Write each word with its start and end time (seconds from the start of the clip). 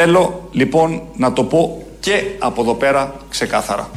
Θέλω 0.00 0.48
λοιπόν 0.52 1.02
να 1.16 1.32
το 1.32 1.44
πω 1.44 1.82
και 2.00 2.22
από 2.38 2.62
εδώ 2.62 2.74
πέρα 2.74 3.14
ξεκάθαρα. 3.30 3.90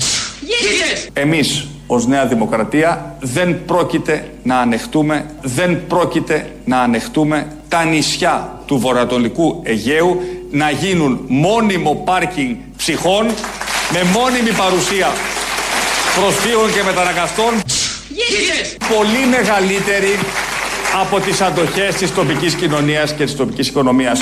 Εμείς 1.14 1.68
ως 1.88 2.08
Νέα 2.08 2.26
Δημοκρατία 2.26 3.16
δεν 3.20 3.66
πρόκειται 3.66 4.32
να 4.44 4.60
ανεχτούμε, 4.60 5.26
δεν 5.42 5.86
πρόκειται 5.88 6.56
να 6.66 6.80
ανεχτούμε 6.80 7.48
τα 7.68 7.84
νησιά 7.84 8.62
του 8.66 8.78
βορειοανατολικού 8.78 9.62
Αιγαίου 9.64 10.22
να 10.52 10.70
γίνουν 10.70 11.26
μόνιμο 11.28 12.02
πάρκινγκ 12.06 12.56
ψυχών 12.78 13.26
με 13.92 14.04
μόνιμη 14.04 14.52
παρουσία 14.58 15.08
προσφύγων 16.16 16.74
και 16.74 16.84
μεταναγκαστών 16.86 17.54
πολύ 18.96 19.26
μεγαλύτερη 19.30 20.20
από 21.02 21.20
τις 21.20 21.42
αντοχές 21.42 21.96
της 21.96 22.14
τοπικής 22.14 22.54
κοινωνίας 22.54 23.14
και 23.14 23.24
της 23.24 23.36
τοπικής 23.36 23.68
οικονομίας. 23.68 24.22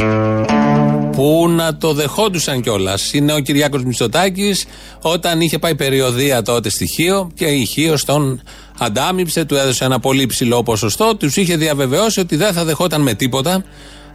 Που 1.19 1.49
να 1.49 1.77
το 1.77 1.93
δεχόντουσαν 1.93 2.61
κιόλας. 2.61 3.13
Είναι 3.13 3.33
ο 3.33 3.39
Κυριάκος 3.39 3.83
Μητσοτάκης 3.83 4.65
όταν 5.01 5.41
είχε 5.41 5.59
πάει 5.59 5.75
περιοδία 5.75 6.41
τότε 6.41 6.69
στη 6.69 6.87
Χίο 6.87 7.31
και 7.35 7.45
η 7.45 7.65
Χίο 7.65 7.95
τον 8.05 8.41
αντάμυψε, 8.77 9.45
του 9.45 9.55
έδωσε 9.55 9.85
ένα 9.85 9.99
πολύ 9.99 10.25
ψηλό 10.25 10.63
ποσοστό, 10.63 11.15
τους 11.15 11.35
είχε 11.35 11.55
διαβεβαιώσει 11.55 12.19
ότι 12.19 12.35
δεν 12.35 12.53
θα 12.53 12.65
δεχόταν 12.65 13.01
με 13.01 13.13
τίποτα 13.13 13.63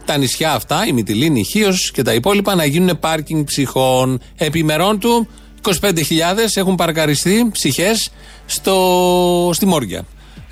τα 0.05 0.17
νησιά 0.17 0.53
αυτά, 0.53 0.85
η 0.87 0.91
Μυτιλίνη, 0.91 1.39
η 1.39 1.43
Χίο 1.43 1.69
και 1.93 2.01
τα 2.01 2.13
υπόλοιπα 2.13 2.55
να 2.55 2.65
γίνουν 2.65 2.99
πάρκινγκ 2.99 3.45
ψυχών. 3.45 4.21
Επιμερών 4.37 4.99
του 4.99 5.27
25.000 5.81 5.91
έχουν 6.53 6.75
παρκαριστεί 6.75 7.49
ψυχές 7.51 8.09
στη 9.51 9.65
Μόρια. 9.65 10.05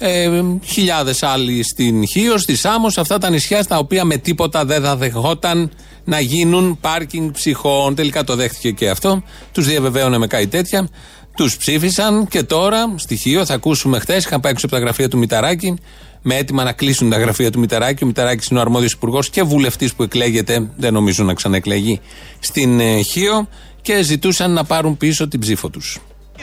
Ε, 0.05 0.43
Χιλιάδες 0.63 1.23
άλλοι 1.23 1.63
στην 1.63 2.07
Χίο, 2.07 2.37
στη 2.37 2.55
Σάμος, 2.55 2.97
αυτά 2.97 3.17
τα 3.17 3.29
νησιά 3.29 3.63
στα 3.63 3.77
οποία 3.77 4.05
με 4.05 4.17
τίποτα 4.17 4.65
δεν 4.65 4.81
θα 4.81 4.95
δεχόταν 4.95 5.71
να 6.03 6.19
γίνουν 6.19 6.77
πάρκινγκ 6.81 7.31
ψυχών. 7.31 7.95
Τελικά 7.95 8.23
το 8.23 8.35
δέχτηκε 8.35 8.71
και 8.71 8.89
αυτό. 8.89 9.23
Τους 9.51 9.67
διαβεβαίωνε 9.67 10.17
με 10.17 10.27
κάτι 10.27 10.47
τέτοια. 10.47 10.89
Τους 11.35 11.57
ψήφισαν 11.57 12.27
και 12.27 12.43
τώρα, 12.43 12.93
στοιχείο, 12.95 13.45
θα 13.45 13.53
ακούσουμε 13.53 13.99
χθες. 13.99 14.25
Είχαν 14.25 14.39
πάει 14.39 14.51
έξω 14.51 14.65
από 14.65 14.75
τα 14.75 14.81
γραφεία 14.81 15.09
του 15.09 15.17
Μηταράκη 15.17 15.73
με 16.21 16.35
έτοιμα 16.35 16.63
να 16.63 16.71
κλείσουν 16.71 17.09
τα 17.09 17.17
γραφεία 17.17 17.51
του 17.51 17.59
Μηταράκη. 17.59 18.03
Ο 18.03 18.07
Μηταράκης 18.07 18.47
είναι 18.47 18.59
ο 18.59 18.61
αρμόδιος 18.61 18.91
υπουργός 18.91 19.29
και 19.29 19.43
βουλευτής 19.43 19.93
που 19.93 20.03
εκλέγεται, 20.03 20.69
δεν 20.77 20.93
νομίζω 20.93 21.23
να 21.23 21.33
ξαναεκλεγεί, 21.33 21.99
στην 22.39 22.79
ε, 22.79 23.01
Χίο 23.01 23.47
και 23.81 24.01
ζητούσαν 24.01 24.51
να 24.51 24.63
πάρουν 24.63 24.97
πίσω 24.97 25.27
την 25.27 25.39
ψήφο 25.39 25.69
τους. 25.69 25.99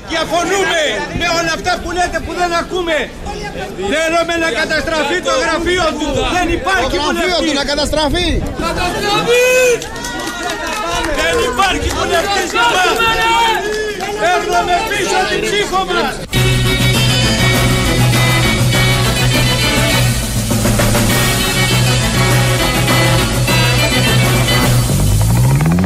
Διαφωνούμε 0.09 0.83
με 1.21 1.27
όλα 1.39 1.53
αυτά 1.59 1.73
που 1.83 1.91
λέτε 1.91 2.19
που 2.27 2.33
δεν 2.41 2.53
ακούμε. 2.63 2.97
Θέλουμε 3.95 4.35
να 4.45 4.51
καταστραφεί 4.61 5.19
το 5.29 5.35
γραφείο 5.43 5.87
του. 5.99 6.09
Δεν 6.37 6.49
υπάρχει 6.59 6.97
Το 6.97 7.03
γραφείο 7.03 7.39
του 7.47 7.53
να 7.61 7.65
καταστραφεί. 7.65 8.29
Δεν 11.21 11.35
υπάρχει 11.51 11.89
βουλευτής 11.99 12.49
για 12.57 12.67
μας. 12.75 12.97
Παίρνουμε 14.23 14.75
πίσω 14.91 15.19
την 15.31 15.41
ψήφο 15.47 15.81
μας. 15.91 16.15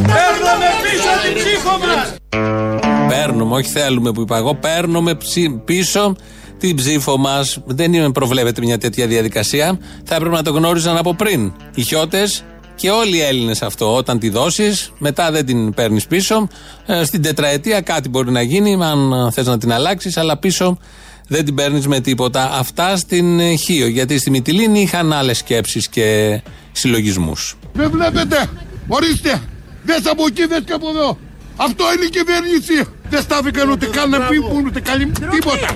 Παίρνουμε 0.07 0.69
πίσω 0.83 1.13
την 1.25 1.35
ψήφο 1.35 1.79
μας. 1.79 2.84
Παίρνουμε, 3.17 3.55
όχι 3.55 3.71
θέλουμε 3.71 4.13
που 4.13 4.21
είπα 4.21 4.37
εγώ, 4.37 4.55
παίρνουμε 4.55 5.19
πίσω 5.65 6.17
την 6.59 6.77
ψήφο 6.77 7.17
μας. 7.17 7.59
Δεν 7.65 7.93
είναι, 7.93 8.13
προβλέπεται 8.13 8.61
μια 8.61 8.79
τέτοια 8.79 9.07
διαδικασία. 9.07 9.79
Θα 10.05 10.15
έπρεπε 10.15 10.35
να 10.35 10.43
το 10.43 10.51
γνώριζαν 10.51 10.97
από 10.97 11.15
πριν. 11.15 11.53
Οι 11.75 11.83
χιώτες 11.83 12.45
και 12.75 12.91
όλοι 12.91 13.17
οι 13.17 13.21
Έλληνες 13.21 13.63
αυτό. 13.63 13.95
Όταν 13.95 14.19
τη 14.19 14.29
δώσεις, 14.29 14.93
μετά 14.99 15.31
δεν 15.31 15.47
την 15.47 15.75
παίρνεις 15.75 16.07
πίσω. 16.07 16.49
Ε, 16.87 17.05
στην 17.05 17.23
τετραετία 17.23 17.81
κάτι 17.81 18.09
μπορεί 18.09 18.31
να 18.31 18.43
γίνει, 18.43 18.85
αν 18.85 19.31
θες 19.33 19.47
να 19.47 19.59
την 19.59 19.73
αλλάξεις, 19.73 20.17
αλλά 20.17 20.37
πίσω 20.37 20.79
δεν 21.29 21.45
την 21.45 21.55
παίρνεις 21.55 21.87
με 21.87 22.01
τίποτα. 22.01 22.51
Αυτά 22.53 22.97
στην 22.97 23.41
ε, 23.41 23.55
Χίο. 23.55 23.87
Γιατί 23.87 24.19
στη 24.19 24.31
Μυτιλίνη 24.31 24.81
είχαν 24.81 25.13
άλλες 25.13 25.39
σκέψεις 25.39 25.89
και 25.89 26.41
συλλογισμούς. 26.73 27.57
Δεν 27.73 27.91
βλέπετε. 27.91 28.51
Ορίστε. 28.89 29.43
Δες 29.85 30.07
από 30.11 30.25
εκεί, 30.27 30.47
δες 30.47 30.61
και 30.67 30.73
από 30.73 30.89
εδώ. 30.89 31.19
Αυτό 31.57 31.85
είναι 31.93 32.05
η 32.11 32.13
κυβέρνηση. 32.19 32.77
Δεν 33.13 33.23
στάθηκαν 33.23 33.67
ούτε 33.71 33.87
καν 33.97 34.11
να 34.11 34.19
πει 34.29 34.37
που 34.41 34.63
ούτε 34.67 34.81
καλή 34.81 35.05
τίποτα. 35.35 35.69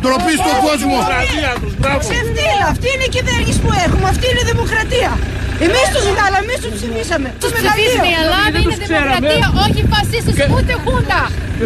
Ντροπή 0.00 0.34
στον 0.42 0.56
κόσμο. 0.66 0.96
Ξεφτύλα, 2.04 2.66
αυτή 2.74 2.88
είναι 2.94 3.06
η 3.10 3.12
κυβέρνηση 3.16 3.58
που 3.64 3.70
έχουμε, 3.84 4.06
αυτή 4.14 4.24
είναι 4.30 4.42
η 4.44 4.48
δημοκρατία. 4.52 5.12
Εμείς 5.66 5.86
τους 5.94 6.04
βγάλαμε, 6.12 6.44
εμείς 6.46 6.58
τους 6.62 6.72
ψηφίσαμε. 6.78 7.28
Τους 7.42 7.52
Ψηφίσαμε, 7.56 8.08
η 8.14 8.16
Ελλάδα 8.22 8.56
είναι 8.62 8.76
δημοκρατία, 8.84 9.46
όχι 9.64 9.80
φασίστες, 9.92 10.34
ούτε 10.56 10.72
χούντα. 10.84 11.22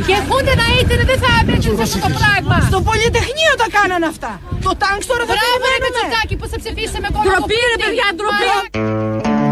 Και 0.08 0.16
χούντα 0.28 0.52
να 0.62 0.66
ήταν, 0.80 0.98
δεν 1.10 1.18
θα 1.24 1.30
έπρεπε 1.40 1.82
αυτό 1.86 1.98
το 2.06 2.10
πράγμα. 2.18 2.56
Στο 2.70 2.78
Πολυτεχνείο 2.88 3.52
τα 3.62 3.66
κάνανε 3.76 4.06
αυτά. 4.12 4.32
Το 4.66 4.72
τάγκ 4.82 5.00
τώρα 5.10 5.24
θα 5.28 5.32
Μπράβο 5.34 5.54
ρε 5.56 5.78
περιμένουμε. 5.82 6.00
Μητσοτάκη 6.00 6.34
που 6.40 6.46
σε 6.52 6.56
ψηφίσαμε 6.62 7.06
κόμμα 7.14 7.24
Ντροπή 7.26 7.58
ρε 7.70 7.76
παιδιά, 7.82 8.06
ντροπή. 8.16 8.48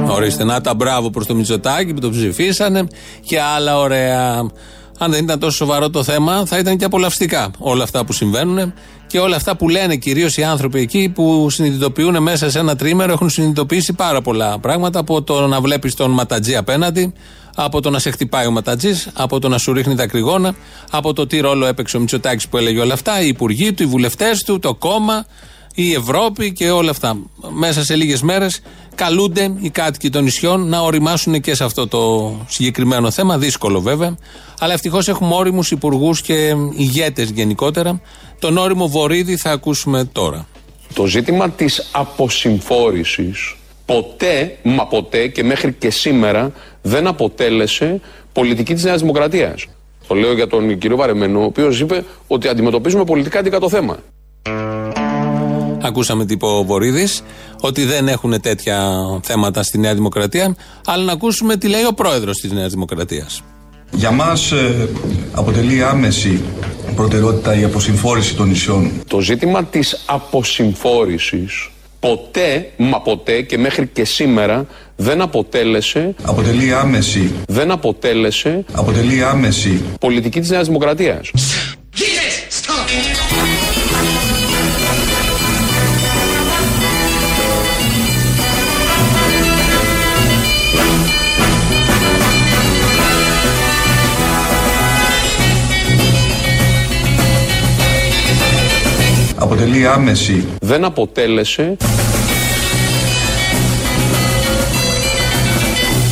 Ορίστε, 0.08 0.44
να 0.44 0.60
τα 0.60 0.74
μπράβο 0.74 1.10
προς 1.10 1.26
το 1.26 1.34
Μητσοτάκι 1.34 1.94
που 1.94 2.00
το 2.00 2.10
ψηφίσανε 2.10 2.86
και 3.20 3.40
άλλα 3.40 3.78
ωραία. 3.78 4.50
Αν 4.98 5.10
δεν 5.10 5.24
ήταν 5.24 5.38
τόσο 5.38 5.56
σοβαρό 5.56 5.90
το 5.90 6.02
θέμα, 6.02 6.46
θα 6.46 6.58
ήταν 6.58 6.76
και 6.76 6.84
απολαυστικά 6.84 7.50
όλα 7.58 7.82
αυτά 7.82 8.04
που 8.04 8.12
συμβαίνουν 8.12 8.72
και 9.06 9.18
όλα 9.18 9.36
αυτά 9.36 9.56
που 9.56 9.68
λένε 9.68 9.96
κυρίως 9.96 10.36
οι 10.36 10.42
άνθρωποι 10.42 10.80
εκεί 10.80 11.08
που 11.08 11.50
συνειδητοποιούν 11.50 12.22
μέσα 12.22 12.50
σε 12.50 12.58
ένα 12.58 12.76
τρίμερο 12.76 13.12
έχουν 13.12 13.30
συνειδητοποιήσει 13.30 13.92
πάρα 13.92 14.22
πολλά 14.22 14.58
πράγματα 14.58 14.98
από 14.98 15.22
το 15.22 15.46
να 15.46 15.60
βλέπεις 15.60 15.94
τον 15.94 16.10
ματατζή 16.10 16.56
απέναντι, 16.56 17.12
από 17.54 17.80
το 17.80 17.90
να 17.90 17.98
σε 17.98 18.10
χτυπάει 18.10 18.46
ο 18.46 18.50
ματατζής, 18.50 19.08
από 19.12 19.38
το 19.38 19.48
να 19.48 19.58
σου 19.58 19.72
ρίχνει 19.72 19.94
δακρυγόνα, 19.94 20.54
από 20.90 21.12
το 21.12 21.26
τι 21.26 21.40
ρόλο 21.40 21.66
έπαιξε 21.66 21.96
ο 21.96 22.00
Μητσοτάκης 22.00 22.48
που 22.48 22.56
έλεγε 22.56 22.80
όλα 22.80 22.94
αυτά, 22.94 23.20
οι 23.20 23.28
υπουργοί 23.28 23.72
του, 23.72 23.82
οι 23.82 23.86
βουλευτές 23.86 24.42
του, 24.42 24.58
το 24.58 24.74
κόμμα, 24.74 25.24
η 25.74 25.92
Ευρώπη 25.92 26.52
και 26.52 26.70
όλα 26.70 26.90
αυτά. 26.90 27.16
Μέσα 27.50 27.84
σε 27.84 27.94
λίγες 27.94 28.22
μέρες 28.22 28.60
καλούνται 28.96 29.54
οι 29.60 29.70
κάτοικοι 29.70 30.10
των 30.10 30.24
νησιών 30.24 30.68
να 30.68 30.80
οριμάσουν 30.80 31.40
και 31.40 31.54
σε 31.54 31.64
αυτό 31.64 31.88
το 31.88 32.32
συγκεκριμένο 32.48 33.10
θέμα. 33.10 33.38
Δύσκολο 33.38 33.80
βέβαια. 33.80 34.16
Αλλά 34.60 34.72
ευτυχώς 34.72 35.08
έχουμε 35.08 35.34
όριμους 35.34 35.70
υπουργούς 35.70 36.20
και 36.20 36.54
ηγέτες 36.76 37.30
γενικότερα. 37.30 38.00
Τον 38.38 38.56
όριμο 38.56 38.88
Βορύδη 38.88 39.36
θα 39.36 39.50
ακούσουμε 39.50 40.04
τώρα. 40.04 40.46
Το 40.94 41.06
ζήτημα 41.06 41.50
της 41.50 41.88
αποσυμφόρησης 41.92 43.56
ποτέ, 43.86 44.58
μα 44.62 44.86
ποτέ 44.86 45.26
και 45.26 45.44
μέχρι 45.44 45.72
και 45.72 45.90
σήμερα 45.90 46.52
δεν 46.82 47.06
αποτέλεσε 47.06 48.00
πολιτική 48.32 48.74
της 48.74 48.84
Νέας 48.84 49.00
Δημοκρατίας. 49.00 49.66
Το 50.06 50.14
λέω 50.14 50.32
για 50.32 50.46
τον 50.46 50.78
κύριο 50.78 50.96
Βαρεμένο, 50.96 51.40
ο 51.40 51.44
οποίος 51.44 51.80
είπε 51.80 52.04
ότι 52.26 52.48
αντιμετωπίζουμε 52.48 53.04
πολιτικά 53.04 53.38
αντικά 53.38 53.58
το 53.58 53.68
θέμα. 53.68 53.98
Ακούσαμε 55.82 56.24
τι 56.24 56.32
είπε 56.32 56.46
ο 56.46 56.64
Βορύδης, 56.64 57.22
ότι 57.60 57.84
δεν 57.84 58.08
έχουν 58.08 58.40
τέτοια 58.40 58.90
θέματα 59.22 59.62
στη 59.62 59.78
Νέα 59.78 59.94
Δημοκρατία. 59.94 60.56
Αλλά 60.86 61.04
να 61.04 61.12
ακούσουμε 61.12 61.56
τι 61.56 61.68
λέει 61.68 61.84
ο 61.84 61.92
πρόεδρος 61.94 62.36
της 62.40 62.52
Νέας 62.52 62.72
Δημοκρατίας. 62.72 63.42
Για 63.90 64.10
μας 64.10 64.52
ε, 64.52 64.88
αποτελεί 65.32 65.82
άμεση 65.82 66.42
προτεραιότητα 66.96 67.58
η 67.58 67.64
αποσυμφόρηση 67.64 68.34
των 68.34 68.48
νησιών. 68.48 68.90
Το 69.06 69.20
ζήτημα 69.20 69.64
της 69.64 70.02
αποσυμφόρησης 70.06 71.70
ποτέ, 72.00 72.70
μα 72.76 73.00
ποτέ 73.00 73.42
και 73.42 73.58
μέχρι 73.58 73.86
και 73.86 74.04
σήμερα 74.04 74.66
δεν 74.96 75.20
αποτέλεσε, 75.20 76.14
Αποτελεί 76.22 76.72
άμεση, 76.72 77.32
δεν 77.48 77.70
αποτέλεσε 77.70 78.64
αποτελεί 78.72 79.22
άμεση 79.24 79.82
πολιτική 80.00 80.40
της 80.40 80.50
Νέας 80.50 80.66
Δημοκρατίας. 80.66 81.30
Αποτελεί 99.56 99.86
άμεση 99.86 100.46
Δεν 100.60 100.84
αποτέλεσε 100.84 101.76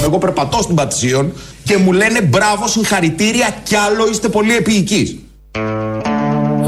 Εγώ 0.03 0.19
περπατώ 0.19 0.63
στην 0.63 0.75
Πατησίων 0.75 1.33
και 1.65 1.77
μου 1.77 1.93
λένε 1.93 2.23
μπράβο, 2.23 2.69
συγχαρητήρια 2.69 3.57
κι 3.63 3.75
άλλο 3.75 4.09
είστε 4.11 4.29
πολύ 4.29 4.57
επίοικοι. 4.57 5.25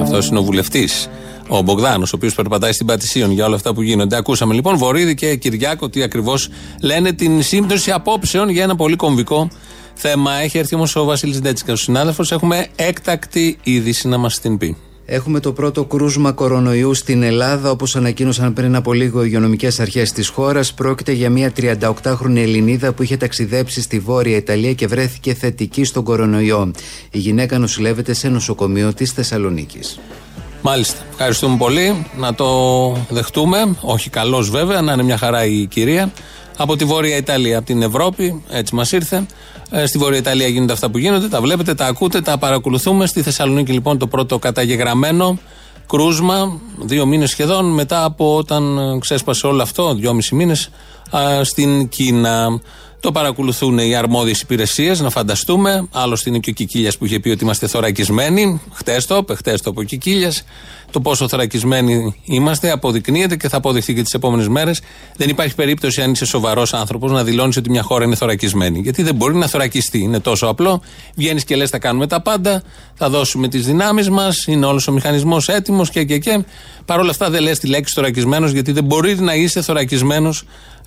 Αυτός 0.02 0.28
είναι 0.28 0.38
ο 0.38 0.43
βουλευτής, 0.43 1.08
ο 1.49 1.61
Μπογδάνος, 1.61 2.12
ο 2.12 2.17
οποίος 2.17 2.34
περπατάει 2.34 2.73
στην 2.73 2.87
Πατησίων 2.87 3.31
για 3.31 3.44
όλα 3.44 3.55
αυτά 3.55 3.75
που 3.75 3.82
γίνονται. 3.82 4.17
Ακούσαμε 4.17 4.55
λοιπόν 4.55 4.76
Βορύδη 4.76 5.14
και 5.14 5.37
Κυριάκο 5.37 5.88
τι 5.88 6.02
ακριβώς 6.02 6.49
λένε 6.82 7.12
την 7.12 7.43
σύμπτωση 7.43 7.90
απόψεων 7.90 8.49
για 8.49 8.62
ένα 8.62 8.76
πολύ 8.76 8.96
κομβικό 8.96 9.49
θέμα. 9.94 10.32
Έχει 10.34 10.58
έρθει 10.58 10.75
όμως 10.75 10.96
ο 10.96 11.05
Βασίλης 11.05 11.40
Ντέτσικας, 11.40 11.81
ο 11.81 11.82
συνάδελφος. 11.82 12.32
Έχουμε 12.32 12.67
έκτακτη 12.76 13.58
είδηση 13.62 14.08
να 14.08 14.19
μας 14.19 14.40
την 14.40 14.58
πει. 14.58 14.76
Έχουμε 15.08 15.40
το 15.40 15.52
πρώτο 15.52 15.84
κρούσμα 15.84 16.32
κορονοϊού 16.32 16.94
στην 16.94 17.22
Ελλάδα, 17.22 17.70
όπως 17.70 17.96
ανακοίνωσαν 17.96 18.52
πριν 18.52 18.76
από 18.76 18.92
λίγο 18.92 19.20
οι 19.20 19.24
υγειονομικές 19.26 19.80
αρχές 19.80 20.12
της 20.12 20.28
χώρας. 20.28 20.74
Πρόκειται 20.74 21.12
για 21.12 21.30
μια 21.30 21.52
38χρονη 21.56 22.36
Ελληνίδα 22.36 22.92
που 22.92 23.02
είχε 23.02 23.16
ταξιδέψει 23.16 23.82
στη 23.82 23.98
Βόρεια 23.98 24.36
Ιταλία 24.36 24.72
και 24.72 24.86
βρέθηκε 24.86 25.34
θετική 25.34 25.84
στον 25.84 26.04
κορονοϊό. 26.04 26.70
Η 27.10 27.18
γυναίκα 27.18 27.58
νοσηλεύεται 27.58 28.12
σε 28.12 28.28
νοσοκομείο 28.28 28.94
της 28.94 29.12
Θεσσαλονίκης. 29.12 29.98
Μάλιστα. 30.62 31.00
Ευχαριστούμε 31.10 31.56
πολύ. 31.56 32.06
Να 32.18 32.34
το 32.34 32.48
δεχτούμε. 33.08 33.76
Όχι 33.80 34.10
καλώ 34.10 34.40
βέβαια, 34.40 34.80
να 34.80 34.92
είναι 34.92 35.02
μια 35.02 35.16
χαρά 35.16 35.44
η 35.44 35.66
κυρία. 35.66 36.12
Από 36.56 36.76
τη 36.76 36.84
Βόρεια 36.84 37.16
Ιταλία, 37.16 37.56
από 37.56 37.66
την 37.66 37.82
Ευρώπη, 37.82 38.42
έτσι 38.50 38.74
μας 38.74 38.92
ήρθε. 38.92 39.26
Ε, 39.70 39.86
στη 39.86 39.98
Βόρεια 39.98 40.18
Ιταλία 40.18 40.48
γίνονται 40.48 40.72
αυτά 40.72 40.90
που 40.90 40.98
γίνονται, 40.98 41.28
τα 41.28 41.40
βλέπετε, 41.40 41.74
τα 41.74 41.86
ακούτε, 41.86 42.20
τα 42.20 42.38
παρακολουθούμε. 42.38 43.06
Στη 43.06 43.22
Θεσσαλονίκη 43.22 43.72
λοιπόν 43.72 43.98
το 43.98 44.06
πρώτο 44.06 44.38
καταγεγραμμένο 44.38 45.38
κρούσμα, 45.86 46.60
δύο 46.78 47.06
μήνες 47.06 47.30
σχεδόν 47.30 47.74
μετά 47.74 48.04
από 48.04 48.36
όταν 48.36 48.78
ξέσπασε 49.00 49.46
όλο 49.46 49.62
αυτό, 49.62 49.94
δυόμισι 49.94 50.34
μήνε, 51.12 51.44
στην 51.44 51.88
Κίνα. 51.88 52.60
Το 53.00 53.12
παρακολουθούν 53.12 53.78
οι 53.78 53.94
αρμόδιες 53.94 54.40
υπηρεσίες, 54.40 55.00
να 55.00 55.10
φανταστούμε. 55.10 55.88
Άλλωστε 55.92 56.30
είναι 56.30 56.38
και 56.38 56.50
ο 56.50 56.52
Κικίλιας 56.52 56.98
που 56.98 57.04
είχε 57.04 57.20
πει 57.20 57.30
ότι 57.30 57.44
είμαστε 57.44 57.66
θωρακισμένοι. 57.66 58.60
Χτες 58.72 59.06
το 59.06 59.16
είπε, 59.16 59.34
χτες 59.34 59.60
το 59.60 59.70
είπε 59.70 59.80
ο 59.80 59.82
Κικίλιας. 59.82 60.44
Το 60.90 61.00
πόσο 61.00 61.28
θωρακισμένοι 61.28 62.16
είμαστε 62.24 62.70
αποδεικνύεται 62.70 63.36
και 63.36 63.48
θα 63.48 63.56
αποδειχθεί 63.56 63.94
και 63.94 64.02
τις 64.02 64.14
επόμενες 64.14 64.48
μέρες. 64.48 64.80
Δεν 65.16 65.28
υπάρχει 65.28 65.54
περίπτωση, 65.54 66.02
αν 66.02 66.10
είσαι 66.10 66.24
σοβαρός 66.24 66.74
άνθρωπος, 66.74 67.12
να 67.12 67.24
δηλώνεις 67.24 67.56
ότι 67.56 67.70
μια 67.70 67.82
χώρα 67.82 68.04
είναι 68.04 68.14
θωρακισμένη. 68.14 68.80
Γιατί 68.80 69.02
δεν 69.02 69.14
μπορεί 69.14 69.34
να 69.34 69.46
θωρακιστεί. 69.46 69.98
Είναι 69.98 70.20
τόσο 70.20 70.46
απλό. 70.46 70.82
Βγαίνεις 71.14 71.44
και 71.44 71.56
λες: 71.56 71.70
Θα 71.70 71.78
κάνουμε 71.78 72.06
τα 72.06 72.22
πάντα, 72.22 72.62
θα 72.94 73.10
δώσουμε 73.10 73.48
τις 73.48 73.66
δυνάμεις 73.66 74.10
μας, 74.10 74.44
είναι 74.46 74.66
όλος 74.66 74.88
ο 74.88 74.92
μηχανισμός 74.92 75.48
έτοιμος 75.48 75.90
και, 75.90 76.04
και, 76.04 76.18
και. 76.18 76.44
Παρ' 76.84 77.00
όλα 77.00 77.10
αυτά 77.10 77.30
δεν 77.30 77.42
λες 77.42 77.58
τη 77.58 77.66
λέξη 77.66 77.94
θωρακισμένος, 77.94 78.50
γιατί 78.50 78.72
δεν 78.72 78.84
μπορεί 78.84 79.14
να 79.14 79.34
είσαι 79.34 79.62
θωρακισμένος 79.62 80.44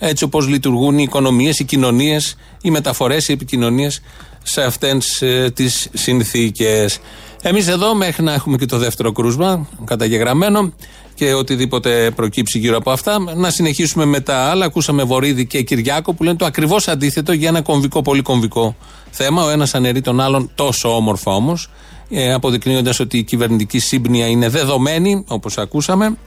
έτσι 0.10 0.24
όπως 0.24 0.48
λειτουργούν 0.48 0.98
οι 0.98 1.04
οικονομίες, 1.08 1.60
οι 1.60 1.64
κοινωνίες, 1.64 2.36
οι 2.62 2.72
μεταφορές, 2.72 3.28
οι 3.28 3.32
επικοινωνίες 3.32 4.02
σε 4.44 4.62
αυτές 4.62 5.22
ε, 5.22 5.52
τις 5.56 5.90
συνθήκες. 5.94 7.00
Εμείς 7.42 7.68
εδώ, 7.68 7.96
μέχρι 7.96 8.24
να 8.24 8.34
έχουμε 8.34 8.58
και 8.58 8.66
το 8.66 8.78
δεύτερο 8.78 9.12
κρούσμα 9.12 9.68
καταγεγραμμένο 9.86 10.74
και 11.16 11.34
οτιδήποτε 11.34 12.12
προκύψει 12.16 12.60
γύρω 12.60 12.78
από 12.78 12.92
αυτά, 12.92 13.20
να 13.36 13.50
συνεχίσουμε 13.50 14.06
με 14.06 14.20
τα 14.20 14.38
άλλα. 14.38 14.66
Ακούσαμε 14.66 15.04
Βορύδη 15.04 15.46
και 15.46 15.62
Κυριάκο 15.62 16.14
που 16.14 16.24
λένε 16.24 16.38
το 16.38 16.46
ακριβώς 16.46 16.88
αντίθετο 16.88 17.32
για 17.32 17.48
ένα 17.48 17.62
κομβικό, 17.62 18.02
πολύ 18.02 18.22
κομβικό 18.22 18.76
θέμα. 19.10 19.44
Ο 19.44 19.50
ένας 19.50 19.76
αναιρεί 19.76 20.02
τον 20.02 20.20
άλλον 20.20 20.52
τόσο 20.56 20.96
όμορφα 20.96 21.32
όμως, 21.32 21.70
ε, 22.10 22.34
αποδεικνύοντας 22.34 23.00
ότι 23.00 23.18
η 23.18 23.24
κυβερνητική 23.24 23.80
σύμπνοια 23.80 24.28
είναι 24.28 24.50
δεδομένη, 24.50 25.24
όπως 25.28 25.58
ακούσαμε. 25.58 26.18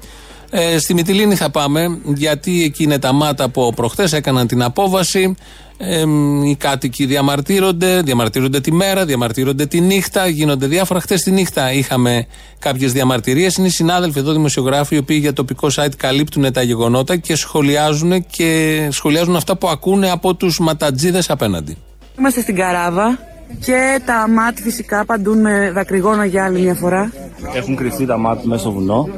Ε, 0.55 0.79
στη 0.79 0.95
Μυτιλίνη 0.95 1.35
θα 1.35 1.51
πάμε, 1.51 1.99
γιατί 2.05 2.63
εκεί 2.63 2.83
είναι 2.83 2.99
τα 2.99 3.13
μάτα 3.13 3.49
που 3.49 3.73
προχθέ 3.77 4.09
έκαναν 4.13 4.47
την 4.47 4.63
απόβαση. 4.63 5.35
Ε, 5.79 6.05
οι 6.45 6.57
κάτοικοι 6.57 7.07
διαμαρτύρονται, 7.07 8.03
διαμαρτύρονται 8.03 8.61
τη 8.61 8.73
μέρα, 8.73 9.05
διαμαρτύρονται 9.05 9.67
τη 9.67 9.81
νύχτα, 9.81 10.27
γίνονται 10.27 10.67
διάφορα. 10.67 11.01
Χθες 11.01 11.23
τη 11.23 11.31
νύχτα 11.31 11.73
είχαμε 11.73 12.27
κάποιες 12.59 12.93
διαμαρτυρίες. 12.93 13.57
Είναι 13.57 13.67
οι 13.67 13.71
συνάδελφοι 13.71 14.19
εδώ, 14.19 14.33
δημοσιογράφοι, 14.33 14.95
οι 14.95 14.99
οποίοι 14.99 15.19
για 15.21 15.33
τοπικό 15.33 15.69
site 15.75 15.97
καλύπτουν 15.97 16.53
τα 16.53 16.63
γεγονότα 16.63 17.17
και 17.17 17.37
σχολιάζουν, 17.37 18.27
και 18.31 18.89
σχολιάζουν 18.91 19.37
αυτά 19.37 19.57
που 19.57 19.69
ακούνε 19.69 20.11
από 20.11 20.35
τους 20.35 20.59
ματατζίδες 20.59 21.31
απέναντι. 21.31 21.77
Είμαστε 22.19 22.41
στην 22.41 22.57
Καράβα 22.57 23.19
και 23.61 24.01
τα 24.05 24.29
ΜΑΤ 24.29 24.59
φυσικά 24.59 25.05
παντούν 25.05 25.41
με 25.41 25.71
δακρυγόνα 25.75 26.25
για 26.25 26.45
άλλη 26.45 26.61
μια 26.61 26.75
φορά. 26.75 27.13
Έχουν 27.55 27.77
κρυφτεί 27.77 28.07
τα 28.07 28.17
ΜΑΤ 28.19 28.45
μέσα 28.45 28.61
στο 28.61 28.73
βουνό. 28.73 29.09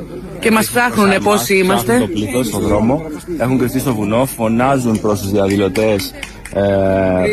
Και 0.45 0.51
μας 0.51 0.71
ψάχνουν 0.71 1.23
πόσοι 1.23 1.57
είμαστε. 1.57 1.99
το 1.99 2.07
πλήθος 2.07 2.47
στον 2.47 2.61
δρόμο. 2.61 3.03
Έχουν 3.39 3.59
κρυφτεί 3.59 3.79
στο 3.79 3.95
βουνό, 3.95 4.27
φωνάζουν 4.27 5.01
προς 5.01 5.21
τους 5.21 5.31
διαδηλωτές 5.31 6.13
ε, 6.53 6.63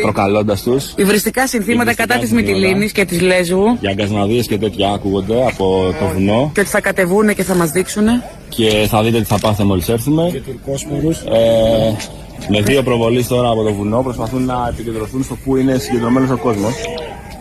προκαλώντας 0.02 0.62
τους. 0.62 0.92
Υβριστικά 0.96 1.46
συνθήματα 1.46 1.94
κατά 1.94 2.18
της 2.18 2.32
Μυτιλίνης 2.32 2.92
και 2.92 3.04
της 3.04 3.20
Λέσβου. 3.20 3.76
Για 3.80 3.90
αγκασμαδίε 3.90 4.42
και 4.42 4.58
τέτοια 4.58 4.88
ακούγονται 4.88 5.46
από 5.46 5.94
το 6.00 6.06
βουνό. 6.14 6.50
Και 6.54 6.60
ότι 6.60 6.68
θα 6.68 6.80
κατεβούν 6.80 7.34
και 7.34 7.42
θα 7.42 7.54
μας 7.54 7.70
δείξουν. 7.70 8.06
Και 8.48 8.86
θα 8.88 9.02
δείτε 9.02 9.18
τι 9.18 9.24
θα 9.24 9.38
πάθετε 9.38 9.64
μόλις 9.64 9.88
έρθουμε. 9.88 10.30
Και 10.30 10.40
ε, 11.30 11.92
με 12.48 12.60
δύο 12.60 12.82
προβολής 12.82 13.26
τώρα 13.26 13.48
από 13.48 13.62
το 13.62 13.72
βουνό 13.72 14.02
προσπαθούν 14.02 14.44
να 14.44 14.68
επικεντρωθούν 14.72 15.22
στο 15.22 15.36
πού 15.44 15.56
είναι 15.56 15.78
συγκεντρωμένος 15.78 16.30
ο 16.30 16.36
κόσμος. 16.36 16.74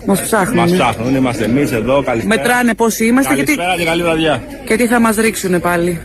Μας 0.06 0.21
ψάχνουν. 0.21 0.56
Μας 0.56 0.71
ψάχνουν, 0.71 1.15
είμαστε 1.15 1.44
εμείς 1.44 1.71
εδώ. 1.71 2.03
Καλησπέρα. 2.03 2.42
Μετράνε 2.42 2.74
πόσοι 2.74 3.06
είμαστε 3.06 3.36
Καλησπέρα 3.36 3.75
και 3.77 3.83
καλή 3.83 4.03
βραδιά. 4.03 4.44
Και 4.65 4.75
τι 4.75 4.88
θα 4.88 5.00
μας 5.00 5.15
ρίξουν 5.15 5.59
πάλι. 5.59 6.01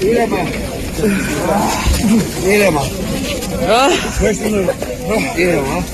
Ήρεμα. 0.00 0.36
Ήρεμα. 2.48 2.82
Ήρεμα. 5.36 5.84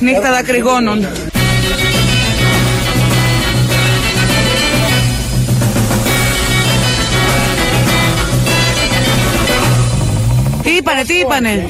Νύχτα 0.00 0.30
δακρυγόνων. 0.32 1.06
Τι 10.62 10.70
είπανε, 10.70 11.02
τι 11.04 11.14
είπανε; 11.14 11.66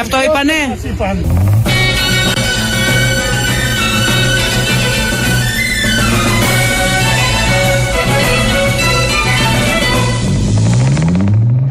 Αυτό 0.00 0.22
είπανε; 0.22 0.78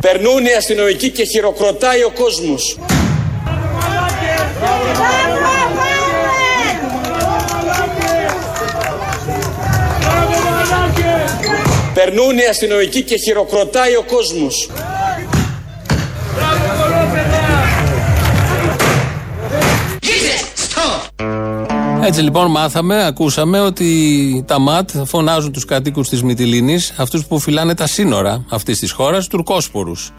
Περνούν 0.02 0.46
οι 0.46 0.54
αστυνομικοί 0.58 1.10
και 1.10 1.24
χειροκροτάει 1.24 2.04
ο 2.04 2.10
κόσμος. 2.10 2.78
Περνούν 12.04 12.38
οι 12.38 12.46
αστυνομικοί 12.50 13.04
και 13.04 13.18
χειροκροτάει 13.18 13.96
ο 13.96 14.04
κόσμος. 14.04 14.70
Έτσι 22.04 22.22
λοιπόν 22.22 22.52
μάθαμε, 22.52 23.06
ακούσαμε 23.06 23.60
ότι 23.60 24.44
τα 24.48 24.60
ΜΑΤ 24.60 24.90
φωνάζουν 25.06 25.52
τους 25.52 25.66
κατοίκους 25.66 26.10
της 26.10 26.24
Μυτιλίνης, 26.24 26.94
αυτούς 26.98 27.26
που 27.26 27.40
φυλάνε 27.40 27.76
τα 27.76 27.88
σύνορα 27.88 28.46
αυτής 28.50 28.80
της 28.80 28.92
χώρας, 28.92 29.28
τουρκόσπορους. 29.28 30.12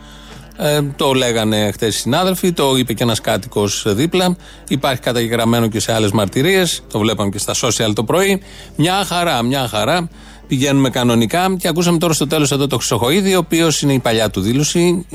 Ε, 0.56 0.82
το 0.96 1.12
λέγανε 1.12 1.70
χθες 1.72 1.96
οι 1.96 1.98
συνάδελφοι, 1.98 2.52
το 2.52 2.76
είπε 2.76 2.92
και 2.92 3.02
ένας 3.02 3.20
κάτοικος 3.20 3.84
δίπλα. 3.86 4.36
Υπάρχει 4.68 5.00
καταγεγραμμένο 5.00 5.68
και 5.68 5.80
σε 5.80 5.92
άλλες 5.92 6.10
μαρτυρίες. 6.10 6.82
Το 6.92 6.98
βλέπαμε 6.98 7.30
και 7.30 7.38
στα 7.38 7.54
social 7.54 7.92
το 7.94 8.04
πρωί. 8.04 8.42
Μια 8.76 9.04
χαρά, 9.04 9.42
μια 9.42 9.68
χαρά. 9.68 10.08
Πηγαίνουμε 10.50 10.90
κανονικά 10.90 11.56
και 11.58 11.68
ακούσαμε 11.68 11.98
τώρα 11.98 12.12
στο 12.12 12.26
τέλος 12.26 12.52
εδώ 12.52 12.66
το 12.66 12.76
Χρυσοχοίδη, 12.76 13.34
ο 13.34 13.38
οποίος 13.38 13.82
είναι 13.82 13.92
η 13.92 13.98
παλιά 13.98 14.30
του 14.30 14.40
δήλωση, 14.40 15.06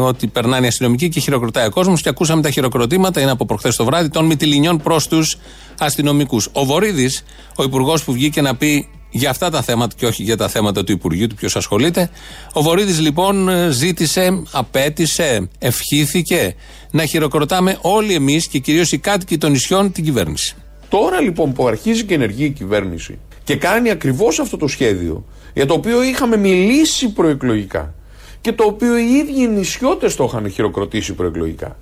ότι 0.00 0.26
περνάνε 0.26 0.64
οι 0.64 0.68
αστυνομικοί 0.68 1.08
και 1.08 1.20
χειροκροτάει 1.20 1.66
ο 1.66 1.70
κόσμος. 1.70 2.02
Και 2.02 2.08
ακούσαμε 2.08 2.42
τα 2.42 2.50
χειροκροτήματα, 2.50 3.20
είναι 3.20 3.30
από 3.30 3.46
προχθές 3.46 3.76
το 3.76 3.84
βράδυ, 3.84 4.08
των 4.08 4.24
Μυτιλινιών 4.24 4.78
προς 4.78 5.08
τους 5.08 5.36
αστυνομικούς. 5.78 6.48
Ο 6.52 6.64
Βορύδης, 6.64 7.24
ο 7.56 7.62
υπουργός 7.62 8.04
που 8.04 8.12
βγήκε 8.12 8.40
να 8.40 8.56
πει 8.56 8.88
για 9.10 9.30
αυτά 9.30 9.50
τα 9.50 9.62
θέματα 9.62 9.94
και 9.98 10.06
όχι 10.06 10.22
για 10.22 10.36
τα 10.36 10.48
θέματα 10.48 10.84
του 10.84 10.92
Υπουργείου, 10.92 11.26
του 11.26 11.34
ποιος 11.34 11.56
ασχολείται. 11.56 12.10
Ο 12.52 12.62
Βορύδης 12.62 13.00
λοιπόν 13.00 13.48
ζήτησε, 13.70 14.42
απέτησε, 14.50 15.48
ευχήθηκε 15.58 16.54
να 16.90 17.04
χειροκροτάμε 17.04 17.78
όλοι 17.80 18.14
εμείς 18.14 18.46
και 18.46 18.58
κυρίως 18.58 18.92
οι 18.92 18.98
κάτοικοι 18.98 19.38
των 19.38 19.50
νησιών 19.50 19.92
την 19.92 20.04
κυβέρνηση. 20.04 20.54
Τώρα 20.88 21.20
λοιπόν 21.20 21.52
που 21.52 21.66
αρχίζει 21.66 22.04
και 22.04 22.14
ενεργεί 22.14 22.44
η 22.44 22.50
κυβέρνηση 22.50 23.18
και 23.46 23.56
κάνει 23.56 23.90
ακριβώς 23.90 24.38
αυτό 24.38 24.56
το 24.56 24.66
σχέδιο 24.66 25.24
για 25.54 25.66
το 25.66 25.74
οποίο 25.74 26.02
είχαμε 26.02 26.36
μιλήσει 26.36 27.12
προεκλογικά 27.12 27.94
και 28.40 28.52
το 28.52 28.64
οποίο 28.64 28.98
οι 28.98 29.12
ίδιοι 29.14 29.42
οι 29.42 29.46
νησιώτες 29.46 30.16
το 30.16 30.24
είχαν 30.24 30.50
χειροκροτήσει 30.50 31.12
προεκλογικά. 31.12 31.76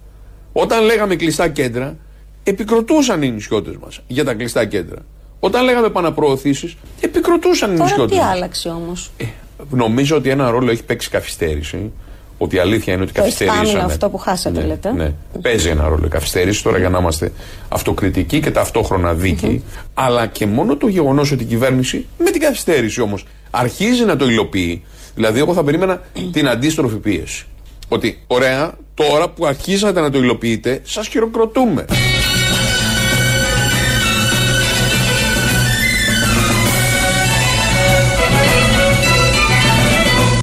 Όταν 0.52 0.84
λέγαμε 0.84 1.16
κλειστά 1.16 1.48
κέντρα, 1.48 1.96
επικροτούσαν 2.42 3.22
οι 3.22 3.30
νησιώτες 3.30 3.76
μας 3.76 4.00
για 4.06 4.24
τα 4.24 4.34
κλειστά 4.34 4.64
κέντρα. 4.64 4.98
Όταν 5.40 5.64
λέγαμε 5.64 5.86
επαναπροωθήσεις, 5.86 6.76
επικροτούσαν 7.00 7.70
οι 7.70 7.72
νησιώτες. 7.72 7.96
Τώρα 7.96 8.08
τι 8.08 8.16
μας. 8.16 8.34
άλλαξε 8.34 8.68
όμως; 8.68 9.10
Ε, 9.16 9.24
νομίζω 9.70 10.16
ότι 10.16 10.30
ένα 10.30 10.50
ρόλο 10.50 10.70
έχει 10.70 10.84
παίξει 10.84 11.10
καθυστέρηση. 11.10 11.92
Ότι 12.38 12.56
η 12.56 12.58
αλήθεια 12.58 12.92
είναι 12.92 13.02
ότι 13.02 13.12
Το 13.12 13.20
καθυστερήσαμε. 13.20 13.60
εξάμεινο 13.62 13.86
αυτό 13.86 14.08
που 14.08 14.18
χάσατε, 14.18 14.60
ναι, 14.60 14.66
λέτε. 14.66 14.92
Ναι. 14.92 15.12
Παίζει 15.42 15.68
ένα 15.68 15.88
ρόλο 15.88 16.06
η 16.06 16.08
καθυστέρηση 16.08 16.62
τώρα 16.62 16.78
για 16.78 16.88
να 16.88 16.98
είμαστε 16.98 17.32
αυτοκριτικοί 17.68 18.40
και 18.40 18.50
ταυτόχρονα 18.50 19.14
δίκαιοι. 19.14 19.62
Αλλά 19.94 20.26
και 20.26 20.46
μόνο 20.46 20.76
το 20.76 20.86
γεγονός 20.86 21.32
ότι 21.32 21.42
η 21.42 21.46
κυβέρνηση, 21.46 22.06
με 22.18 22.30
την 22.30 22.40
καθυστέρηση 22.40 23.00
όμως, 23.00 23.26
αρχίζει 23.50 24.04
να 24.04 24.16
το 24.16 24.24
υλοποιεί. 24.24 24.84
Δηλαδή, 25.14 25.38
εγώ 25.38 25.54
θα 25.54 25.64
περίμενα 25.64 26.02
την 26.32 26.48
αντίστροφη 26.48 26.96
πίεση. 26.96 27.46
Ότι 27.88 28.22
ωραία, 28.26 28.74
Τώρα 28.94 29.28
που 29.28 29.46
αρχίσατε 29.46 30.00
να 30.00 30.10
το 30.10 30.18
υλοποιείτε, 30.18 30.80
σας 30.84 31.08
χειροκροτούμε. 31.08 31.84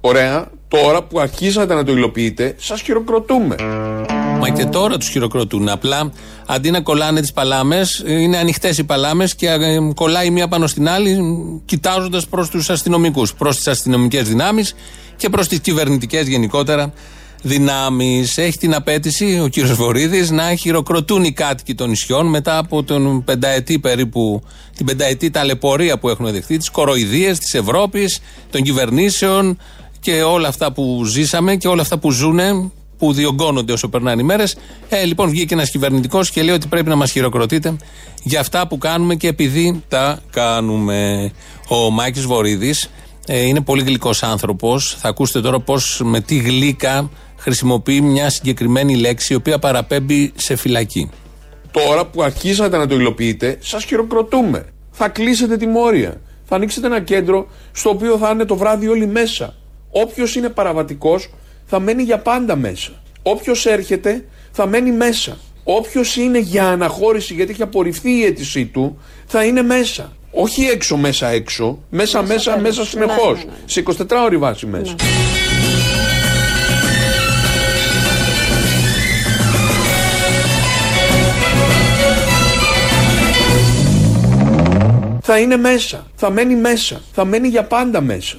Ωραία. 0.01 0.50
Τώρα 0.67 1.03
που 1.03 1.20
αρχίσατε 1.20 1.74
να 1.74 1.84
το 1.84 1.91
υλοποιείτε, 1.91 2.55
σας 2.58 2.81
χειροκροτούμε. 2.81 3.55
Μα 4.39 4.50
και 4.50 4.65
τώρα 4.65 4.98
τους 4.98 5.10
χειροκροτούν. 5.10 5.70
Απλά 5.70 6.12
αντί 6.46 6.72
να 6.72 6.81
κολλάνε 6.81 7.22
τις 7.22 7.34
παλάμες, 7.34 8.03
είναι 8.05 8.38
ανοιχτές 8.38 8.77
οι 8.77 8.84
παλάμες 8.84 9.36
και 9.36 9.48
ε, 9.48 9.77
κολλάει 9.96 10.29
μία 10.29 10.48
πάνω 10.48 10.67
στην 10.67 10.89
άλλη, 10.89 11.20
κοιτάζοντας 11.65 12.27
προς 12.27 12.50
τους 12.50 12.70
αστυνομικούς, 12.70 13.34
προς 13.34 13.55
τις 13.55 13.67
αστυνομικές 13.67 14.27
δυνάμεις 14.27 14.75
και 15.15 15.29
προς 15.29 15.48
τις 15.48 15.60
κυβερνητικές 15.60 16.27
γενικότερα 16.27 16.93
δυνάμεις. 17.41 18.38
Έχει 18.38 18.58
την 18.58 18.74
απέτηση 18.74 19.39
ο 19.43 19.48
κύριος 19.48 19.74
Βορύδης 19.74 20.31
να 20.31 20.55
χειροκροτούν 20.55 21.24
οι 21.24 21.31
κάτοικοι 21.31 21.75
των 21.75 21.89
νησιών 21.89 22.25
μετά 22.25 22.58
από 22.58 22.84
τον 22.84 23.24
πενταετή 23.24 23.79
περίπου, 23.79 24.43
την 24.75 24.86
πενταετή 24.86 25.29
ταλαιπωρία 25.29 25.98
που 25.98 26.10
έχουν 26.10 26.31
δεχτεί, 26.31 26.58
τις 26.58 26.70
κοροϊδίες 26.70 27.39
της 27.39 27.53
Ευρώπης, 27.53 28.20
των 28.51 28.62
κυβερνήσεων 28.62 29.58
και 30.01 30.22
όλα 30.24 30.48
αυτά 30.48 30.72
που 30.72 31.03
ζήσαμε 31.05 31.55
και 31.55 31.67
όλα 31.67 31.81
αυτά 31.81 31.98
που 31.98 32.12
ζούνε 32.12 32.72
που 32.98 33.13
διωγγώνονται 33.13 33.74
όσο 33.74 33.89
περνάνε 33.89 34.22
οι 34.22 34.25
μέρες. 34.25 34.58
Ε, 34.89 35.03
λοιπόν, 35.03 35.29
βγήκε 35.29 35.53
ένας 35.53 35.70
κυβερνητικός 35.70 36.31
και 36.31 36.41
λέει 36.41 36.55
ότι 36.55 36.67
πρέπει 36.67 36.89
να 36.89 36.96
μας 36.96 37.12
χειροκροτείτε 37.12 37.75
για 38.24 38.39
αυτά 38.39 38.67
που 38.67 38.77
κάνουμε 38.77 39.15
και 39.15 39.27
επειδή 39.27 39.84
τα 39.88 40.20
κάνουμε. 40.31 41.31
Ο 41.67 41.89
Μάκη 41.89 42.20
Βορύδης 42.20 42.89
ε, 43.27 43.41
είναι 43.41 43.62
πολύ 43.62 43.84
γλυκός 43.84 44.24
άνθρωπος. 44.24 44.96
Θα 45.00 45.10
ακούσετε 45.10 45.41
τώρα 45.41 45.60
πώς 45.60 46.01
με 46.03 46.22
τι 46.22 46.36
γλύκα 46.36 47.10
χρησιμοποιεί 47.38 48.01
μια 48.01 48.29
συγκεκριμένη 48.29 48.96
λέξη 48.96 49.34
η 49.34 49.36
οποία 49.36 49.60
παραπέμπει 49.60 50.31
σε 50.36 50.55
φυλακή. 50.55 51.10
Τώρα 51.72 52.05
που 52.05 52.24
αρχίσατε 52.24 52.77
να 52.77 52.88
το 52.88 52.96
υλοποιείτε, 52.96 53.58
σας 53.62 53.84
χειροκροτούμε. 53.84 54.65
Θα 54.91 55.10
κλείσετε 55.10 55.58
τη 55.58 55.67
μόρια. 55.67 56.22
Θα 56.43 56.55
ανοίξετε 56.55 56.88
ένα 56.88 57.01
κέντρο 57.01 57.48
στο 57.72 57.89
οποίο 57.89 58.17
θα 58.17 58.29
είναι 58.29 58.46
το 58.46 58.55
βράδυ 58.55 58.88
όλοι 58.88 59.08
μέσα. 59.08 59.55
Όποιος 59.91 60.36
είναι 60.36 60.50
παραβατικός 60.50 61.29
θα 61.65 61.79
μένει 61.79 62.03
για 62.03 62.17
πάντα 62.17 62.55
μέσα. 62.55 62.91
Όποιος 63.21 63.65
έρχεται 63.65 64.25
θα 64.51 64.65
μένει 64.65 64.91
μέσα. 64.91 65.38
Όποιος 65.63 66.15
είναι 66.15 66.39
για 66.39 66.67
αναχώρηση 66.67 67.33
γιατί 67.33 67.51
έχει 67.51 67.62
απορριφθεί 67.62 68.12
η 68.12 68.24
αίτησή 68.24 68.65
του 68.65 68.98
θα 69.25 69.43
είναι 69.43 69.62
μέσα. 69.62 70.12
Όχι 70.31 70.63
έξω 70.63 70.98
μέσα 70.98 71.27
έξω, 71.27 71.79
μέσα 71.89 72.21
μέσα 72.21 72.33
μέσα, 72.33 72.60
μέσα 72.60 72.86
συνεχώς. 72.86 73.45
Σε 73.65 73.83
24 73.86 73.93
ώρη 74.25 74.38
βάση 74.38 74.65
μέσα. 74.65 74.95
Θα 85.24 85.40
είναι 85.40 85.58
μέσα, 85.58 86.08
θα 86.16 86.30
μένει 86.32 86.56
μέσα, 86.56 87.01
θα 87.12 87.25
μένει 87.25 87.48
για 87.48 87.63
πάντα 87.63 88.01
μέσα. 88.01 88.36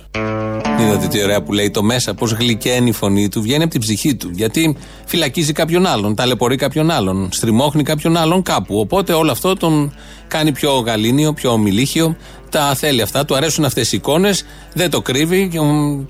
Είδατε 0.80 1.06
τι 1.06 1.22
ωραία 1.22 1.42
που 1.42 1.52
λέει 1.52 1.70
το 1.70 1.82
μέσα, 1.82 2.14
πώς 2.14 2.32
γλυκαίνει 2.32 2.88
η 2.88 2.92
φωνή 2.92 3.28
του, 3.28 3.42
βγαίνει 3.42 3.62
από 3.62 3.72
την 3.72 3.80
ψυχή 3.80 4.14
του. 4.14 4.30
Γιατί 4.32 4.76
φυλακίζει 5.06 5.52
κάποιον 5.52 5.86
άλλον, 5.86 6.14
ταλαιπωρεί 6.14 6.56
κάποιον 6.56 6.90
άλλον, 6.90 7.28
στριμώχνει 7.32 7.82
κάποιον 7.82 8.16
άλλον 8.16 8.42
κάπου. 8.42 8.78
Οπότε 8.78 9.12
όλο 9.12 9.30
αυτό 9.30 9.54
τον 9.54 9.94
κάνει 10.28 10.52
πιο 10.52 10.72
γαλήνιο, 10.72 11.32
πιο 11.32 11.50
ομιλίχιο. 11.50 12.16
Τα 12.50 12.74
θέλει 12.74 13.02
αυτά, 13.02 13.24
του 13.24 13.36
αρέσουν 13.36 13.64
αυτές 13.64 13.92
οι 13.92 13.96
εικόνες, 13.96 14.44
δεν 14.72 14.90
το 14.90 15.00
κρύβει. 15.00 15.50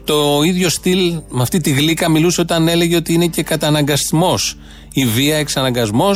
Το 0.05 0.43
ίδιο 0.45 0.69
στυλ 0.69 1.21
με 1.29 1.43
αυτή 1.43 1.61
τη 1.61 1.71
γλύκα 1.71 2.11
μιλούσε 2.11 2.41
όταν 2.41 2.69
έλεγε 2.69 2.97
ότι 2.97 3.13
είναι 3.13 3.27
και 3.27 3.43
καταναγκασμός. 3.43 4.57
Η 4.93 5.05
βία 5.05 5.37
εξαναγκασμό 5.37 6.11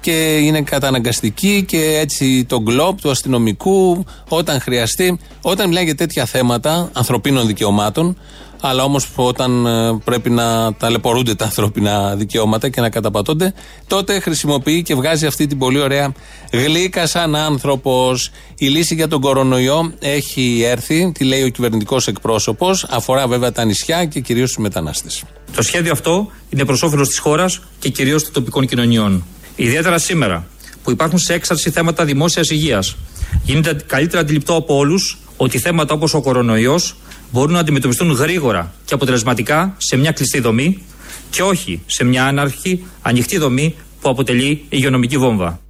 και 0.00 0.36
είναι 0.36 0.62
καταναγκαστική 0.62 1.64
και 1.68 1.98
έτσι 1.98 2.44
το 2.44 2.60
γκλόπ 2.60 3.00
του 3.00 3.10
αστυνομικού 3.10 4.04
όταν 4.28 4.60
χρειαστεί. 4.60 5.18
Όταν 5.42 5.68
μιλάει 5.68 5.84
για 5.84 5.94
τέτοια 5.94 6.24
θέματα 6.24 6.90
ανθρωπίνων 6.92 7.46
δικαιωμάτων, 7.46 8.16
αλλά 8.60 8.84
όμως 8.84 9.08
όταν 9.14 9.66
ε, 9.66 10.00
πρέπει 10.04 10.30
να 10.30 10.74
ταλαιπωρούνται 10.74 11.34
τα 11.34 11.44
ανθρώπινα 11.44 12.16
δικαιώματα 12.16 12.68
και 12.68 12.80
να 12.80 12.90
καταπατώνται, 12.90 13.54
τότε 13.86 14.20
χρησιμοποιεί 14.20 14.82
και 14.82 14.94
βγάζει 14.94 15.26
αυτή 15.26 15.46
την 15.46 15.58
πολύ 15.58 15.80
ωραία 15.80 16.12
γλύκα 16.52 17.06
σαν 17.06 17.36
άνθρωπος. 17.36 18.30
Η 18.58 18.66
λύση 18.66 18.94
για 18.94 19.08
τον 19.08 19.20
κορονοϊό 19.20 19.92
έχει 19.98 20.62
έρθει, 20.66 21.12
τη 21.14 21.24
λέει 21.24 21.42
ο 21.42 21.48
κυβερνητικός 21.48 22.06
εκπρόσωπος, 22.06 22.86
αφορά 22.90 23.26
βέβαια 23.26 23.52
τα 23.52 23.64
νησιά 23.64 24.04
και 24.04 24.20
κυρίως 24.20 24.48
τους 24.48 24.62
μετανάστες. 24.62 25.22
Το 25.56 25.62
σχέδιο 25.62 25.92
αυτό 25.92 26.30
είναι 26.50 26.64
προς 26.64 26.82
όφελος 26.82 27.08
της 27.08 27.18
χώρας 27.18 27.60
και 27.78 27.88
κυρίως 27.88 28.22
των 28.22 28.32
τοπικών 28.32 28.66
κοινωνιών. 28.66 29.24
Ιδιαίτερα 29.56 29.98
σήμερα 29.98 30.46
που 30.82 30.90
υπάρχουν 30.90 31.18
σε 31.18 31.34
έξαρση 31.34 31.70
θέματα 31.70 32.04
δημόσιας 32.04 32.50
υγείας, 32.50 32.96
γίνεται 33.44 33.84
καλύτερα 33.86 34.22
αντιληπτό 34.22 34.54
από 34.54 34.76
όλους 34.76 35.18
ότι 35.36 35.58
θέματα 35.58 35.94
όπως 35.94 36.14
ο 36.14 36.20
κορονοϊός 36.20 36.96
μπορούν 37.30 37.52
να 37.52 37.58
αντιμετωπιστούν 37.58 38.10
γρήγορα 38.10 38.72
και 38.84 38.94
αποτελεσματικά 38.94 39.74
σε 39.78 39.96
μια 39.96 40.12
κλειστή 40.12 40.40
δομή 40.40 40.82
και 41.30 41.42
όχι 41.42 41.82
σε 41.86 42.04
μια 42.04 42.24
άναρχη, 42.24 42.84
ανοιχτή 43.02 43.38
δομή 43.38 43.74
που 44.00 44.10
αποτελεί 44.10 44.64
υγειονομική 44.68 45.18
βόμβα. 45.18 45.60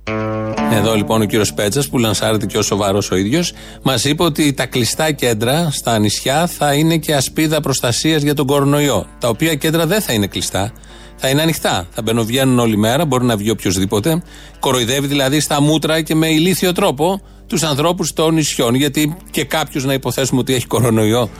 Εδώ 0.72 0.94
λοιπόν 0.94 1.20
ο 1.20 1.24
κύριος 1.24 1.52
Πέτσας, 1.52 1.88
που 1.88 1.98
λανσάρεται 1.98 2.46
και 2.46 2.58
ο 2.58 2.62
σοβαρός 2.62 3.10
ο 3.10 3.16
ίδιος, 3.16 3.52
μας 3.82 4.04
είπε 4.04 4.22
ότι 4.22 4.52
τα 4.52 4.66
κλειστά 4.66 5.12
κέντρα 5.12 5.70
στα 5.70 5.98
νησιά 5.98 6.46
θα 6.46 6.74
είναι 6.74 6.96
και 6.96 7.14
ασπίδα 7.14 7.60
προστασίας 7.60 8.22
για 8.22 8.34
τον 8.34 8.46
κορονοϊό. 8.46 9.06
Τα 9.18 9.28
οποία 9.28 9.54
κέντρα 9.54 9.86
δεν 9.86 10.00
θα 10.00 10.12
είναι 10.12 10.26
κλειστά 10.26 10.72
θα 11.20 11.28
είναι 11.28 11.42
ανοιχτά. 11.42 11.86
Θα 11.90 12.02
μπαινοβγαίνουν 12.02 12.58
όλη 12.58 12.76
μέρα, 12.76 13.04
μπορεί 13.04 13.24
να 13.24 13.36
βγει 13.36 13.50
οποιοδήποτε. 13.50 14.22
Κοροϊδεύει 14.60 15.06
δηλαδή 15.06 15.40
στα 15.40 15.60
μούτρα 15.60 16.00
και 16.00 16.14
με 16.14 16.28
ηλίθιο 16.28 16.72
τρόπο 16.72 17.22
τους 17.50 17.62
ανθρώπους 17.62 18.12
των 18.12 18.34
νησιών. 18.34 18.74
Γιατί 18.74 19.16
και 19.30 19.44
κάποιος 19.44 19.84
να 19.84 19.92
υποθέσουμε 19.92 20.40
ότι 20.40 20.54
έχει 20.54 20.66
κορονοϊό 20.66 21.30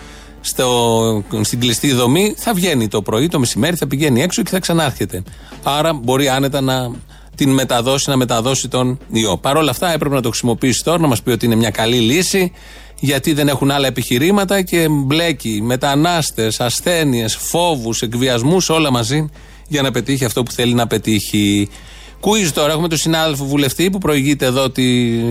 στο, 0.40 1.25
στην 1.40 1.61
κλειστή 1.61 1.93
δομή, 1.93 2.35
θα 2.37 2.55
βγαίνει 2.55 2.88
το 2.88 3.02
πρωί, 3.02 3.29
το 3.29 3.38
μεσημέρι, 3.38 3.76
θα 3.76 3.87
πηγαίνει 3.87 4.23
έξω 4.23 4.43
και 4.43 4.50
θα 4.50 4.59
ξανάρχεται. 4.59 5.23
Άρα 5.62 5.93
μπορεί 5.93 6.29
άνετα 6.29 6.61
να 6.61 6.90
την 7.35 7.50
μεταδώσει, 7.50 8.11
να 8.11 8.17
μεταδώσει 8.17 8.69
τον 8.69 8.99
ιό. 9.12 9.37
Παρ' 9.37 9.57
όλα 9.57 9.71
αυτά 9.71 9.93
έπρεπε 9.93 10.14
να 10.14 10.21
το 10.21 10.29
χρησιμοποιήσει 10.29 10.85
τώρα, 10.85 11.00
να 11.00 11.07
μας 11.07 11.23
πει 11.23 11.31
ότι 11.31 11.47
είναι 11.47 11.55
μια 11.55 11.71
καλή 11.71 11.97
λύση, 11.97 12.52
γιατί 13.00 13.33
δεν 13.33 13.49
έχουν 13.49 13.71
άλλα 13.71 13.87
επιχειρήματα 13.87 14.62
και 14.62 14.87
μπλέκει 14.88 15.61
μετανάστες, 15.62 16.61
ασθένειες, 16.61 17.37
φόβους, 17.37 18.02
εκβιασμούς, 18.02 18.69
όλα 18.69 18.90
μαζί 18.90 19.31
για 19.69 19.83
να 19.83 19.90
πετύχει 19.90 20.25
αυτό 20.25 20.43
που 20.43 20.52
θέλει 20.52 20.75
να 20.75 20.87
πετύχει. 20.87 21.69
Κουίζ 22.20 22.50
τώρα, 22.50 22.72
έχουμε 22.72 22.88
τον 22.88 22.98
συνάδελφο 22.98 23.44
βουλευτή 23.44 23.90
που 23.90 23.98
προηγείται 23.98 24.46
εδώ 24.46 24.70
τη, 24.70 24.84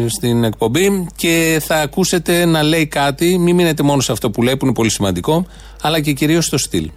στην 0.10 0.44
εκπομπή 0.44 1.08
και 1.16 1.62
θα 1.66 1.76
ακούσετε 1.76 2.46
να 2.46 2.64
λέει 2.64 2.88
κάτι. 2.88 3.38
Μην 3.38 3.56
μείνετε 3.56 3.84
μόνο 3.84 4.02
σε 4.02 4.12
αυτό 4.12 4.30
που 4.30 4.42
λέει, 4.42 4.58
που 4.58 4.66
είναι 4.66 4.74
πολύ 4.74 4.90
σημαντικό, 4.90 5.46
αλλά 5.82 6.00
και 6.00 6.12
κυρίως 6.12 6.46
στο 6.46 6.58
στυλ. 6.58 6.90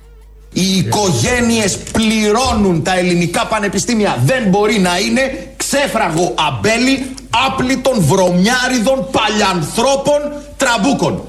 Οι 0.53 0.77
οικογένειες 0.77 1.77
πληρώνουν 1.77 2.83
τα 2.83 2.99
ελληνικά 2.99 3.47
πανεπιστήμια. 3.47 4.23
Δεν 4.25 4.49
μπορεί 4.49 4.79
να 4.79 4.99
είναι 4.99 5.53
ξέφραγο 5.57 6.35
αμπέλι 6.49 7.07
άπλυτων 7.47 8.01
βρωμιάριδων 8.01 9.09
παλιανθρώπων 9.11 10.21
τραμπούκων. 10.57 11.23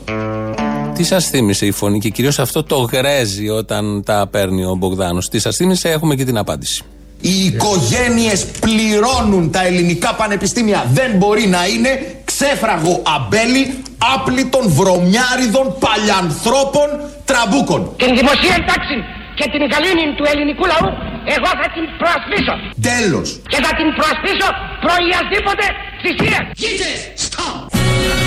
Τι 0.94 1.04
σας 1.04 1.28
θύμισε 1.28 1.66
η 1.66 1.72
φωνή 1.72 2.00
και 2.00 2.10
κυρίως 2.10 2.40
αυτό 2.40 2.64
το 2.64 2.78
γρέζι 2.78 3.50
όταν 3.50 4.04
τα 4.06 4.28
παίρνει 4.32 4.66
ο 4.66 4.76
Μπογδάνος; 4.76 5.30
Τι 5.30 5.40
σας 5.40 5.56
θύμισε, 5.56 5.90
έχουμε 5.90 6.16
και 6.16 6.26
την 6.26 6.38
απάντηση. 6.38 6.84
Οι 7.30 7.46
οικογένειες 7.46 8.46
πληρώνουν 8.46 9.52
τα 9.52 9.66
ελληνικά 9.66 10.14
πανεπιστήμια. 10.14 10.86
Δεν 10.94 11.12
μπορεί 11.18 11.48
να 11.48 11.68
είναι 11.68 11.92
ξέφραγο 12.26 13.02
αμπέλι 13.16 13.64
άπλυτων 14.16 14.64
βρωμιάριδων 14.80 15.66
παλιανθρώπων 15.86 16.88
τραμπούκων. 17.26 17.82
Την 17.98 18.16
δημοσία 18.20 18.58
τάξη 18.70 18.98
και 19.36 19.46
την 19.54 19.62
γαλήνη 19.72 20.06
του 20.18 20.26
ελληνικού 20.32 20.66
λαού 20.72 20.90
εγώ 21.36 21.50
θα 21.62 21.68
την 21.76 21.86
προασπίσω. 22.02 22.54
Τέλος. 22.92 23.28
Και 23.52 23.60
θα 23.66 23.72
την 23.80 23.88
προασπίσω 23.98 24.48
προ 24.86 25.04
οιασδήποτε 25.04 25.66
θυσία. 26.02 26.40
Stop. 27.26 28.23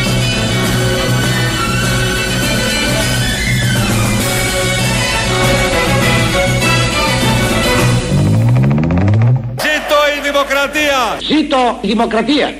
Δημοκρατία! 10.23 11.19
Ζήτω 11.21 11.79
η 11.81 11.87
δημοκρατία! 11.89 12.55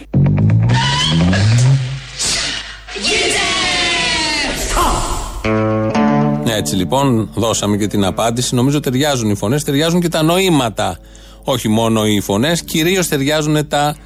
Έτσι 6.57 6.77
λοιπόν 6.77 7.31
δώσαμε 7.35 7.77
και 7.77 7.87
την 7.87 8.05
απάντηση. 8.05 8.55
Νομίζω 8.55 8.81
ταιριάζουν 8.81 9.31
οι 9.31 9.37
φωνές, 9.37 9.65
ταιριάζουν 9.65 10.01
και 10.01 10.09
τα 10.09 10.23
νοήματα. 10.23 10.99
Όχι 11.45 11.69
μόνο 11.69 12.07
οι 12.07 12.21
φωνές, 12.21 12.63
κυρίως 12.63 13.09
ταιριάζουν 13.09 13.69
τα 13.69 13.97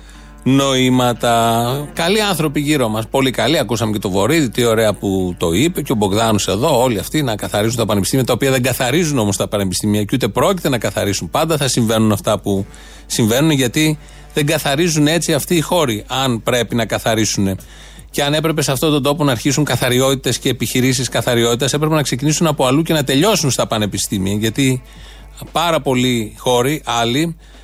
νοήματα. 0.42 1.90
Καλοί 1.92 2.22
άνθρωποι 2.22 2.60
γύρω 2.60 2.88
μας. 2.88 3.06
Πολύ 3.08 3.30
καλοί. 3.30 3.58
Ακούσαμε 3.58 3.92
και 3.92 3.98
το 3.98 4.10
Βορύδι, 4.10 4.50
τι 4.50 4.64
ωραία 4.64 4.92
που 4.92 5.34
το 5.38 5.52
είπε. 5.52 5.82
Και 5.82 5.92
ο 5.92 5.94
Μπογδάνος 5.94 6.48
εδώ, 6.48 6.82
όλοι 6.82 6.98
αυτοί 6.98 7.22
να 7.22 7.36
καθαρίζουν 7.36 7.76
τα 7.76 7.86
πανεπιστήμια, 7.86 8.24
τα 8.24 8.32
οποία 8.32 8.50
δεν 8.50 8.62
καθαρίζουν 8.62 9.18
όμως 9.18 9.36
τα 9.36 9.48
πανεπιστήμια 9.48 10.04
και 10.04 10.10
ούτε 10.14 10.28
πρόκειται 10.28 10.68
να 10.68 10.78
καθαρίσουν. 10.78 11.30
Πάντα 11.30 11.56
θα 11.56 11.68
συμβαίνουν 11.68 12.12
αυτά 12.12 12.40
που 12.40 12.66
συμβαίνουν, 13.06 13.50
γιατί 13.50 13.98
δεν 14.34 14.46
καθαρίζουν 14.46 15.06
έτσι 15.06 15.34
αυτοί 15.34 15.54
οι 15.54 15.60
χώροι, 15.60 16.04
αν 16.06 16.42
πρέπει 16.42 16.74
να 16.74 16.86
καθαρίσουν. 16.86 17.58
Και 18.10 18.22
αν 18.22 18.34
έπρεπε 18.34 18.62
σε 18.62 18.72
αυτόν 18.72 18.90
τον 18.90 19.02
τόπο 19.02 19.24
να 19.24 19.30
αρχίσουν 19.30 19.64
καθαριότητες 19.64 20.38
και 20.38 20.48
επιχειρήσεις 20.48 21.08
καθαριότητας, 21.08 21.72
έπρεπε 21.72 21.94
να 21.94 22.02
ξεκινήσουν 22.02 22.46
από 22.46 22.66
αλλού 22.66 22.82
και 22.82 22.92
να 22.92 23.04
τελειώσουν 23.04 23.50
στα 23.50 23.66
πανεπιστήμια. 23.66 24.34
Γιατί 24.34 24.82
πάρα 25.52 25.80
πολλοί 25.80 26.34
χώροι, 26.38 26.82
άλλοι, 26.84 27.20
ε, 27.20 27.59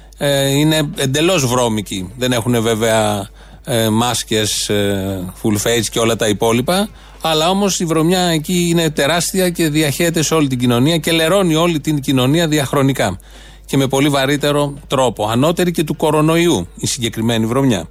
είναι 0.56 0.90
εντελώς 0.96 1.46
βρώμικοι. 1.46 2.12
Δεν 2.18 2.32
έχουν 2.32 2.62
βέβαια 2.62 3.28
ε, 3.64 3.88
μάσκες, 3.88 4.68
ε, 4.68 5.32
full 5.42 5.66
face 5.66 5.84
και 5.90 5.98
όλα 5.98 6.16
τα 6.16 6.28
υπόλοιπα. 6.28 6.88
Αλλά 7.22 7.50
όμως 7.50 7.80
η 7.80 7.84
βρωμιά 7.84 8.20
εκεί 8.20 8.66
είναι 8.70 8.90
τεράστια 8.90 9.50
και 9.50 9.68
διαχέεται 9.68 10.22
σε 10.22 10.34
όλη 10.34 10.48
την 10.48 10.58
κοινωνία 10.58 10.96
και 10.96 11.12
λερώνει 11.12 11.54
όλη 11.54 11.80
την 11.80 12.00
κοινωνία 12.00 12.48
διαχρονικά. 12.48 13.18
Και 13.64 13.76
με 13.76 13.86
πολύ 13.86 14.08
βαρύτερο 14.08 14.74
τρόπο. 14.86 15.28
Ανώτερη 15.28 15.70
και 15.70 15.84
του 15.84 15.96
κορονοϊού 15.96 16.68
η 16.76 16.86
συγκεκριμένη 16.86 17.46
βρωμιά. 17.46 17.88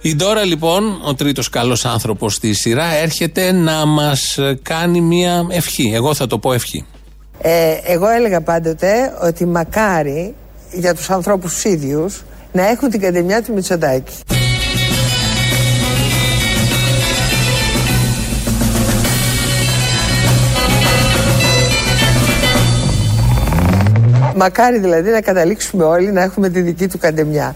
Η 0.00 0.14
Ντόρα 0.14 0.44
λοιπόν, 0.44 1.00
ο 1.04 1.14
τρίτος 1.14 1.48
καλός 1.48 1.84
άνθρωπος 1.84 2.34
στη 2.34 2.52
σειρά, 2.52 2.94
έρχεται 2.94 3.52
να 3.52 3.86
μας 3.86 4.38
κάνει 4.62 5.00
μια 5.00 5.46
ευχή. 5.48 5.92
Εγώ 5.94 6.14
θα 6.14 6.26
το 6.26 6.38
πω 6.38 6.52
ευχή. 6.52 6.86
Ε, 7.38 7.74
εγώ 7.84 8.08
έλεγα 8.08 8.40
πάντοτε 8.40 9.18
ότι 9.22 9.46
μακάρι 9.46 10.34
για 10.74 10.94
τους 10.94 11.10
ανθρώπους 11.10 11.52
τους 11.52 11.64
ίδιους 11.64 12.22
να 12.52 12.68
έχουν 12.68 12.90
την 12.90 13.00
καντεμιά 13.00 13.42
του 13.42 13.52
Μητσοτάκη. 13.52 14.14
Μακάρι 24.36 24.78
δηλαδή 24.78 25.10
να 25.10 25.20
καταλήξουμε 25.20 25.84
όλοι 25.84 26.12
να 26.12 26.22
έχουμε 26.22 26.48
τη 26.48 26.60
δική 26.60 26.88
του 26.88 26.98
καντεμιά. 26.98 27.54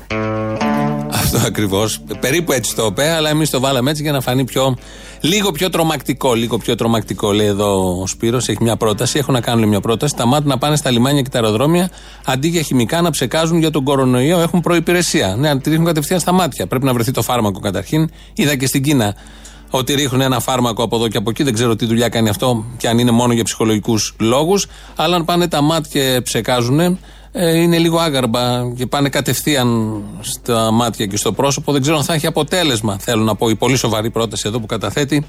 Αυτό 1.12 1.38
ακριβώς. 1.46 2.00
Περίπου 2.20 2.52
έτσι 2.52 2.74
το 2.74 2.86
είπε, 2.90 3.08
αλλά 3.08 3.30
εμείς 3.30 3.50
το 3.50 3.60
βάλαμε 3.60 3.90
έτσι 3.90 4.02
για 4.02 4.12
να 4.12 4.20
φανεί 4.20 4.44
πιο. 4.44 4.76
Λίγο 5.20 5.52
πιο 5.52 5.70
τρομακτικό. 5.70 6.34
Λίγο 6.34 6.58
πιο 6.58 6.74
τρομακτικό, 6.74 7.32
λέει 7.32 7.46
εδώ 7.46 8.00
ο 8.00 8.06
Σπύρος. 8.06 8.48
Έχει 8.48 8.62
μια 8.62 8.76
πρόταση. 8.76 9.18
Έχω 9.18 9.32
να 9.32 9.40
κάνω 9.40 9.66
μια 9.66 9.80
πρόταση. 9.80 10.16
Τα 10.16 10.26
μάτια 10.26 10.46
να 10.48 10.58
πάνε 10.58 10.76
στα 10.76 10.90
λιμάνια 10.90 11.22
και 11.22 11.28
τα 11.28 11.38
αεροδρόμια 11.38 11.90
αντί 12.24 12.48
για 12.48 12.62
χημικά 12.62 13.00
να 13.00 13.10
ψεκάζουν 13.10 13.58
για 13.58 13.70
τον 13.70 13.84
κορονοϊό. 13.84 14.38
Έχουν 14.40 14.60
προπηρεσία. 14.60 15.36
Ναι, 15.36 15.54
να 15.54 15.60
τη 15.60 15.68
ρίχνουν 15.68 15.86
κατευθείαν 15.86 16.20
στα 16.20 16.32
μάτια. 16.32 16.66
Πρέπει 16.66 16.84
να 16.84 16.92
βρεθεί 16.92 17.10
το 17.10 17.22
φάρμακο 17.22 17.60
καταρχήν. 17.60 18.10
Είδα 18.34 18.56
και 18.56 18.66
στην 18.66 18.82
Κίνα 18.82 19.14
ότι 19.70 19.94
ρίχνουν 19.94 20.20
ένα 20.20 20.40
φάρμακο 20.40 20.82
από 20.82 20.96
εδώ 20.96 21.08
και 21.08 21.16
από 21.16 21.30
εκεί. 21.30 21.42
Δεν 21.42 21.54
ξέρω 21.54 21.76
τι 21.76 21.86
δουλειά 21.86 22.08
κάνει 22.08 22.28
αυτό 22.28 22.64
και 22.76 22.88
αν 22.88 22.98
είναι 22.98 23.10
μόνο 23.10 23.32
για 23.32 23.44
ψυχολογικούς 23.44 24.14
λόγους. 24.18 24.66
Αλλά 24.96 25.16
αν 25.16 25.24
πάνε 25.24 25.48
τα 25.48 25.60
μάτια 25.60 26.12
και 26.14 26.20
ψεκάζουν, 26.20 26.80
ε, 26.80 26.98
είναι 27.38 27.78
λίγο 27.78 27.98
άγαρμπα 27.98 28.72
και 28.76 28.86
πάνε 28.86 29.08
κατευθείαν 29.08 30.00
στα 30.20 30.70
μάτια 30.70 31.06
και 31.06 31.16
στο 31.16 31.32
πρόσωπο. 31.32 31.72
Δεν 31.72 31.80
ξέρω 31.80 31.96
αν 31.96 32.04
θα 32.04 32.14
έχει 32.14 32.26
αποτέλεσμα. 32.26 32.98
Θέλω 32.98 33.22
να 33.22 33.34
πω 33.34 33.48
η 33.48 33.54
πολύ 33.54 33.76
σοβαρή 33.76 34.10
πρόταση 34.10 34.42
εδώ 34.46 34.60
που 34.60 34.66
καταθέτει 34.66 35.26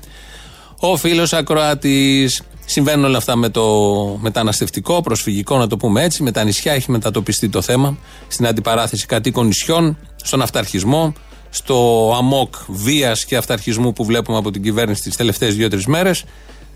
ο 0.80 0.98
φίλος 0.98 1.34
Ακροάτης. 1.34 2.42
Συμβαίνουν 2.66 3.06
όλα 3.06 3.18
αυτά 3.18 3.36
με 3.36 3.50
το 3.50 3.64
μεταναστευτικό, 4.22 5.02
προσφυγικό, 5.02 5.58
να 5.58 5.68
το 5.68 5.78
πούμε 5.78 6.04
έτσι. 6.04 6.24
Με 6.24 6.32
τα 6.32 6.44
νησιά 6.44 6.74
έχει 6.74 6.92
μετατοπιστεί 6.92 7.50
το 7.50 7.62
θέμα. 7.62 7.98
Στην 8.28 8.48
αντιπαράθεση 8.48 9.06
κατοίκων 9.06 9.46
νησιών, 9.46 9.98
στον 10.16 10.42
αυταρχισμό, 10.42 11.14
στο 11.50 12.12
αμόκ 12.18 12.54
βίας 12.68 13.26
και 13.26 13.38
αυταρχισμού 13.38 13.94
που 13.94 14.06
βλέπουμε 14.06 14.38
από 14.38 14.52
την 14.52 14.64
κυβέρνηση 14.64 15.02
τις 15.02 15.16
τελευταίες 15.16 15.56
δύο-τρεις 15.56 15.86
μέρες. 15.86 16.24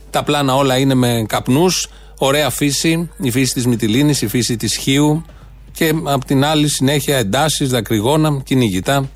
Τα 0.10 0.24
πλάνα 0.24 0.56
όλα 0.56 0.78
είναι 0.78 0.94
με 0.94 1.26
καπνούς. 1.28 1.88
Ωραία 2.26 2.50
φύση, 2.50 3.10
η 3.22 3.32
φύση 3.32 3.54
της 3.54 3.68
Μυτιλίνης, 3.68 4.22
η 4.22 4.28
φύση 4.28 4.56
της 4.56 4.76
Χίου 4.76 5.26
και 5.72 5.94
απ' 6.04 6.26
την 6.26 6.46
άλλη 6.46 6.68
συνέχεια 6.70 7.18
εντάσεις, 7.18 7.70
δακρυγόνα, 7.70 8.42
κυνηγητά. 8.44 9.10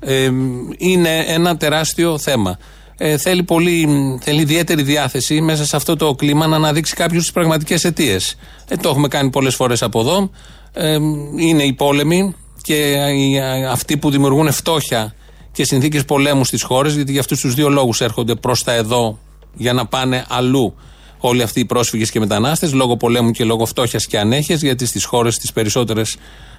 Ε, 0.00 0.30
είναι 0.78 1.24
ένα 1.26 1.56
τεράστιο 1.56 2.18
θέμα. 2.18 2.58
Ε, 2.96 3.16
θέλει, 3.16 3.42
πολύ, 3.42 3.88
θέλει 4.22 4.40
ιδιαίτερη 4.40 4.82
διάθεση 4.82 5.40
μέσα 5.40 5.64
σε 5.64 5.76
αυτό 5.76 5.96
το 5.96 6.14
κλίμα 6.14 6.46
να 6.46 6.56
αναδείξει 6.56 6.94
κάποιους 6.94 7.22
τις 7.22 7.32
πραγματικές 7.32 7.84
αιτίες. 7.84 8.36
Ε, 8.68 8.76
το 8.76 8.88
έχουμε 8.88 9.08
κάνει 9.08 9.30
πολλές 9.30 9.54
φορές 9.54 9.82
από 9.82 10.00
εδώ. 10.00 10.30
Ε, 10.72 10.94
είναι 11.36 11.62
οι 11.62 11.72
πόλεμοι 11.72 12.34
και 12.62 12.96
αυτοί 13.70 13.96
που 13.96 14.10
δημιουργούν 14.10 14.52
φτώχεια 14.52 15.14
και 15.52 15.64
συνθήκες 15.64 16.04
πολέμου 16.04 16.44
στις 16.44 16.62
χώρες, 16.62 16.94
γιατί 16.94 17.10
για 17.12 17.20
αυτούς 17.20 17.40
τους 17.40 17.54
δύο 17.54 17.68
λόγους 17.68 18.00
έρχονται 18.00 18.34
προς 18.34 18.62
τα 18.62 18.72
εδώ 18.72 19.18
για 19.54 19.72
να 19.72 19.86
πάνε 19.86 20.24
αλλού 20.28 20.74
όλοι 21.18 21.42
αυτοί 21.42 21.60
οι 21.60 21.64
πρόσφυγες 21.64 22.10
και 22.10 22.18
μετανάστες, 22.18 22.72
λόγω 22.72 22.96
πολέμου 22.96 23.30
και 23.30 23.44
λόγω 23.44 23.66
φτώχειας 23.66 24.06
και 24.06 24.18
ανέχειας, 24.18 24.62
γιατί 24.62 24.86
στις 24.86 25.04
χώρες 25.04 25.38
τις 25.38 25.52
περισσότερες 25.52 26.16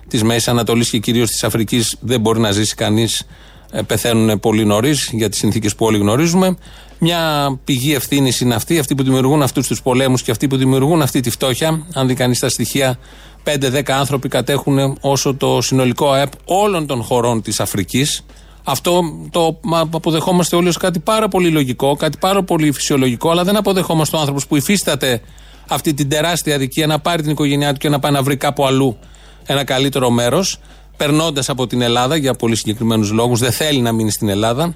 της 0.07 0.23
Μέσης 0.23 0.47
Ανατολής 0.47 0.89
και 0.89 0.97
κυρίως 0.97 1.29
της 1.29 1.43
Αφρικής 1.43 1.97
δεν 1.99 2.21
μπορεί 2.21 2.39
να 2.39 2.51
ζήσει 2.51 2.75
κανείς. 2.75 3.25
Ε, 3.71 3.81
πεθαίνουν 3.81 4.39
πολύ 4.39 4.65
νωρίς 4.65 5.09
για 5.11 5.29
τις 5.29 5.39
συνθήκες 5.39 5.75
που 5.75 5.85
όλοι 5.85 5.97
γνωρίζουμε. 5.97 6.57
Μια 6.99 7.51
πηγή 7.63 7.93
ευθύνης 7.93 8.39
είναι 8.39 8.55
αυτή, 8.55 8.79
αυτοί 8.79 8.95
που 8.95 9.03
δημιουργούν 9.03 9.41
αυτούς 9.41 9.67
τους 9.67 9.81
πολέμους 9.81 10.21
και 10.21 10.31
αυτοί 10.31 10.47
που 10.47 10.57
δημιουργούν 10.57 11.01
αυτή 11.01 11.19
τη 11.19 11.29
φτώχεια. 11.29 11.85
Αν 11.93 12.07
δει 12.07 12.13
κανείς 12.13 12.39
τα 12.39 12.49
στοιχεία, 12.49 12.99
5-10 13.43 13.91
άνθρωποι 13.91 14.27
κατέχουν 14.27 14.97
όσο 15.01 15.35
το 15.35 15.61
συνολικό 15.61 16.11
ΑΕΠ 16.11 16.31
όλων 16.45 16.87
των 16.87 17.03
χωρών 17.03 17.41
της 17.41 17.59
Αφρικής. 17.59 18.25
Αυτό 18.69 19.01
το 19.29 19.59
αποδεχόμαστε 19.91 20.55
όλοι 20.55 20.67
ως 20.67 20.77
κάτι 20.77 20.99
πάρα 20.99 21.27
πολύ 21.27 21.49
λογικό, 21.49 21.95
κάτι 21.95 22.17
πάρα 22.17 22.43
πολύ 22.43 22.71
φυσιολογικό, 22.71 23.29
αλλά 23.29 23.43
δεν 23.43 23.55
αποδεχόμαστε 23.55 24.15
ο 24.15 24.19
άνθρωπος 24.19 24.47
που 24.47 24.55
υφίσταται 24.55 25.21
αυτή 25.67 25.93
την 25.93 26.09
τεράστια 26.09 26.55
αδικία 26.55 26.87
να 26.87 26.99
πάρει 26.99 27.21
την 27.21 27.31
οικογένειά 27.31 27.73
του 27.73 27.79
και 27.79 27.89
να 27.89 27.99
πάει 27.99 28.11
να 28.11 28.23
βρει 28.23 28.37
κάπου 28.37 28.65
αλλού 28.65 28.97
ένα 29.45 29.63
καλύτερο 29.63 30.09
μέρος, 30.09 30.59
περνώντας 30.97 31.49
από 31.49 31.67
την 31.67 31.81
Ελλάδα 31.81 32.15
για 32.15 32.33
πολύ 32.33 32.55
συγκεκριμένους 32.55 33.11
λόγους, 33.11 33.39
δεν 33.39 33.51
θέλει 33.51 33.79
να 33.79 33.91
μείνει 33.91 34.11
στην 34.11 34.29
Ελλάδα. 34.29 34.73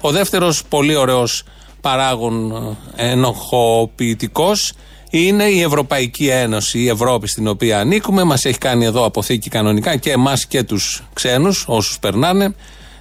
Ο 0.00 0.10
δεύτερος 0.10 0.64
πολύ 0.64 0.96
ωραίος 0.96 1.44
παράγων 1.80 2.52
ε, 2.96 3.10
ενοχοποιητικός 3.10 4.72
είναι 5.10 5.44
η 5.44 5.60
Ευρωπαϊκή 5.60 6.26
Ένωση, 6.26 6.78
η 6.78 6.88
Ευρώπη 6.88 7.28
στην 7.28 7.48
οποία 7.48 7.78
ανήκουμε. 7.78 8.24
Μας 8.24 8.44
έχει 8.44 8.58
κάνει 8.58 8.84
εδώ 8.84 9.04
αποθήκη 9.04 9.50
κανονικά 9.50 9.96
και 9.96 10.10
εμάς 10.10 10.46
και 10.46 10.62
τους 10.62 11.02
ξένους, 11.12 11.64
όσους 11.68 11.98
περνάνε 11.98 12.54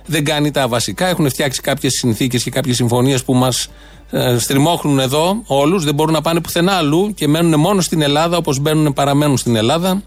δεν 0.05 0.23
κάνει 0.23 0.51
τα 0.51 0.67
βασικά. 0.67 1.07
Έχουν 1.07 1.29
φτιάξει 1.29 1.61
κάποιες 1.61 1.93
συνθήκες 1.93 2.43
και 2.43 2.49
κάποιες 2.49 2.75
συμφωνίες 2.75 3.23
που 3.23 3.33
μας 3.33 3.67
ε, 4.11 4.37
στριμώχνουν 4.37 4.99
εδώ 4.99 5.41
όλους. 5.45 5.83
Δεν 5.83 5.93
μπορούν 5.93 6.13
να 6.13 6.21
πάνε 6.21 6.41
πουθενά 6.41 6.71
αλλού 6.71 7.13
και 7.13 7.27
μένουν 7.27 7.59
μόνο 7.59 7.81
στην 7.81 8.01
Ελλάδα 8.01 8.37
όπως 8.37 8.59
μπαίνουν, 8.59 8.93
παραμένουν 8.93 9.37
στην 9.37 9.55
Ελλάδα. 9.55 10.03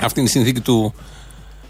Αυτή 0.00 0.20
είναι 0.20 0.28
η 0.28 0.32
συνθήκη 0.32 0.60
του 0.60 0.94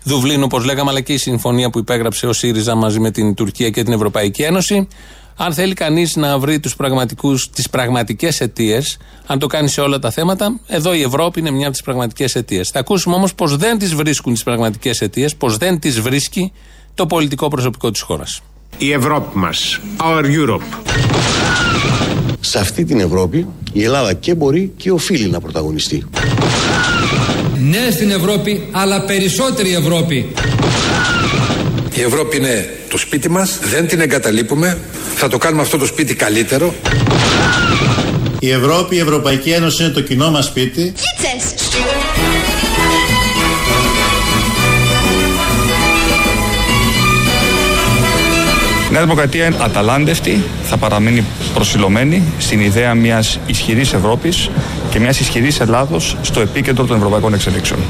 Δουβλίνου, 0.04 0.42
όπως 0.44 0.64
λέγαμε, 0.64 0.90
αλλά 0.90 1.00
και 1.00 1.12
η 1.12 1.18
συμφωνία 1.18 1.70
που 1.70 1.78
υπέγραψε 1.78 2.26
ο 2.26 2.32
ΣΥΡΙΖΑ 2.32 2.74
μαζί 2.74 3.00
με 3.00 3.10
την 3.10 3.34
Τουρκία 3.34 3.70
και 3.70 3.82
την 3.82 3.92
Ευρωπαϊκή 3.92 4.42
Ένωση. 4.42 4.88
Αν 5.36 5.52
θέλει 5.52 5.74
κανείς 5.74 6.16
να 6.16 6.38
βρει 6.38 6.60
τους 6.60 6.76
πραγματικούς, 6.76 7.50
τις 7.50 7.70
πραγματικές 7.70 8.40
αιτίες, 8.40 8.98
αν 9.26 9.38
το 9.38 9.46
κάνει 9.46 9.68
σε 9.68 9.80
όλα 9.80 9.98
τα 9.98 10.10
θέματα, 10.10 10.60
εδώ 10.66 10.94
η 10.94 11.02
Ευρώπη 11.02 11.40
είναι 11.40 11.50
μια 11.50 11.62
από 11.62 11.72
τις 11.72 11.82
πραγματικές 11.82 12.34
αιτίες. 12.34 12.68
Θα 12.68 12.78
ακούσουμε 12.78 13.14
όμως 13.14 13.34
πως 13.34 13.56
δεν 13.56 13.78
τις 13.78 13.94
βρίσκουν 13.94 14.32
τις 14.32 14.42
πραγματικές 14.42 15.00
αιτίες, 15.00 15.36
πως 15.36 15.56
δεν 15.56 15.78
τις 15.78 16.00
βρίσκει 16.00 16.52
το 16.94 17.06
πολιτικό 17.06 17.48
προσωπικό 17.48 17.90
της 17.90 18.00
χώρας. 18.00 18.42
Η 18.78 18.92
Ευρώπη 18.92 19.38
μας, 19.38 19.80
our 19.98 20.24
Europe. 20.24 20.92
Σε 22.40 22.58
αυτή 22.58 22.84
την 22.84 23.00
Ευρώπη 23.00 23.46
η 23.72 23.84
Ελλάδα 23.84 24.12
και 24.12 24.34
μπορεί 24.34 24.72
και 24.76 24.90
οφείλει 24.90 25.28
να 25.28 25.40
πρωταγωνιστεί. 25.40 26.04
Ναι 27.60 27.90
στην 27.90 28.10
Ευρώπη, 28.10 28.68
αλλά 28.70 29.04
περισσότερη 29.04 29.74
Ευρώπη. 29.74 30.32
Η 31.94 32.00
Ευρώπη 32.00 32.36
είναι 32.36 32.78
το 32.90 32.98
σπίτι 32.98 33.30
μας, 33.30 33.58
δεν 33.58 33.88
την 33.88 34.00
εγκαταλείπουμε, 34.00 34.78
θα 35.14 35.28
το 35.28 35.38
κάνουμε 35.38 35.62
αυτό 35.62 35.78
το 35.78 35.86
σπίτι 35.86 36.14
καλύτερο. 36.14 36.74
Η 38.38 38.50
Ευρώπη, 38.50 38.96
η 38.96 38.98
Ευρωπαϊκή 38.98 39.50
Ένωση 39.50 39.82
είναι 39.82 39.92
το 39.92 40.00
κοινό 40.00 40.30
μας 40.30 40.44
σπίτι. 40.44 40.80
Η 40.80 40.92
Νέα 49.00 49.08
Δημοκρατία 49.08 49.46
είναι 49.46 49.56
αταλάντευτη, 49.60 50.44
θα 50.62 50.76
παραμείνει 50.76 51.24
προσιλωμένη 51.54 52.22
στην 52.38 52.60
ιδέα 52.60 52.94
μιας 52.94 53.38
ισχυρής 53.46 53.92
Ευρώπης 53.92 54.50
και 54.90 55.00
μιας 55.00 55.20
ισχυρής 55.20 55.60
Ελλάδος 55.60 56.16
στο 56.22 56.40
επίκεντρο 56.40 56.84
των 56.84 56.96
ευρωπαϊκών 56.96 57.34
εξελίξεων. 57.34 57.80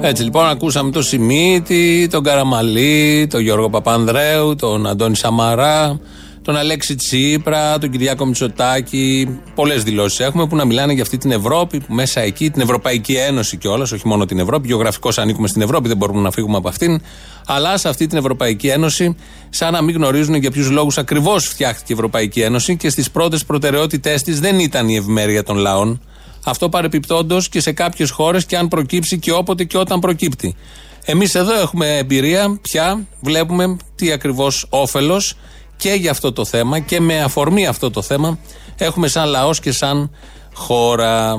Έτσι 0.00 0.22
λοιπόν 0.22 0.46
ακούσαμε 0.46 0.90
τον 0.90 1.02
Σιμίτη, 1.02 2.08
τον 2.10 2.22
Καραμαλή, 2.22 3.26
τον 3.30 3.40
Γιώργο 3.40 3.70
Παπανδρέου, 3.70 4.54
τον 4.56 4.86
Αντώνη 4.86 5.16
Σαμαρά, 5.16 5.98
τον 6.44 6.56
Αλέξη 6.56 6.94
Τσίπρα, 6.94 7.78
τον 7.78 7.90
Κυριάκο 7.90 8.24
Μητσοτάκη. 8.26 9.38
Πολλές 9.54 9.82
δηλώσεις 9.82 10.20
έχουμε 10.20 10.46
που 10.46 10.56
να 10.56 10.64
μιλάνε 10.64 10.92
για 10.92 11.02
αυτή 11.02 11.18
την 11.18 11.30
Ευρώπη, 11.30 11.80
που 11.80 11.94
μέσα 11.94 12.20
εκεί, 12.20 12.50
την 12.50 12.60
Ευρωπαϊκή 12.60 13.14
Ένωση 13.14 13.56
κιόλας, 13.56 13.92
όχι 13.92 14.08
μόνο 14.08 14.24
την 14.24 14.38
Ευρώπη. 14.38 14.66
Γεωγραφικώς 14.66 15.18
ανήκουμε 15.18 15.48
στην 15.48 15.62
Ευρώπη, 15.62 15.88
δεν 15.88 15.96
μπορούμε 15.96 16.20
να 16.20 16.30
φύγουμε 16.30 16.56
από 16.56 16.68
αυτήν. 16.68 17.00
Αλλά 17.46 17.76
σε 17.78 17.88
αυτή 17.88 18.06
την 18.06 18.18
Ευρωπαϊκή 18.18 18.68
Ένωση, 18.68 19.16
σαν 19.50 19.72
να 19.72 19.82
μην 19.82 19.94
γνωρίζουν 19.94 20.34
για 20.34 20.50
ποιους 20.50 20.70
λόγους 20.70 20.98
ακριβώς 20.98 21.46
φτιάχτηκε 21.46 21.92
η 21.92 21.94
Ευρωπαϊκή 21.94 22.40
Ένωση 22.40 22.76
και 22.76 22.88
στις 22.88 23.10
πρώτες 23.10 23.44
προτεραιότητές 23.44 24.22
της 24.22 24.40
δεν 24.40 24.58
ήταν 24.58 24.88
η 24.88 24.96
ευημερία 24.96 25.42
των 25.42 25.56
λαών. 25.56 26.00
Αυτό 26.44 26.68
παρεπιπτόντως 26.68 27.48
και 27.48 27.60
σε 27.60 27.72
κάποιες 27.72 28.10
χώρες 28.10 28.44
και 28.44 28.56
αν 28.56 28.68
προκύψει 28.68 29.18
και 29.18 29.32
όποτε 29.32 29.64
και 29.64 29.78
όταν 29.78 30.00
προκύπτει. 30.00 30.56
Εμείς 31.04 31.34
εδώ 31.34 31.60
έχουμε 31.60 31.96
εμπειρία, 31.96 32.58
πια 32.62 33.06
βλέπουμε 33.20 33.76
τι 33.94 34.12
ακριβώς 34.12 34.66
όφελος 34.68 35.36
και 35.84 35.92
για 35.92 36.10
αυτό 36.10 36.32
το 36.32 36.44
θέμα 36.44 36.78
και 36.78 37.00
με 37.00 37.22
αφορμή 37.22 37.66
αυτό 37.66 37.90
το 37.90 38.02
θέμα 38.02 38.38
έχουμε 38.76 39.08
σαν 39.08 39.28
λαός 39.28 39.60
και 39.60 39.72
σαν 39.72 40.10
χώρα. 40.54 41.32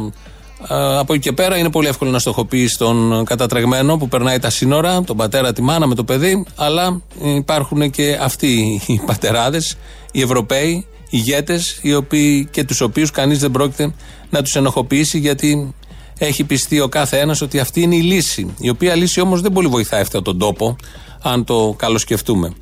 Ε, 0.70 0.98
από 0.98 1.14
εκεί 1.14 1.22
και 1.22 1.32
πέρα 1.32 1.58
είναι 1.58 1.70
πολύ 1.70 1.88
εύκολο 1.88 2.12
να 2.12 2.20
στοχοποιείς 2.20 2.78
τον 2.78 3.26
κατατρεγμένο 3.26 3.98
που 3.98 4.08
περνάει 4.08 4.40
τα 4.40 4.50
σύνορα, 4.50 5.04
τον 5.04 5.18
πατέρα, 5.18 5.54
τη 5.54 5.62
μάνα 5.62 5.88
με 5.88 5.96
το 5.96 6.04
παιδί, 6.04 6.46
αλλά 6.56 7.02
υπάρχουν 7.22 7.90
και 7.90 8.18
αυτοί 8.22 8.82
οι 8.88 9.02
πατεράδες, 9.06 9.78
οι 10.12 10.22
Ευρωπαίοι, 10.22 10.88
ηγέτες, 11.10 11.80
οι 11.82 11.94
οποίοι 11.94 12.48
και 12.52 12.64
τους 12.64 12.82
οποίους 12.82 13.12
κανείς 13.12 13.40
δεν 13.40 13.52
πρόκειται 13.52 13.94
να 14.30 14.42
τους 14.42 14.56
ενοχοποιήσει 14.56 15.20
γιατί 15.20 15.74
έχει 16.18 16.44
πιστεί 16.44 16.80
ο 16.80 16.88
κάθε 16.88 17.20
ένας 17.20 17.42
ότι 17.42 17.60
αυτή 17.60 17.82
είναι 17.82 17.96
η 17.96 18.02
λύση. 18.02 18.54
Η 18.60 18.70
οποία 18.70 18.96
λύση 18.96 19.20
όμως 19.22 19.42
δεν 19.42 19.52
πολύ 19.52 19.68
βοηθάει 19.68 20.02
αυτόν 20.02 20.24
τον 20.24 20.40
τόπο, 20.40 20.76
αν 21.22 21.44
το 21.44 21.76
καλοσκεφτούμε. 21.78 22.54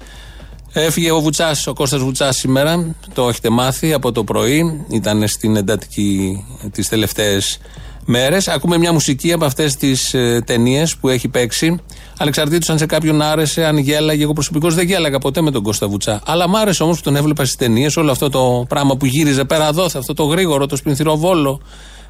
Έφυγε 0.75 1.11
ο 1.11 1.19
Βουτσάς, 1.19 1.67
ο 1.67 1.73
Κώστας 1.73 2.01
Βουτσάς 2.01 2.35
σήμερα. 2.35 2.95
Το 3.13 3.27
έχετε 3.27 3.49
μάθει 3.49 3.93
από 3.93 4.11
το 4.11 4.23
πρωί. 4.23 4.85
Ήταν 4.89 5.27
στην 5.27 5.55
εντατική 5.55 6.45
τις 6.71 6.89
τελευταίες 6.89 7.59
μέρες. 8.05 8.47
Ακούμε 8.47 8.77
μια 8.77 8.93
μουσική 8.93 9.31
από 9.31 9.45
αυτές 9.45 9.75
τις 9.75 10.13
ε, 10.13 10.41
ταινίες 10.45 10.95
που 10.95 11.09
έχει 11.09 11.27
παίξει. 11.27 11.79
Ανεξαρτήτω 12.17 12.71
αν 12.71 12.77
σε 12.77 12.85
κάποιον 12.85 13.21
άρεσε, 13.21 13.65
αν 13.65 13.77
γέλαγε. 13.77 14.23
Εγώ 14.23 14.33
προσωπικώς 14.33 14.75
δεν 14.75 14.85
γέλαγα 14.85 15.19
ποτέ 15.19 15.41
με 15.41 15.51
τον 15.51 15.63
Κώστα 15.63 15.87
Βουτσά. 15.87 16.21
Αλλά 16.25 16.47
μ' 16.47 16.55
άρεσε 16.55 16.83
όμως 16.83 16.97
που 16.97 17.03
τον 17.03 17.15
έβλεπα 17.15 17.43
στις 17.43 17.55
ταινίες. 17.55 17.97
Όλο 17.97 18.11
αυτό 18.11 18.29
το 18.29 18.65
πράγμα 18.69 18.97
που 18.97 19.05
γύριζε 19.05 19.43
πέρα 19.43 19.71
δόθε, 19.71 19.97
αυτό 19.97 20.13
το 20.13 20.23
γρήγορο, 20.23 20.65
το 20.65 20.75
σπινθυρό 20.75 21.17
βόλο. 21.17 21.61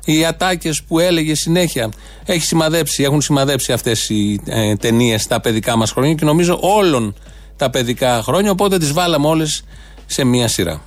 Οι 0.06 0.26
ατάκες 0.26 0.84
που 0.88 1.00
έλεγε 1.00 1.36
συνέχεια. 1.36 1.90
Έχει 2.26 2.46
σημαδέψει, 2.46 3.04
έχουν 3.04 3.22
σημαδέψει 3.22 3.74
αυτές 3.74 4.10
οι 4.10 4.42
ε, 4.46 4.76
ταινίες 4.76 5.22
στα 5.22 5.42
παιδικά 5.42 5.78
μας 5.78 5.92
χρόνια 5.92 6.14
και 6.14 6.26
νομίζω 6.26 6.60
όλων 6.62 7.16
τα 7.58 7.70
παιδικά 7.70 8.22
χρόνια. 8.24 8.52
Οπότε 8.52 8.78
τις 8.78 8.94
βάλαμε 8.94 9.28
όλες 9.28 9.64
σε 10.06 10.24
μία 10.24 10.48
σειρά. 10.48 10.82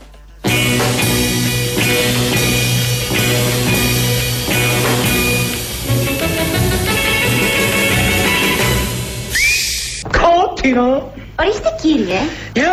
Κόπηρο. 10.13 11.13
Ορίστε 11.41 11.69
κύριε. 11.83 12.19
Για 12.55 12.71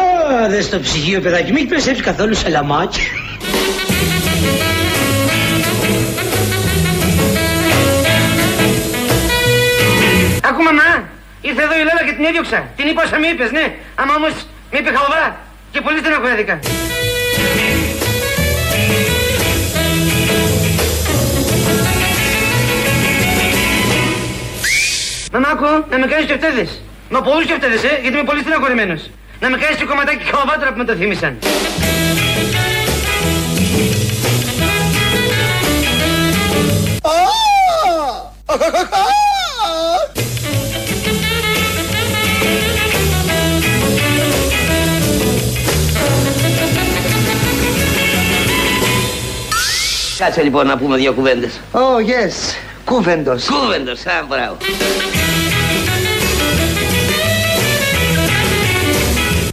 δες 0.50 0.66
στο 0.66 0.80
ψυγείο 0.80 1.22
παιδάκι, 1.22 1.52
μην 1.52 1.68
έχει 1.72 2.02
καθόλου 2.02 2.36
σε 2.36 2.50
λαμάκι. 2.50 3.02
Ακού 10.44 10.64
μαμά, 10.64 11.13
ήρθε 11.48 11.62
εδώ 11.64 11.76
η 11.82 11.84
Λέλα 11.88 12.04
και 12.08 12.14
την 12.18 12.26
έδιωξα. 12.26 12.60
Την 12.76 12.88
είπα 12.88 13.02
όσα 13.06 13.20
με 13.20 13.28
είπες, 13.28 13.52
ναι. 13.52 13.66
Άμα 13.96 14.14
όμως 14.16 14.34
με 14.72 14.78
είπε 14.80 14.90
χαλοβαρά 14.96 15.38
και 15.72 15.82
πολύ 15.82 16.00
δεν 16.00 16.12
έχω 16.12 16.28
έδικα. 16.28 16.60
Μαμά, 25.32 25.50
άκου, 25.50 25.86
να 25.90 25.98
με 25.98 26.06
κάνεις 26.08 26.26
και 26.26 26.34
φτέδες. 26.34 26.82
Με 27.10 27.22
πολλούς 27.22 27.46
και 27.46 27.54
φτέδες, 27.54 27.84
ε, 27.84 28.00
γιατί 28.02 28.16
είμαι 28.18 28.24
πολύ 28.24 28.40
στεναχωρημένος. 28.42 29.10
Να 29.40 29.50
με 29.50 29.58
κάνεις 29.58 29.78
και 29.78 29.86
κομματάκι 29.86 30.24
χαλοβάτρα 30.24 30.72
που 30.72 30.78
με 30.78 30.86
το 30.86 30.94
θύμισαν. 30.96 31.38
Κάτσε 50.24 50.42
λοιπόν 50.44 50.68
να 50.68 50.78
πούμε 50.78 50.98
δύο 50.98 51.14
κουβέντες. 51.14 51.60
Oh, 51.72 51.78
yes. 51.80 52.56
Κούβεντος. 52.86 53.46
Κούβεντος, 53.46 54.06
α, 54.06 54.26
μπράβο. 54.28 54.58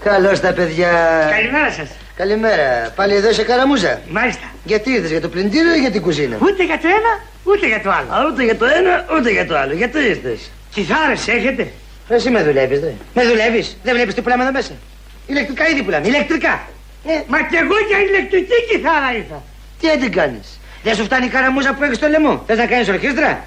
Καλώς 0.05 0.41
τα 0.41 0.53
παιδιά. 0.53 0.91
Καλημέρα 1.31 1.71
σας. 1.71 1.89
Καλημέρα. 2.17 2.93
Πάλι 2.97 3.15
εδώ 3.15 3.33
σε 3.33 3.43
καραμούζα; 3.43 4.01
Μάλιστα. 4.11 4.45
Γιατί 4.65 4.91
ήρθες, 4.91 5.11
για 5.11 5.21
το 5.21 5.29
πλυντήριο 5.29 5.75
ή 5.75 5.79
για 5.79 5.91
την 5.91 6.03
κουζίνα; 6.03 6.37
Ούτε 6.41 6.65
για 6.65 6.79
το 6.79 6.89
ένα, 6.89 7.13
ούτε 7.45 7.67
για 7.67 7.81
το 7.81 7.91
άλλο. 7.91 8.13
Α, 8.13 8.33
ούτε 8.33 8.43
για 8.45 8.57
το 8.57 8.65
ένα, 8.65 9.05
ούτε 9.17 9.31
για 9.31 9.47
το 9.47 9.57
άλλο. 9.57 9.73
Γιατί 9.73 9.99
ήρθες. 9.99 10.51
Κιθάρες 10.75 11.29
έχετε; 11.29 11.73
Εσύ 12.09 12.31
με 12.31 12.43
δουλεύεις, 12.43 12.81
δε. 12.81 12.91
Με 13.15 13.25
δουλεύεις; 13.25 13.77
Δεν 13.83 13.95
βλέπεις 13.95 14.15
τι 14.15 14.21
πουλάμε 14.23 14.43
εδώ 14.43 14.53
μέσα; 14.53 14.73
Ηλεκτρικά 15.27 15.69
ήδη 15.69 15.83
πουλάμε. 15.83 16.07
Ηλεκτρικά. 16.07 16.61
Ε, 17.07 17.13
μα 17.27 17.39
κι 17.43 17.57
εγώ 17.57 17.77
για 17.89 17.99
ηλεκτρική 17.99 18.55
κιθάρα 18.71 19.17
ήρθα. 19.17 19.43
Τι 19.81 19.87
δεν 19.87 20.01
την 20.01 20.13
κάνεις; 20.13 20.60
Δεν 20.83 20.95
σου 20.95 21.05
φτάνει 21.05 21.27
η 21.27 21.29
καραμούζα 21.29 21.75
που 21.75 21.83
έχεις 21.83 21.97
στο 21.97 22.09
λαιμό. 22.09 22.43
Θες 22.47 22.57
να 22.59 22.67
κάνεις 22.67 22.89
ορχήστρα; 22.89 23.45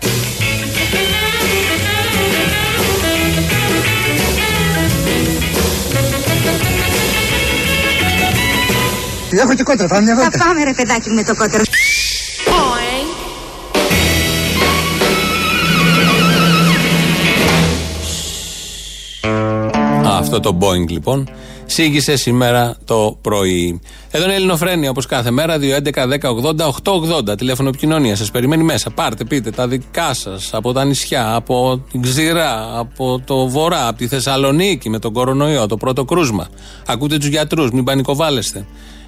Έχω 9.42 9.54
και 9.54 9.64
κότρα, 9.64 9.88
πάμε 9.88 10.02
μια 10.02 10.16
βόλτα. 10.16 10.38
Θα 10.38 10.46
πάμε 10.46 10.64
ρε 10.64 10.74
παιδάκι 10.74 11.10
με 11.10 11.24
το 11.24 11.36
κότερο. 11.36 11.64
Αυτό 20.04 20.40
το 20.40 20.58
Boeing 20.62 20.88
λοιπόν 20.88 21.30
σήγησε 21.74 22.16
σήμερα 22.16 22.76
το 22.86 23.18
πρωί. 23.22 23.82
Εδώ 24.12 24.24
είναι 24.24 24.34
η 24.34 24.36
Ελληνοφρένια 24.36 24.90
όπως 24.90 25.06
κάθε 25.06 25.32
μέρα, 25.32 25.58
2.11.10.80.880. 25.58 27.38
Τηλέφωνο 27.38 27.70
επικοινωνίας. 27.70 28.18
Σας 28.18 28.32
περιμένει 28.32 28.64
μέσα. 28.64 28.90
Πάρτε, 28.90 29.24
πείτε 29.24 29.52
τα 29.52 29.68
δικά 29.68 30.14
σας 30.14 30.54
από 30.54 30.74
τα 30.74 30.86
νησιά, 30.86 31.36
από 31.36 31.84
την 31.92 32.02
Ξηρά, 32.02 32.80
από 32.80 33.22
το 33.26 33.48
Βορρά, 33.48 33.88
από 33.88 33.98
τη 33.98 34.08
Θεσσαλονίκη 34.08 34.90
με 34.90 35.00
τον 35.00 35.14
κορονοϊό, 35.14 35.68
το 35.68 35.78
πρώτο 35.78 36.06
κρούσμα. 36.06 36.48
Ακούτε 36.86 37.18
τους 37.18 37.28
γιατρούς, 37.28 37.72
μην 37.72 37.84
πανικοβάλλεστε. 37.84 38.66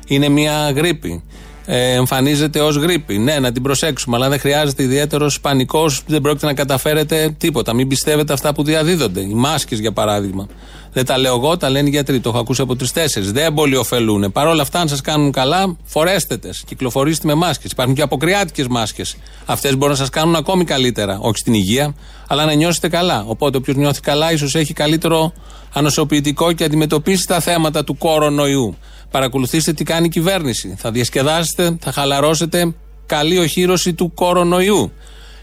Είναι 0.08 0.30
μια 0.30 0.72
γρήπη. 0.76 1.24
Ε, 1.66 1.94
εμφανίζεται 1.94 2.60
ως 2.60 2.76
γρήπη. 2.76 3.18
Ναι, 3.18 3.40
να 3.40 3.52
την 3.52 3.62
προσέξουμε, 3.62 4.16
αλλά 4.16 4.30
δεν 4.30 4.40
χρειάζεται 4.40 4.84
ιδιαίτερος 4.84 5.40
πανικός. 5.40 6.04
Δεν 6.08 6.22
πρόκειται 6.22 6.46
να 6.46 6.54
καταφέρετε 6.54 7.36
τίποτα. 7.38 7.74
Μην 7.74 7.88
πιστεύετε 7.88 8.34
αυτά 8.34 8.54
που 8.54 8.64
διαδίδονται. 8.64 9.22
Οι 9.22 9.34
μάσκες, 9.34 9.80
για 9.80 9.92
παράδειγμα. 9.92 10.48
Δεν 10.96 11.06
τα 11.06 11.18
λέω 11.18 11.36
εγώ, 11.36 11.58
τα 11.58 11.70
λένε 11.70 11.88
οι 11.88 11.92
γιατροί. 11.92 12.20
Το 12.20 12.30
έχω 12.30 12.38
ακούσει 12.38 12.62
από 12.62 12.76
τρει-τέσσερι. 12.76 13.32
Δεν 13.32 13.54
πολύ 13.54 13.76
ωφελούν. 13.76 14.32
Παρ' 14.32 14.48
όλα 14.48 14.62
αυτά, 14.62 14.80
αν 14.80 14.88
σας 14.88 15.02
κάνουν 15.02 15.32
καλά, 15.32 15.78
φορέστε 15.84 16.38
τες. 16.38 16.64
Κυκλοφορήστε 16.68 17.28
με 17.28 17.34
μάσκες. 17.34 17.72
Υπάρχουν 17.72 17.96
και 17.96 18.02
αποκριάτικες 18.02 18.68
μάσκες. 18.68 19.16
Αυτές 19.46 19.76
μπορούν 19.76 19.90
να 19.90 20.00
σας 20.00 20.10
κάνουν 20.10 20.36
ακόμη 20.36 20.64
καλύτερα. 20.64 21.18
Όχι 21.22 21.38
στην 21.38 21.54
υγεία, 21.54 21.96
αλλά 22.28 22.46
να 22.46 22.54
νιώσετε 22.54 22.88
καλά. 22.90 23.24
Οπότε, 23.28 23.58
όποιος 23.58 23.76
νιώθει 23.76 24.02
καλά, 24.02 24.32
ίσως 24.32 24.56
έχει 24.56 24.74
καλύτερο 24.74 25.34
ανοσοποιητικό 25.74 26.52
και 26.52 26.64
αντιμετωπίσει 26.64 27.28
τα 27.28 27.40
θέματα 27.40 27.84
του 27.84 27.98
κορονοϊού. 27.98 28.76
Παρακολουθήστε 29.12 29.74
τι 29.74 29.84
κάνει 29.84 30.06
η 30.06 30.10
κυβέρνηση. 30.10 30.76
Θα 30.78 30.92
διασκεδάσετε, 30.92 31.78
θα 31.82 31.92
χαλαρώσετε. 31.92 32.76
Καλή 33.06 33.38
οχύρωση 33.38 33.94
του 33.94 34.14
κορονοϊού. 34.14 34.92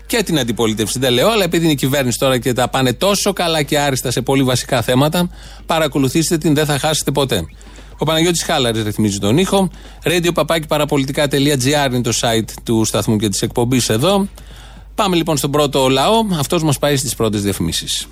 Και 0.07 0.23
την 0.23 0.38
αντιπολίτευση 0.38 0.99
δεν 0.99 1.12
λέω, 1.12 1.31
αλλά 1.31 1.45
επειδή 1.45 1.65
είναι 1.65 1.73
η 1.73 1.77
κυβέρνηση 1.77 2.19
τώρα 2.19 2.38
και 2.38 2.53
τα 2.53 2.69
πάνε 2.69 2.93
τόσο 2.93 3.33
καλά 3.33 3.62
και 3.62 3.79
άριστα 3.79 4.11
σε 4.11 4.21
πολύ 4.23 4.43
βασικά 4.43 4.83
θέματα, 4.83 5.31
παρακολουθήστε 5.67 6.38
την, 6.38 6.55
δεν 6.55 6.67
θα 6.67 6.79
χάσετε 6.79 7.11
ποτέ. 7.11 7.45
Ο 7.99 8.05
Παναγιώτης 8.05 8.43
Χάλαρης 8.43 8.83
ρυθμίζει 8.83 9.19
τον 9.19 9.38
ήχο. 9.38 9.71
radio 10.05 10.31
είναι 11.93 12.01
το 12.03 12.12
site 12.21 12.51
του 12.62 12.85
σταθμού 12.85 13.17
και 13.17 13.29
της 13.29 13.43
εκπομπής 13.43 13.88
εδώ. 13.88 14.29
Πάμε 14.95 15.17
λοιπόν 15.17 15.37
στον 15.37 15.51
πρώτο 15.51 15.88
λαό. 15.88 16.15
Αυτός 16.38 16.62
μας 16.62 16.79
πάει 16.79 16.97
στις 16.97 17.15
πρώτες 17.15 17.43
διαφημίσεις. 17.43 18.09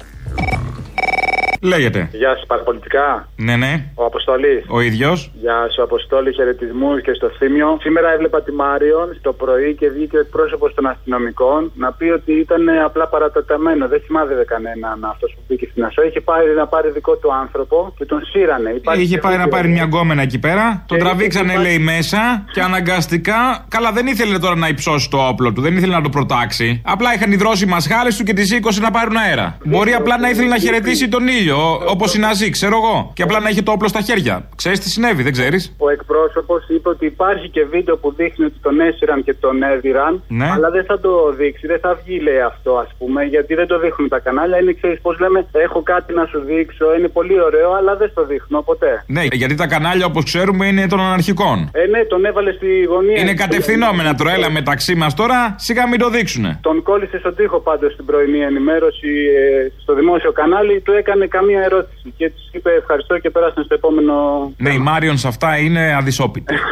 Λέγεται. 1.61 2.09
Γεια 2.13 2.33
σας, 2.37 2.47
παραπολιτικά. 2.47 3.29
Ναι, 3.37 3.57
ναι. 3.57 3.73
Ο 3.95 4.05
Αποστολή. 4.05 4.65
Ο 4.69 4.81
ίδιος. 4.81 5.31
Γεια 5.41 5.59
σου, 5.75 5.83
Αποστόλη, 5.83 6.33
χαιρετισμού 6.33 7.01
και 7.05 7.13
στο 7.15 7.29
θύμιο. 7.39 7.79
Σήμερα 7.81 8.13
έβλεπα 8.13 8.43
τη 8.43 8.53
Μάριον 8.53 9.09
στο 9.19 9.33
πρωί 9.33 9.75
και 9.75 9.89
βγήκε 9.89 10.17
ο 10.17 10.21
εκπρόσωπος 10.21 10.75
των 10.75 10.87
αστυνομικών 10.87 11.73
να 11.75 11.93
πει 11.93 12.05
ότι 12.19 12.33
ήταν 12.33 12.63
απλά 12.85 13.07
παρατεταμένο. 13.09 13.89
Δεν 13.89 14.01
σημάδευε 14.05 14.45
κανέναν 14.45 15.05
αυτός 15.13 15.31
που 15.35 15.41
δίκη 15.49 15.67
στην 15.71 15.85
ΑΣΟ. 15.85 16.03
Είχε 16.03 16.21
πάει 16.21 16.45
να 16.57 16.67
πάρει 16.67 16.91
δικό 16.91 17.17
του 17.17 17.31
άνθρωπο 17.43 17.95
και 17.99 18.05
τον 18.05 18.21
σύρανε. 18.31 18.71
Υπάρχει 18.71 19.03
Είχε 19.03 19.15
και 19.15 19.21
πάει 19.21 19.37
να 19.37 19.43
βίντεο. 19.45 19.57
πάρει 19.59 19.69
μια 19.73 19.85
γκόμενα 19.85 20.23
εκεί 20.23 20.39
πέρα, 20.39 20.85
τον 20.87 20.97
Και 20.99 21.05
τραβήξανε 21.05 21.53
είχε 21.53 21.63
λέει 21.63 21.79
μέσα 21.79 22.45
και 22.53 22.61
αναγκαστικά. 22.61 23.65
Καλά, 23.69 23.93
δεν 23.93 24.07
ήθελε 24.07 24.39
τώρα 24.39 24.57
να 24.57 24.69
υψώσει 24.69 25.11
το 25.11 25.19
όπλο 25.29 25.53
του, 25.53 25.61
δεν 25.61 25.77
ήθελε 25.77 25.95
να 25.95 26.03
το 26.03 26.09
προτάξει. 26.09 26.83
Απλά 26.85 27.15
είχαν 27.15 27.33
υδρώσει 27.33 27.65
οι 27.65 27.69
μασχάλες 27.69 28.17
του 28.17 28.25
και 28.25 28.33
τις 28.33 28.47
σήκωσε 28.49 28.81
να 28.81 28.91
πάρουν 28.91 29.17
αέρα. 29.17 29.59
Μπορεί 29.65 29.93
απλά 29.93 30.19
να 30.19 30.29
ήθελε 30.31 30.49
να 30.49 30.59
χαιρετήσει 30.59 31.09
τον 31.09 31.29
ήλιο, 31.29 31.50
όπως 31.87 32.15
οι 32.15 32.19
Ναζί, 32.19 32.51
ξέρω 32.51 32.77
εγώ. 32.77 33.11
Και 33.15 33.23
απλά 33.23 33.41
να 33.41 33.49
είχε 33.49 33.63
το 33.63 33.73
όπλο 33.73 33.89
στα 33.89 34.01
χέρια. 34.01 34.49
Ξέρεις 34.57 34.81
τι 34.81 34.89
συνέβη, 34.91 35.23
δεν 35.23 35.33
ξέρεις; 35.33 35.75
Ο 35.79 35.91
εκπρόσωπος 35.91 36.69
είπε 36.69 36.89
ότι 36.89 37.07
υπάρχει 37.07 37.49
και 37.49 37.65
βίντεο 37.65 37.97
που 37.97 38.13
δείχνει 38.17 38.45
ότι 38.45 38.59
τον 38.63 38.81
έσυραν 38.81 39.25
και 39.25 39.35
τον 39.35 39.63
έδιραν. 39.63 40.23
Ναι. 40.29 40.51
Αλλά 40.51 40.71
δεν 40.71 40.85
θα 40.85 41.01
το 41.01 41.33
δείξει, 41.39 41.67
δεν 41.67 41.81
θα 41.81 42.01
βγει 42.05 42.19
λέει 42.21 42.41
αυτό, 42.41 42.77
ας 42.77 42.91
πούμε, 42.99 43.25
γιατί 43.25 43.55
δεν 43.55 43.67
το 43.67 43.79
δείχνουν 43.79 44.09
τα 44.09 44.19
κανάλια. 44.19 44.59
Είναι, 44.61 44.73
ξέρεις 44.73 45.01
πώς 45.01 45.19
λέμε, 45.19 45.47
έχω 45.53 45.83
κάτι 45.83 46.15
να 46.15 46.25
σου 46.27 46.41
δείξω. 46.47 46.95
Είναι 46.99 47.09
πολύ 47.09 47.41
ωραίο, 47.41 47.73
αλλά 47.73 47.97
δεν 47.97 48.09
στο 48.09 48.25
δείχνω 48.25 48.63
ποτέ. 48.63 49.05
Ναι, 49.07 49.23
γιατί 49.33 49.55
τα 49.55 49.67
κανάλια 49.67 50.07
όπως 50.07 50.25
ξέρουμε 50.25 50.67
είναι 50.67 50.87
των 50.87 51.01
αναρχικών. 51.01 51.71
Ε, 51.73 51.87
ναι, 51.87 52.05
τον 52.05 52.25
έβαλε 52.25 52.53
στη 52.53 52.83
γωνία. 52.83 53.21
Είναι 53.21 53.35
κατευθυνόμενα 53.35 54.15
τώρα, 54.15 54.33
έλα 54.33 54.51
μεταξύ 54.51 54.95
μας 54.95 55.15
τώρα, 55.15 55.55
σιγά 55.59 55.89
μην 55.89 55.99
το 55.99 56.09
δείξουνε. 56.11 56.59
Τον 56.61 56.83
κόλλησε 56.83 57.19
στον 57.19 57.35
τοίχο 57.35 57.59
πάντως 57.61 57.93
στην 57.93 58.05
πρωινή 58.05 58.41
ενημέρωση 58.41 59.09
ε, 59.37 59.73
στο 59.83 59.95
δημόσιο 59.95 60.33
κανάλι, 60.33 60.81
του 60.81 60.93
έκανε 60.93 61.27
καμία 61.41 61.63
ερώτηση 61.63 62.13
και 62.17 62.29
τη 62.29 62.41
είπε 62.53 62.71
ευχαριστώ 62.83 63.19
και 63.19 63.31
πέρασαν 63.31 63.65
στο 63.65 63.75
επόμενο. 63.75 64.15
Ναι, 64.57 64.73
η 64.73 64.79
Μάριον 64.79 65.17
σε 65.19 65.29
αυτά 65.29 65.59
είναι 65.59 65.95
αδυσόπιτη. 65.99 66.55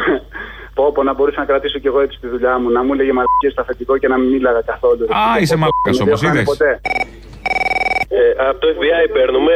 Πω, 0.73 0.91
πω, 0.91 1.03
να 1.03 1.13
μπορούσα 1.13 1.39
να 1.39 1.45
κρατήσω 1.45 1.79
κι 1.79 1.87
εγώ 1.87 1.99
έτσι 2.01 2.17
τη 2.21 2.27
δουλειά 2.27 2.59
μου, 2.59 2.69
να 2.69 2.83
μου 2.83 2.93
έλεγε 2.93 3.13
μαλακίε 3.13 3.49
στο 3.51 3.61
αφεντικό 3.61 3.97
και 3.97 4.07
να 4.07 4.17
μην 4.17 4.29
μίλαγα 4.29 4.61
καθόλου. 4.61 5.03
Α, 5.03 5.39
είσαι 5.39 5.55
μαλακάς 5.55 5.97
Δεν 5.97 6.07
όμως, 6.07 6.57
το 8.09 8.15
έκανε 8.15 8.27
είδες. 8.27 8.37
ποτέ. 8.37 8.43
Ε, 8.43 8.49
από 8.49 8.59
το 8.59 8.67
FBI 8.75 9.05
παίρνουμε. 9.17 9.53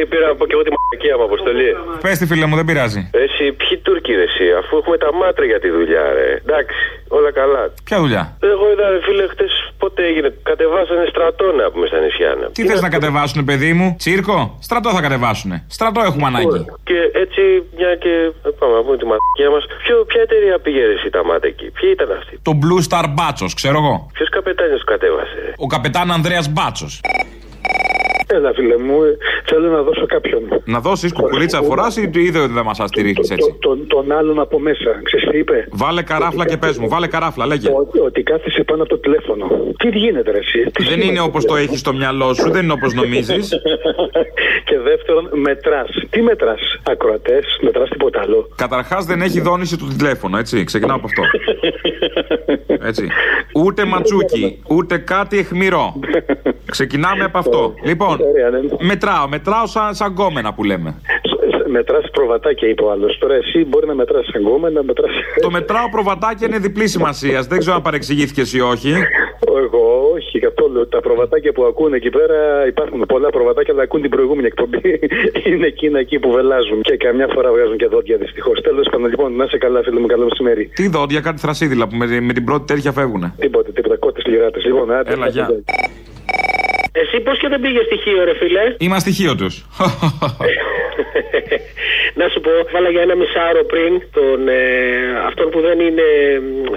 Ή 0.00 0.06
πήρα 0.10 0.28
από 0.34 0.42
και 0.46 0.54
εγώ 0.56 0.62
τη 0.66 0.70
μαλακία 0.76 1.14
μου 1.18 1.24
αποστολή. 1.30 1.70
Πες 2.04 2.18
τη 2.18 2.26
φίλε 2.26 2.46
μου, 2.46 2.56
δεν 2.60 2.64
πειράζει. 2.64 3.00
Εσύ, 3.24 3.44
ποιοι 3.60 3.78
Τούρκοι 3.84 4.12
ρε, 4.14 4.22
εσύ, 4.22 4.46
αφού 4.60 4.72
έχουμε 4.80 4.96
τα 5.04 5.10
μάτρα 5.20 5.44
για 5.44 5.60
τη 5.60 5.68
δουλειά, 5.76 6.04
ρε. 6.18 6.28
Εντάξει, 6.44 6.78
όλα 7.08 7.30
καλά. 7.40 7.62
Ποια 7.88 7.98
δουλειά; 8.04 8.22
Εγώ 8.52 8.64
είδα, 8.72 8.86
ρε, 8.90 9.00
φίλε, 9.06 9.24
χτες 9.32 9.52
πότε 9.78 10.00
έγινε. 10.10 10.28
Κατεβάσανε 10.50 11.04
στρατό 11.12 11.46
να 11.52 11.70
πούμε 11.72 11.86
στα 11.86 11.98
νησιά. 12.04 12.30
να. 12.40 12.46
Τι 12.56 12.62
θες 12.68 12.80
να 12.86 12.90
κατεβάσουνε, 12.96 13.42
παιδί 13.44 13.72
μου, 13.78 13.86
τσίρκο; 13.98 14.38
Στρατό 14.60 14.88
θα 14.96 15.00
κατεβάσουνε. 15.06 15.56
Στρατό 15.76 16.00
έχουμε 16.10 16.26
ανάγκη. 16.26 16.60
Και 16.88 16.98
έτσι, 17.24 17.42
μια 17.78 17.94
και 18.04 18.12
ε, 18.46 18.50
πάμε 18.58 18.74
να 18.78 18.82
πούμε 18.84 18.96
τη 19.00 19.04
μαλακία 19.10 19.50
μας. 19.54 19.64
Ποια 20.10 20.20
εταιρεία 20.22 20.58
πήγε 20.58 20.86
ρε, 20.86 20.92
εσύ 20.92 21.10
τα 21.10 21.24
μάτια 21.24 21.48
εκεί, 21.48 21.70
ποιοι 21.76 21.88
ήταν 21.92 22.10
αυτοί. 22.18 22.38
Το 22.42 22.52
Blue 22.62 22.80
Star 22.88 23.04
Μπάτσο, 23.14 23.46
ξέρω 23.54 23.76
εγώ. 23.82 24.10
Ποιος 24.12 24.28
καπετάνιος 24.28 24.84
κατέβασε, 24.84 25.36
ρε; 25.44 25.52
Ο 25.56 25.66
καπετάν 25.66 26.10
Ανδρέας 26.12 26.48
Μπάτσος. 26.52 27.00
Έλα, 28.28 28.52
φίλε 28.54 28.78
μου, 28.78 29.02
ε, 29.02 29.16
θέλω 29.44 29.68
να 29.68 29.82
δώσω 29.82 30.06
κάποιον. 30.06 30.42
Να 30.64 30.80
δώσεις 30.80 31.12
κουκουλίτσα 31.12 31.62
φοράς 31.62 31.96
ή 31.96 32.08
του 32.08 32.18
είδε 32.18 32.38
ότι 32.38 32.52
δεν 32.52 32.64
μας 32.64 32.80
αστηρίχνει 32.80 33.26
έτσι; 33.30 33.48
Το- 33.48 33.68
τον, 33.68 33.86
τον 33.86 34.12
άλλον 34.12 34.40
από 34.40 34.58
μέσα. 34.60 35.00
Ξέρεις 35.02 35.28
τι 35.30 35.38
είπε; 35.38 35.68
Βάλε 35.70 36.02
καράφλα 36.02 36.46
και 36.46 36.56
πες 36.56 36.78
μου, 36.78 36.88
βάλε 36.88 37.06
καράφλα, 37.06 37.46
λέγε. 37.46 37.70
Ότι, 37.74 37.98
ότι 37.98 38.22
κάθισε 38.22 38.62
πάνω 38.62 38.82
από 38.82 38.90
το 38.90 38.98
τηλέφωνο. 38.98 39.46
Τι 39.78 39.88
γίνεται, 39.88 40.30
ρε, 40.30 40.38
εσύ; 40.38 40.58
Τι 40.58 40.70
Δεν 40.82 40.86
σημαίνει 40.92 41.06
είναι 41.10 41.20
όπως 41.20 41.36
αυτό; 41.44 41.52
το 41.52 41.56
έχεις 41.56 41.80
στο 41.80 41.92
μυαλό 41.92 42.34
σου, 42.34 42.50
δεν 42.50 42.62
είναι 42.62 42.72
όπως 42.72 42.94
νομίζεις. 42.94 43.48
και 44.68 44.78
δεύτερον, 44.78 45.30
μετράς. 45.32 45.88
Τι 46.10 46.22
μετράς, 46.22 46.60
ακροατές, 46.90 47.44
μετράς 47.60 47.88
τίποτα 47.88 48.20
άλλο; 48.20 48.48
Καταρχάς 48.56 49.04
δεν 49.04 49.22
έχει 49.22 49.40
δόνηση 49.40 49.78
του 49.78 49.86
τηλέφωνο, 49.96 50.38
έτσι. 50.38 50.64
Ξεκινάω 50.64 50.96
από 50.96 51.06
αυτό. 51.06 51.22
Έτσι. 52.88 53.08
Ούτε 53.54 53.84
ματσούκι, 53.84 54.62
ούτε 54.68 54.98
κάτι 54.98 55.38
εχμηρό. 55.38 55.94
Ξεκινάμε 56.70 57.24
από 57.24 57.38
αυτό. 57.38 57.74
Λοιπόν, 57.82 58.18
μετράω, 58.80 59.28
μετράω 59.28 59.66
σαν, 59.66 59.94
σαν 59.94 60.10
γκόμενα 60.10 60.54
που 60.54 60.64
λέμε. 60.64 61.00
Μετράς 61.68 62.10
προβατάκια, 62.12 62.68
είπε 62.68 62.82
ο 62.82 62.90
άλλος. 62.90 63.18
Τώρα 63.18 63.34
εσύ 63.34 63.64
μπορεί 63.64 63.86
να 63.86 63.94
μετράς 63.94 64.28
αγκόμενα, 64.34 64.82
μετρά. 64.82 65.08
Το 65.40 65.50
μετράω 65.50 65.88
προβατάκια 65.88 66.46
είναι 66.46 66.58
διπλή 66.58 66.88
σημασίας. 66.88 67.46
Δεν 67.46 67.58
ξέρω 67.58 67.74
αν 67.74 67.82
παρεξηγήθηκες 67.82 68.52
ή 68.52 68.60
όχι. 68.60 68.92
Εγώ 69.62 70.10
όχι 70.14 70.38
καθόλου. 70.38 70.88
Τα 70.88 71.00
προβατάκια 71.00 71.52
που 71.52 71.64
ακούνε 71.64 71.96
εκεί 71.96 72.10
πέρα 72.10 72.66
υπάρχουν 72.66 73.04
πολλά 73.08 73.30
προβατάκια, 73.30 73.72
αλλά 73.74 73.82
ακούν 73.82 74.00
την 74.00 74.10
προηγούμενη 74.10 74.46
εκπομπή. 74.46 75.00
Είναι 75.50 75.66
εκείνα 75.66 75.98
εκεί 75.98 76.18
που 76.18 76.30
βελάζουν 76.30 76.82
και 76.82 76.96
καμιά 76.96 77.28
φορά 77.34 77.50
βγάζουν 77.50 77.76
και 77.76 77.86
δόντια 77.86 78.16
δυστυχώς. 78.16 78.60
Τέλος 78.60 78.88
πάντων, 78.90 79.08
λοιπόν, 79.08 79.36
να 79.36 79.44
είσαι 79.44 79.58
καλά, 79.58 79.82
φίλε 79.82 80.00
μου, 80.00 80.06
καλό 80.06 80.24
μεσημέρι. 80.24 80.64
Τι 80.74 80.88
δόντια, 80.88 81.20
κάτι 81.20 81.38
θρασίδηλα 81.40 81.88
που 81.88 81.96
με, 81.96 82.20
με 82.20 82.32
την 82.32 82.44
πρώτη 82.44 82.64
τέτοια 82.64 82.92
φεύγουνε. 82.92 83.34
Τίποτε, 83.38 83.72
τίποτα, 83.72 83.96
κότες 83.96 84.24
λιγάτε. 84.26 84.60
Λοιπόν, 84.60 84.92
άντε. 84.92 85.12
Έλα, 85.12 85.28
γεια. 85.28 85.48
Εσύ 87.02 87.16
πώς 87.20 87.38
και 87.38 87.48
δεν 87.48 87.60
πήγες 87.60 87.84
στοιχείο, 87.84 88.24
ρε 88.24 88.34
φίλε; 88.40 88.64
Είμαι 88.78 88.98
στοιχείο 88.98 89.34
τους. 89.40 89.54
Να 92.20 92.26
σου 92.32 92.40
πω, 92.44 92.50
βάλα 92.72 92.88
για 92.94 93.02
ένα 93.06 93.14
μισάωρο 93.20 93.62
πριν 93.72 93.92
τον, 94.18 94.38
ε, 94.48 94.60
αυτόν 95.28 95.46
που 95.52 95.60
δεν 95.66 95.76
είναι. 95.86 96.06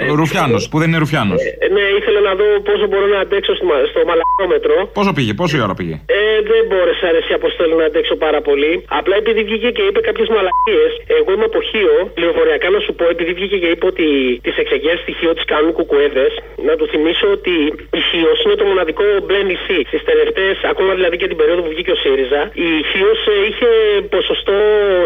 ε, 0.03 0.05
Ρουφιάνος, 0.21 0.63
που 0.69 0.77
δεν 0.81 0.87
είναι 0.89 1.01
Ρουφιάνος. 1.03 1.39
ε, 1.45 1.67
ναι, 1.75 1.83
ήθελα 1.99 2.19
να 2.29 2.33
δω 2.39 2.47
πόσο 2.69 2.85
μπορώ 2.89 3.05
να 3.15 3.19
αντέξω 3.25 3.51
στο, 3.57 3.65
μα- 3.69 3.85
στο 3.91 3.99
μαλακόμετρο. 4.09 4.75
Πόσο 4.99 5.11
πήγε, 5.17 5.33
πόση 5.41 5.55
ώρα 5.65 5.75
πήγε; 5.79 5.95
Ε, 6.19 6.21
δεν 6.51 6.61
μπόρεσα 6.67 7.05
ρε 7.13 7.19
εσύ 7.23 7.33
αποστόλη 7.39 7.73
να 7.81 7.85
αντέξω 7.89 8.15
πάρα 8.25 8.39
πολύ. 8.47 8.71
Απλά 8.99 9.15
επειδή 9.21 9.41
βγήκε 9.49 9.69
και 9.77 9.83
είπε 9.87 9.99
κάποιες 10.09 10.27
μαλακίες, 10.35 10.91
εγώ 11.17 11.29
είμαι 11.35 11.47
από 11.51 11.59
Χίο, 11.69 11.95
πληροφοριακά 12.17 12.67
να 12.75 12.79
σου 12.85 12.91
πω, 12.99 13.05
επειδή 13.15 13.31
βγήκε 13.39 13.57
και 13.63 13.69
είπε 13.73 13.85
ότι 13.93 14.05
τις 14.45 14.55
εξεγέρσει 14.63 15.01
στη 15.05 15.13
Χίο 15.19 15.31
τι 15.37 15.43
κάνουν 15.53 15.71
κουκουέδες, 15.77 16.31
να 16.67 16.73
του 16.77 16.85
θυμίσω 16.91 17.27
ότι 17.37 17.53
η 17.99 18.01
Χίο 18.09 18.31
είναι 18.45 18.55
το 18.61 18.65
μοναδικό 18.71 19.03
μπλε 19.25 19.39
νησί. 19.49 19.79
Στις 19.91 20.01
τελευταίες, 20.11 20.57
ακόμα 20.71 20.91
δηλαδή 20.99 21.15
και 21.21 21.27
την 21.31 21.37
περίοδο 21.41 21.61
που 21.65 21.71
βγήκε 21.75 21.91
ο 21.97 21.99
ΣΥΡΙΖΑ, 22.03 22.41
η 22.67 22.69
Χίος 22.89 23.21
είχε 23.47 23.69
ποσοστό 24.15 24.57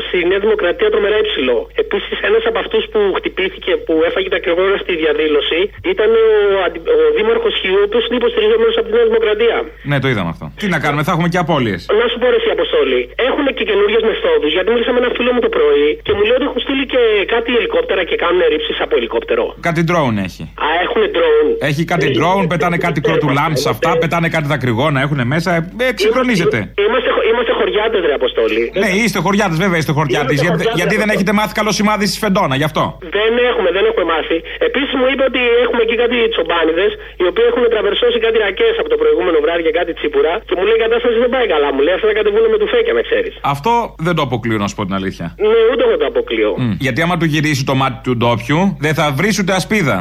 στη 0.08 0.18
Νέα 0.30 0.40
Δημοκρατία 0.46 0.90
τρομερά 0.94 1.18
υψηλό. 1.26 1.58
Επίσης, 1.84 2.16
ένας 2.30 2.44
από 2.50 2.60
αυτούς 2.64 2.84
που 2.92 3.00
χτυπήθηκε, 3.18 3.72
που 3.86 3.94
έφαγε 4.10 4.30
τα 4.36 4.40
κρυγόνα 4.44 4.78
στη 4.84 4.94
διαδήλωση, 5.04 5.60
ήταν 5.94 6.10
ο, 6.58 6.60
αντι- 6.66 6.88
ο 6.96 6.98
Δήμαρχος 7.18 7.54
Χίου, 7.62 7.78
ο 7.82 7.86
οποίος 7.88 8.04
είναι 8.08 8.18
υποστηριζόμενος 8.24 8.76
από 8.80 8.88
τη 8.90 8.94
Νέα 8.98 9.06
Δημοκρατία. 9.12 9.58
Ναι, 9.92 9.98
το 10.04 10.08
είδαμε 10.12 10.30
αυτό. 10.36 10.46
Τι 10.62 10.66
να 10.74 10.80
κάνουμε, 10.84 11.02
θα 11.08 11.12
έχουμε 11.16 11.30
και 11.34 11.40
απώλειες. 11.46 11.82
Να 12.02 12.06
σου 12.12 12.18
πω 12.22 12.26
ρε 12.34 12.38
εσύ 12.42 12.50
Αποστόλη, 12.58 13.00
έχουν 13.28 13.46
και 13.58 13.64
καινούριες 13.70 14.04
μεθόδους. 14.10 14.52
Γιατί 14.58 14.68
μίλησα 14.74 14.92
με 14.96 15.00
ένα 15.04 15.12
φίλο 15.18 15.32
μου 15.36 15.42
το 15.48 15.52
πρωί 15.58 15.88
και 16.06 16.12
μου 16.16 16.24
λέει 16.28 16.36
ότι 16.40 16.46
έχουν 16.50 16.62
στείλει 16.66 16.86
και 16.94 17.02
κάτι 17.34 17.50
ελικόπτερα 17.60 18.02
και 18.10 18.16
κάνουν 18.24 18.42
ρήψεις 18.54 18.78
από 18.86 18.94
ελικόπτερο. 19.00 19.46
Κάτι 19.68 19.82
drone 19.90 20.16
έχει. 20.28 20.44
Α, 20.66 20.68
έχουν 20.86 21.02
drone. 21.16 21.50
Έχει 21.70 21.84
κάτι 21.94 22.08
drone, 22.18 22.46
πετάνε 22.54 22.78
κάτι 22.86 23.00
κροτουλάμψ 23.08 23.58
σε 23.66 23.70
αυτά, 23.74 23.90
πετάνε 24.02 24.28
κάτι 24.36 24.48
δακρυγόνα, 24.54 24.93
έχουν 25.06 25.20
μέσα. 25.34 25.50
Ε, 25.56 25.62
εξυγχρονίζεται. 25.92 26.58
Είμαστε, 26.88 27.10
χω- 27.16 27.26
είμαστε 27.32 27.52
χωριάτες, 27.60 28.02
ρε 28.10 28.14
Αποστόλη. 28.22 28.62
Ναι, 28.82 28.90
είστε 29.02 29.20
χωριάτες, 29.26 29.58
βέβαια 29.64 29.78
είστε 29.82 29.94
χωριάτες. 30.00 30.36
Γιατί, 30.42 30.48
χωριάτες. 30.58 30.80
γιατί 30.80 30.96
δεν 31.02 31.10
έχετε 31.14 31.32
μάθει 31.40 31.54
καλό 31.60 31.72
σημάδι 31.80 32.06
στη 32.12 32.18
Φεντόνα, 32.24 32.56
γι' 32.62 32.68
αυτό. 32.72 32.84
Δεν 33.18 33.32
έχουμε, 33.50 33.70
δεν 33.78 33.84
έχουμε 33.90 34.06
μάθει. 34.14 34.38
Επίσης 34.70 34.94
μου 35.00 35.06
είπε 35.12 35.24
ότι 35.32 35.42
έχουμε 35.64 35.82
εκεί 35.88 35.96
κάτι 36.04 36.18
τσομπάνιδες, 36.34 36.92
οι 37.22 37.26
οποίοι 37.32 37.46
έχουν 37.52 37.64
τραβερσώσει 37.74 38.18
κάτι 38.26 38.38
ρακές 38.46 38.74
από 38.82 38.90
το 38.94 38.98
προηγούμενο 39.02 39.38
βράδυ 39.46 39.62
και 39.68 39.74
κάτι 39.80 39.92
τσίπουρα. 39.98 40.34
Και 40.48 40.56
μου 40.58 40.64
λέει 40.68 40.78
η 40.80 40.82
κατάσταση 40.86 41.16
δεν 41.24 41.32
πάει 41.36 41.48
καλά. 41.54 41.68
Μου 41.76 41.82
λέει 41.86 41.94
αυτά 41.98 42.08
να 42.12 42.16
κατεβούν 42.20 42.44
με 42.54 42.58
του 42.62 42.68
φέκια, 42.74 42.94
με 42.98 43.02
ξέρεις. 43.10 43.34
Αυτό 43.56 43.72
δεν 44.08 44.14
το 44.18 44.22
αποκλείω, 44.28 44.58
να 44.64 44.68
σου 44.70 44.76
πω 44.78 44.84
την 44.90 44.96
αλήθεια. 45.00 45.26
Ναι, 45.52 45.60
ούτε 45.72 45.82
εγώ 45.88 45.96
το 46.02 46.08
αποκλείω. 46.14 46.50
Μμ, 46.58 46.72
Γιατί 46.86 47.00
άμα 47.06 47.16
του 47.20 47.28
γυρίσει 47.34 47.64
το 47.70 47.74
μάτι 47.82 47.98
του 48.06 48.14
ντόπιου, 48.20 48.62
δεν 48.86 48.94
θα 49.00 49.06
βρει 49.20 49.30
ούτε 49.42 49.52
ασπίδα. 49.60 49.98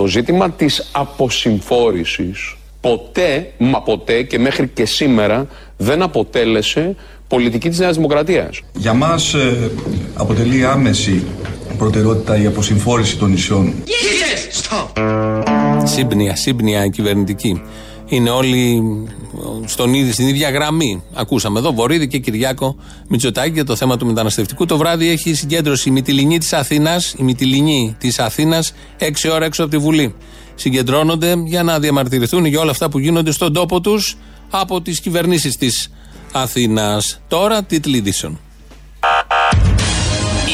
Το 0.00 0.06
ζήτημα 0.06 0.50
της 0.50 0.88
αποσυμφόρησης 0.92 2.56
ποτέ, 2.80 3.52
μα 3.58 3.82
ποτέ 3.82 4.22
και 4.22 4.38
μέχρι 4.38 4.68
και 4.68 4.86
σήμερα 4.86 5.46
δεν 5.76 6.02
αποτέλεσε 6.02 6.96
πολιτική 7.28 7.68
της 7.68 7.78
Νέας 7.78 7.94
Δημοκρατίας. 7.94 8.60
Για 8.72 8.92
μας 8.92 9.34
ε, 9.34 9.70
αποτελεί 10.14 10.64
άμεση 10.64 11.24
προτεραιότητα 11.78 12.42
η 12.42 12.46
αποσυμφόρηση 12.46 13.16
των 13.16 13.30
νησιών. 13.30 13.74
Σύμπνοια, 15.84 16.36
σύμπνοια 16.36 16.86
κυβερνητική. 16.88 17.62
Είναι 18.12 18.30
όλοι 18.30 18.82
στον 19.64 19.94
ίδιο, 19.94 20.12
στην 20.12 20.28
ίδια 20.28 20.50
γραμμή. 20.50 21.02
Ακούσαμε 21.14 21.58
εδώ 21.58 21.72
Βορύδη 21.72 22.08
και 22.08 22.18
Κυριάκο 22.18 22.76
Μητσοτάκη 23.08 23.52
για 23.52 23.64
το 23.64 23.76
θέμα 23.76 23.96
του 23.96 24.06
μεταναστευτικού. 24.06 24.66
Το 24.66 24.76
βράδυ 24.76 25.08
έχει 25.08 25.34
συγκέντρωση 25.34 25.88
η 25.88 25.92
Μυτιλινή 25.92 26.38
της 26.38 26.52
Αθήνας, 26.52 27.14
η 27.18 27.22
Μυτιλινή 27.22 27.96
της 27.98 28.18
Αθήνας, 28.18 28.72
6 28.98 29.28
ώρα 29.32 29.44
έξω 29.44 29.62
από 29.62 29.70
τη 29.70 29.78
Βουλή. 29.78 30.14
Συγκεντρώνονται 30.54 31.34
για 31.44 31.62
να 31.62 31.78
διαμαρτυρηθούν 31.78 32.44
για 32.44 32.60
όλα 32.60 32.70
αυτά 32.70 32.88
που 32.88 32.98
γίνονται 32.98 33.30
στον 33.30 33.52
τόπο 33.52 33.80
τους 33.80 34.16
από 34.50 34.80
τις 34.80 35.00
κυβερνήσεις 35.00 35.56
της 35.56 35.90
Αθήνας. 36.32 37.20
Τώρα, 37.28 37.64
τίτλοι 37.64 37.96
ειδήσεων. 37.96 38.40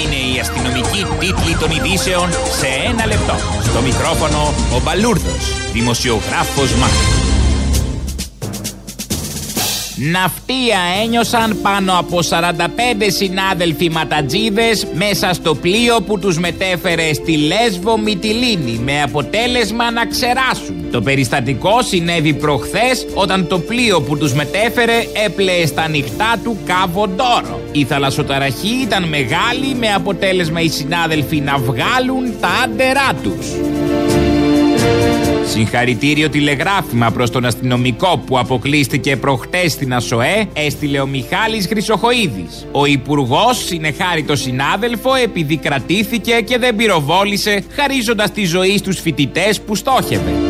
Είναι 0.04 0.36
η 0.36 0.40
αστυνομική 0.40 1.04
τίτλη 1.18 1.56
των 1.60 1.70
ειδήσεων 1.70 2.30
σε 2.30 2.66
ένα 2.90 3.06
λεπτό. 3.06 3.34
Στο 3.62 3.80
μικρόφωνο 3.80 4.54
ο 4.76 4.80
Μπαλούρδος, 4.84 5.72
δημοσιογράφος 5.72 6.74
Μάρκος. 6.74 7.25
Ναυτία 9.98 10.78
ένιωσαν 11.02 11.58
πάνω 11.62 11.98
από 11.98 12.18
45 12.28 12.60
συνάδελφοι 13.06 13.90
ματατζίδες 13.90 14.86
μέσα 14.94 15.32
στο 15.32 15.54
πλοίο 15.54 16.00
που 16.00 16.18
τους 16.18 16.38
μετέφερε 16.38 17.14
στη 17.14 17.36
Λέσβο 17.36 17.98
Μυτιλίνη 17.98 18.80
με 18.84 19.02
αποτέλεσμα 19.02 19.90
να 19.90 20.06
ξεράσουν. 20.06 20.90
Το 20.90 21.00
περιστατικό 21.00 21.82
συνέβη 21.82 22.34
προχθές 22.34 23.06
όταν 23.14 23.46
το 23.46 23.58
πλοίο 23.58 24.00
που 24.00 24.18
τους 24.18 24.32
μετέφερε 24.32 25.04
έπλεε 25.24 25.66
στα 25.66 25.88
νυχτά 25.88 26.34
του 26.44 26.58
Κάβο 26.66 27.06
Ντόρο. 27.06 27.60
Η 27.72 27.84
θαλασσοταραχή 27.84 28.80
ήταν 28.82 29.08
μεγάλη 29.08 29.74
με 29.78 29.92
αποτέλεσμα 29.92 30.60
οι 30.60 30.68
συνάδελφοι 30.68 31.40
να 31.40 31.58
βγάλουν 31.58 32.40
τα 32.40 32.48
άντερά 32.64 33.10
τους. 33.22 33.46
Συγχαρητήριο 35.56 36.28
τηλεγράφημα 36.28 37.10
προς 37.10 37.30
τον 37.30 37.44
αστυνομικό 37.44 38.22
που 38.26 38.38
αποκλείστηκε 38.38 39.16
προχτές 39.16 39.72
στην 39.72 39.94
ΑΣΟΕ 39.94 40.48
έστειλε 40.52 41.00
ο 41.00 41.06
Μιχάλης 41.06 41.66
Χρυσοχοίδης. 41.66 42.66
Ο 42.72 42.86
Υπουργός 42.86 43.64
συνεχάρει 43.64 44.22
το 44.22 44.36
συνάδελφο 44.36 45.14
επειδή 45.14 45.56
κρατήθηκε 45.56 46.32
και 46.32 46.58
δεν 46.58 46.76
πυροβόλησε 46.76 47.64
χαρίζοντας 47.76 48.30
τη 48.30 48.44
ζωή 48.44 48.78
στους 48.78 49.00
φοιτητές 49.00 49.60
που 49.60 49.74
στόχευε. 49.74 50.45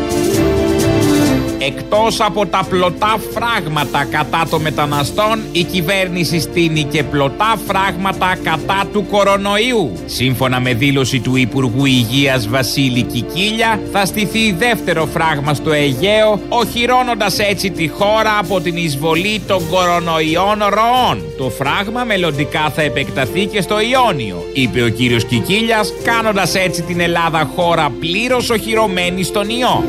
Εκτός 1.59 2.19
από 2.21 2.45
τα 2.45 2.65
πλωτά 2.69 3.15
φράγματα 3.33 4.05
κατά 4.11 4.47
των 4.49 4.61
μεταναστών, 4.61 5.39
η 5.51 5.63
κυβέρνηση 5.63 6.39
στείνει 6.39 6.83
και 6.83 7.03
πλωτά 7.03 7.57
φράγματα 7.67 8.37
κατά 8.43 8.83
του 8.93 9.05
κορονοϊού. 9.11 9.91
Σύμφωνα 10.05 10.59
με 10.59 10.73
δήλωση 10.73 11.19
του 11.19 11.35
Υπουργού 11.35 11.85
Υγείας 11.85 12.47
Βασίλη 12.47 13.01
Κικίλια, 13.01 13.79
θα 13.91 14.05
στηθεί 14.05 14.51
δεύτερο 14.51 15.05
φράγμα 15.05 15.53
στο 15.53 15.71
Αιγαίο, 15.71 16.39
οχυρώνοντας 16.49 17.39
έτσι 17.39 17.69
τη 17.69 17.87
χώρα 17.87 18.37
από 18.39 18.61
την 18.61 18.77
εισβολή 18.77 19.41
των 19.47 19.69
κορονοϊών 19.69 20.57
ροών. 20.59 21.23
Το 21.37 21.49
φράγμα 21.49 22.03
μελλοντικά 22.03 22.71
θα 22.75 22.81
επεκταθεί 22.81 23.45
και 23.45 23.61
στο 23.61 23.75
Ιόνιο, 23.79 24.45
είπε 24.53 24.81
ο 24.81 24.89
κύριος 24.89 25.25
Κικίλιας, 25.25 25.93
κάνοντας 26.03 26.55
έτσι 26.55 26.81
την 26.81 26.99
Ελλάδα 26.99 27.49
χώρα 27.55 27.91
πλήρως 27.99 28.49
οχυρωμένη 28.49 29.23
στον 29.23 29.49
ιό. 29.49 29.83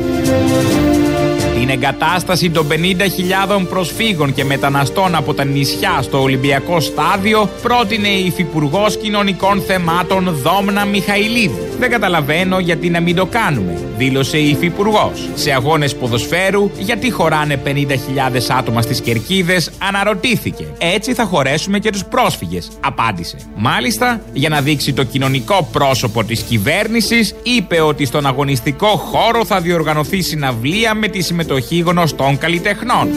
Την 1.69 1.77
εγκατάσταση 1.81 2.49
των 2.49 2.67
50.000 2.69 3.67
προσφύγων 3.69 4.33
και 4.33 4.45
μεταναστών 4.45 5.15
από 5.15 5.33
τα 5.33 5.43
νησιά 5.43 6.01
στο 6.01 6.21
Ολυμπιακό 6.21 6.79
Στάδιο 6.79 7.49
πρότεινε 7.61 8.07
η 8.07 8.25
Υφυπουργός 8.25 8.97
Κοινωνικών 8.97 9.61
Θεμάτων 9.61 10.29
Δόμνα 10.29 10.85
Μιχαηλίδου. 10.85 11.68
Δεν 11.79 11.89
καταλαβαίνω 11.89 12.59
γιατί 12.59 12.89
να 12.89 12.99
μην 12.99 13.15
το 13.15 13.25
κάνουμε, 13.25 13.77
δήλωσε 13.97 14.37
η 14.37 14.49
Υφυπουργός. 14.49 15.29
Σε 15.35 15.51
αγώνες 15.51 15.95
ποδοσφαίρου, 15.95 16.71
γιατί 16.79 17.11
χωράνε 17.11 17.61
50.000 17.65 18.49
άτομα 18.57 18.81
στις 18.81 19.01
κερκίδες, 19.01 19.71
αναρωτήθηκε. 19.77 20.65
Έτσι 20.77 21.13
θα 21.13 21.23
χωρέσουμε 21.23 21.79
και 21.79 21.89
τους 21.89 22.05
πρόσφυγες, 22.05 22.69
απάντησε. 22.79 23.37
Μάλιστα, 23.55 24.21
για 24.33 24.49
να 24.49 24.61
δείξει 24.61 24.93
το 24.93 25.03
κοινωνικό 25.03 25.69
πρόσωπο 25.71 26.23
της 26.23 26.41
κυβέρνησης, 26.41 27.35
είπε 27.43 27.81
ότι 27.81 28.05
στον 28.05 28.25
αγωνιστικό 28.25 28.87
χώρο 28.87 29.45
θα 29.45 29.59
διοργανωθεί 29.59 30.21
συναυλία 30.21 30.93
με 30.93 31.07
τη 31.07 31.21
συμμετοχή 31.21 31.77
γνωστών 31.77 32.37
καλλιτεχνών. 32.37 33.07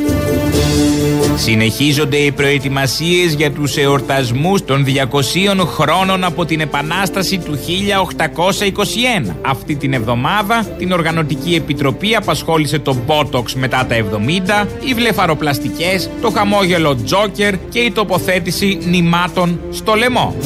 Συνεχίζονται 1.37 2.17
οι 2.17 2.33
προετοιμασίες 2.33 3.35
για 3.35 3.53
τους 3.53 3.77
εορτασμούς 3.77 4.65
των 4.65 4.85
200 4.85 5.67
χρόνων 5.67 6.25
από 6.25 6.45
την 6.45 6.61
Επανάσταση 6.61 7.39
του 7.39 7.59
1821. 8.53 9.37
Αυτή 9.47 9.77
την 9.77 9.93
εβδομάδα 9.93 10.67
την 10.79 10.93
Οργανωτική 10.93 11.55
Επιτροπή 11.55 12.15
απασχόλησε 12.15 12.79
το 12.79 12.97
Botox 13.07 13.53
μετά 13.55 13.87
τα 13.89 13.95
70, 13.95 14.67
οι 14.89 14.95
βλεφαροπλαστικές, 14.95 16.11
το 16.21 16.31
χαμόγελο 16.31 16.97
Τζόκερ 17.05 17.55
και 17.69 17.79
η 17.79 17.91
τοποθέτηση 17.91 18.79
νημάτων 18.83 19.61
στο 19.71 19.95
λαιμό. 19.95 20.37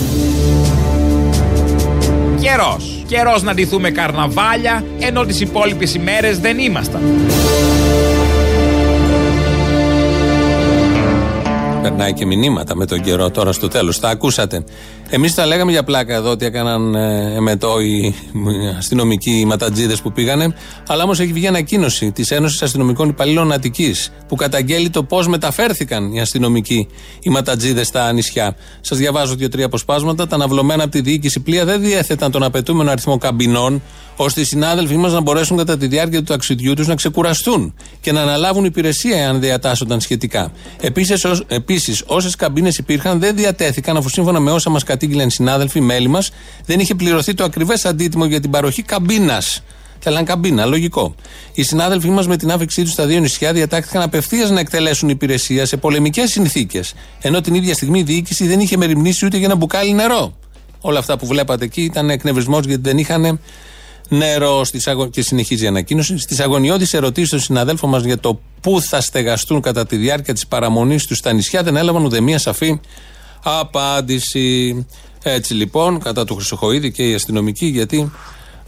Καιρός. 2.41 3.05
Καιρός 3.07 3.43
να 3.43 3.55
ντυθούμε 3.55 3.91
καρναβάλια, 3.91 4.85
ενώ 4.99 5.25
τις 5.25 5.41
υπόλοιπες 5.41 5.95
ημέρες 5.95 6.39
δεν 6.39 6.59
ήμασταν. 6.59 7.01
Περνάει 11.83 12.13
και 12.13 12.27
μηνύματα 12.27 12.77
με 12.77 12.87
τον 12.87 13.01
καιρό 13.01 13.31
τώρα 13.31 13.53
στο 13.53 13.69
τέλος. 13.69 14.01
Τα 14.01 14.09
ακούσατε. 14.09 14.65
Εμείς 15.11 15.35
τα 15.35 15.47
λέγαμε 15.47 15.71
για 15.71 15.85
πλάκα 15.85 16.15
εδώ 16.15 16.31
ότι 16.31 16.45
έκαναν 16.45 16.95
ε, 16.95 17.35
εμετό 17.37 17.81
οι 17.81 18.15
αστυνομικοί 18.79 19.39
οι 19.39 19.45
ματατζίδες 19.45 20.01
που 20.01 20.13
πήγανε. 20.13 20.55
Αλλά 20.87 21.03
όμως 21.03 21.21
έχει 21.21 21.33
βγει 21.33 21.47
ανακοίνωση 21.47 22.13
της 22.13 22.31
Ένωσης 22.31 22.63
Αστυνομικών 22.63 23.09
Υπαλλήλων 23.09 23.53
Αττικής 23.53 24.13
που 24.29 24.37
καταγγέλει 24.37 24.91
το 24.91 25.03
πώς 25.03 25.29
μεταφέρθηκαν 25.29 26.13
οι 26.13 26.21
αστυνομικοί 26.21 26.89
οι 27.21 27.31
ματατζίδες 27.31 27.87
στα 27.87 28.13
νησιά. 28.13 28.57
Σας 28.81 28.99
διαβάζω 28.99 29.35
δύο-τρία 29.35 29.67
αποσπάσματα. 29.67 30.27
Τα 30.27 30.35
αναβλωμένα 30.35 30.83
από 30.83 30.93
τη 30.93 31.01
διοίκηση 31.01 31.41
πλοία 31.41 31.65
δεν 31.65 31.81
διέθεταν 31.81 32.31
τον 32.31 32.43
απαιτούμενο 32.43 32.91
αριθμό 32.91 33.19
καμπινών 33.19 33.83
ώστε 34.17 34.41
οι 34.41 34.45
συνάδελφοί 34.45 34.97
μας 34.97 35.13
να 35.13 35.21
μπορέσουν 35.21 35.57
κατά 35.57 35.77
τη 35.77 35.87
διάρκεια 35.87 36.19
του 36.19 36.25
ταξιδιού 36.25 36.75
τους 36.75 36.87
να 36.87 36.95
ξεκουραστούν 36.95 37.75
και 38.01 38.13
να 38.13 38.23
αναλάβουν 38.23 38.65
υπηρεσία 38.65 39.29
αν 39.29 39.41
διατάσσονταν 39.41 40.01
σχετικά. 40.01 40.53
Επίσης, 41.49 42.03
όσες 42.07 42.37
καμπίνες 42.37 42.79
υπήρχαν 42.79 43.21
δεν 43.21 43.37
διατέθηκαν 43.37 43.97
αφού 43.97 44.09
σύμφωνα 44.09 44.41
με 44.41 44.51
όσα 44.51 44.71
μας 44.71 44.83
κατήγγειλαν 44.83 45.27
οι 45.27 45.31
συνάδελφοι, 45.31 45.81
μέλη 45.81 46.09
μας, 46.09 46.31
δεν 46.67 46.81
είχε 46.81 46.95
πληρωθεί 46.95 47.35
το 47.35 47.45
ακριβές 47.45 47.85
αντίτιμο 47.85 48.25
για 48.25 48.41
την 48.41 48.51
παροχή 48.51 48.83
καμπίνας. 48.83 49.63
Θέλαν 49.99 50.25
καμπίνα, 50.25 50.65
λογικό. 50.65 51.15
Οι 51.53 51.63
συνάδελφοί 51.63 52.11
μας 52.11 52.27
με 52.27 52.37
την 52.37 52.51
άφηξή 52.51 52.83
τους 52.83 52.93
στα 52.93 53.07
δύο 53.07 53.21
νησιά 53.21 53.53
διατάχθηκαν 53.53 54.03
απευθείας 54.03 54.51
να 54.51 54.61
εκτελέσουν 54.61 55.09
υπηρεσία 55.09 55.67
σε 55.67 55.77
πολεμικές 55.77 56.31
συνθήκες. 56.31 56.95
Ενώ 57.21 57.41
την 57.41 57.55
ίδια 57.55 57.75
στιγμή 57.75 57.99
η 57.99 58.03
διοίκηση 58.03 58.47
δεν 58.47 58.61
είχε 58.61 58.77
μεριμνήσει 58.77 59.27
ούτε 59.27 59.37
για 59.37 59.47
ένα 59.47 59.55
μπουκάλι 59.55 59.93
νερό. 59.93 60.37
Όλα 60.81 60.99
αυτά 60.99 61.19
που 61.19 61.27
βλέπατε 61.27 61.65
εκεί 61.65 61.83
ήταν 61.83 62.11
εκνευρισμό 62.11 62.61
γιατί 62.61 62.83
δεν 62.83 62.99
είχαν 62.99 63.41
νερό 64.09 64.65
στις 64.65 64.87
αγω... 64.87 65.09
και 65.09 65.23
συνεχίζει 65.23 65.65
η 65.65 65.67
ανακοίνωση. 65.67 66.19
Στις 66.19 66.41
αγωνιώδεις 66.41 66.95
ερωτήσεις 66.95 67.31
των 67.31 67.41
συναδέλφων 67.41 67.91
μας 67.91 68.05
για 68.05 68.19
το 68.19 68.41
πού 68.61 68.81
θα 68.81 69.01
στεγαστούν 69.01 69.61
κατά 69.61 69.87
τη 69.87 69.97
διάρκεια 69.97 70.35
της 70.35 70.47
παραμονής 70.47 71.07
τους 71.07 71.19
στα 71.19 71.33
νησιά 71.33 71.63
δεν 71.63 71.77
έλαβαν 71.77 72.05
ούτε 72.05 72.21
μία 72.21 72.39
σαφή 72.39 72.81
απάντηση. 73.43 74.87
Έτσι 75.23 75.55
λοιπόν, 75.55 76.01
κατά 76.01 76.25
του 76.25 76.35
Χρυσοχοίδη 76.35 76.93
και 76.93 77.11
οι 77.11 77.15
αστυνομικοί, 77.15 77.67
γιατί 77.67 78.13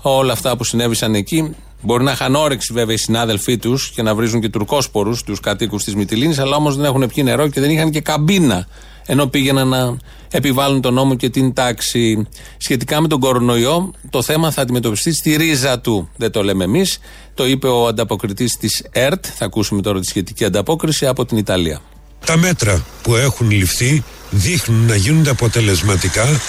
όλα 0.02 0.32
αυτά 0.32 0.56
που 0.56 0.64
συνέβησαν 0.64 1.14
εκεί 1.14 1.54
Μπορεί 1.82 2.04
να 2.04 2.12
είχαν 2.12 2.34
όρεξη 2.34 2.72
βέβαια 2.72 2.94
οι 2.94 2.98
συνάδελφοί 2.98 3.58
τους 3.58 3.90
και 3.90 4.02
να 4.02 4.14
βρίζουν 4.14 4.40
και 4.40 4.48
τουρκόσπορους 4.48 5.22
τους 5.22 5.40
κατοίκους 5.40 5.84
της 5.84 5.94
Μυτιλίνης, 5.94 6.38
αλλά 6.38 6.56
όμως 6.56 6.76
δεν 6.76 6.84
έχουν 6.84 7.06
πιει 7.14 7.22
νερό 7.26 7.48
και 7.48 7.60
δεν 7.60 7.70
είχαν 7.70 7.90
και 7.90 8.00
καμπίνα. 8.00 8.66
Ενώ 9.06 9.26
πήγαιναν 9.26 9.68
να 9.68 9.96
επιβάλλουν 10.30 10.80
τον 10.80 10.94
νόμο 10.94 11.14
και 11.16 11.30
την 11.30 11.52
τάξη. 11.52 12.26
Σχετικά 12.56 13.00
με 13.00 13.08
τον 13.08 13.20
κορονοϊό, 13.20 13.92
το 14.10 14.22
θέμα 14.22 14.50
θα 14.50 14.62
αντιμετωπιστεί 14.62 15.14
στη 15.14 15.36
ρίζα 15.36 15.80
του. 15.80 16.08
Δεν 16.16 16.30
το 16.30 16.42
λέμε 16.42 16.64
εμείς. 16.64 16.98
Το 17.34 17.46
είπε 17.46 17.66
ο 17.66 17.86
ανταποκριτής 17.86 18.56
της 18.56 18.84
ΕΡΤ. 18.92 19.24
Θα 19.36 19.44
ακούσουμε 19.44 19.82
τώρα 19.82 20.00
τη 20.00 20.06
σχετική 20.06 20.44
ανταπόκριση 20.44 21.06
από 21.06 21.24
την 21.24 21.36
Ιταλία. 21.36 21.80
Τα 22.26 22.36
μέτρα 22.36 22.84
που 23.02 23.16
έχουν 23.16 23.50
ληφθεί 23.50 24.04
δείχνουν 24.30 24.86
να 24.86 24.96
γίνονται 24.96 25.30
αποτελεσματικά, 25.30 26.40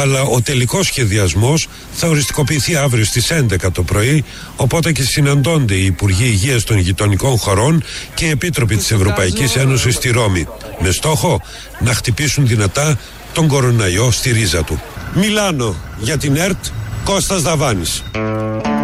αλλά 0.00 0.22
ο 0.22 0.40
τελικός 0.40 0.86
σχεδιασμός 0.86 1.68
θα 1.92 2.08
οριστικοποιηθεί 2.08 2.76
αύριο 2.76 3.04
στις 3.04 3.30
11 3.30 3.72
το 3.72 3.82
πρωί, 3.82 4.24
οπότε 4.56 4.92
και 4.92 5.02
συναντώνται 5.02 5.74
οι 5.74 5.84
Υπουργοί 5.84 6.24
Υγείας 6.24 6.64
των 6.64 6.78
γειτονικών 6.78 7.38
χωρών 7.38 7.84
και 8.14 8.24
οι 8.24 8.28
Επίτροποι 8.28 8.76
της 8.76 8.90
Ευρωπαϊκής 8.90 9.56
Ένωσης 9.56 9.94
στη 9.94 10.10
Ρώμη, 10.10 10.46
με 10.80 10.90
στόχο 10.90 11.40
να 11.80 11.94
χτυπήσουν 11.94 12.46
δυνατά 12.46 12.98
τον 13.32 13.48
κοροναϊό 13.48 14.10
στη 14.10 14.30
ρίζα 14.30 14.64
του. 14.64 14.82
Μιλάνο 15.14 15.74
για 15.98 16.18
την 16.18 16.36
ΕΡΤ, 16.36 16.64
Κώστας 17.04 17.42
Δαβάνης. 17.42 18.02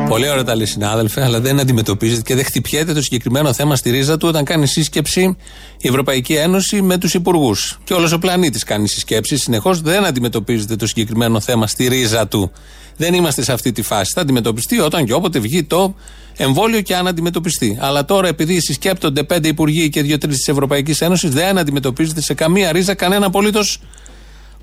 Πολύ 0.08 0.30
ωραία 0.30 0.44
τα 0.44 0.56
λέει 0.56 0.66
συνάδελφε, 0.66 1.22
αλλά 1.22 1.40
δεν 1.40 1.60
αντιμετωπίζεται 1.60 2.22
και 2.22 2.34
δεν 2.34 2.44
χτυπιέται 2.44 2.92
το 2.92 3.02
συγκεκριμένο 3.02 3.52
θέμα 3.52 3.76
στη 3.76 3.90
ρίζα 3.90 4.16
του 4.16 4.28
όταν 4.28 4.44
κάνει 4.44 4.66
σύσκεψη 4.66 5.36
η 5.80 5.88
Ευρωπαϊκή 5.88 6.34
Ένωση 6.34 6.82
με 6.82 6.98
τους 6.98 7.14
υπουργούς. 7.14 7.78
Και 7.84 7.94
όλος 7.94 8.12
ο 8.12 8.18
πλανήτης 8.18 8.64
κάνει 8.64 8.88
συσκέψει. 8.88 9.36
Συνεχώς 9.36 9.80
δεν 9.80 10.04
αντιμετωπίζεται 10.04 10.76
το 10.76 10.86
συγκεκριμένο 10.86 11.40
θέμα 11.40 11.66
στη 11.66 11.88
ρίζα 11.88 12.28
του. 12.28 12.50
Δεν 12.96 13.14
είμαστε 13.14 13.42
σε 13.42 13.52
αυτή 13.52 13.72
τη 13.72 13.82
φάση. 13.82 14.12
Θα 14.14 14.20
αντιμετωπιστεί 14.20 14.78
όταν 14.78 15.04
και 15.04 15.12
όποτε 15.12 15.38
βγει 15.38 15.64
το 15.64 15.94
εμβόλιο 16.36 16.80
και 16.80 16.96
αν 16.96 17.06
αντιμετωπιστεί. 17.06 17.78
Αλλά 17.80 18.04
τώρα, 18.04 18.28
επειδή 18.28 18.60
συσκέπτονται 18.60 19.22
πέντε 19.22 19.48
υπουργοί 19.48 19.88
και 19.88 20.02
δύο-τρεις 20.02 20.36
της 20.36 20.48
Ευρωπαϊκής 20.48 21.00
Ένωσης, 21.00 21.30
δεν 21.30 21.58
αντιμετωπίζεται 21.58 22.20
σε 22.20 22.34
καμία 22.34 22.72
ρίζα 22.72 22.94
κανένα 22.94 23.26
απολύτως 23.26 23.80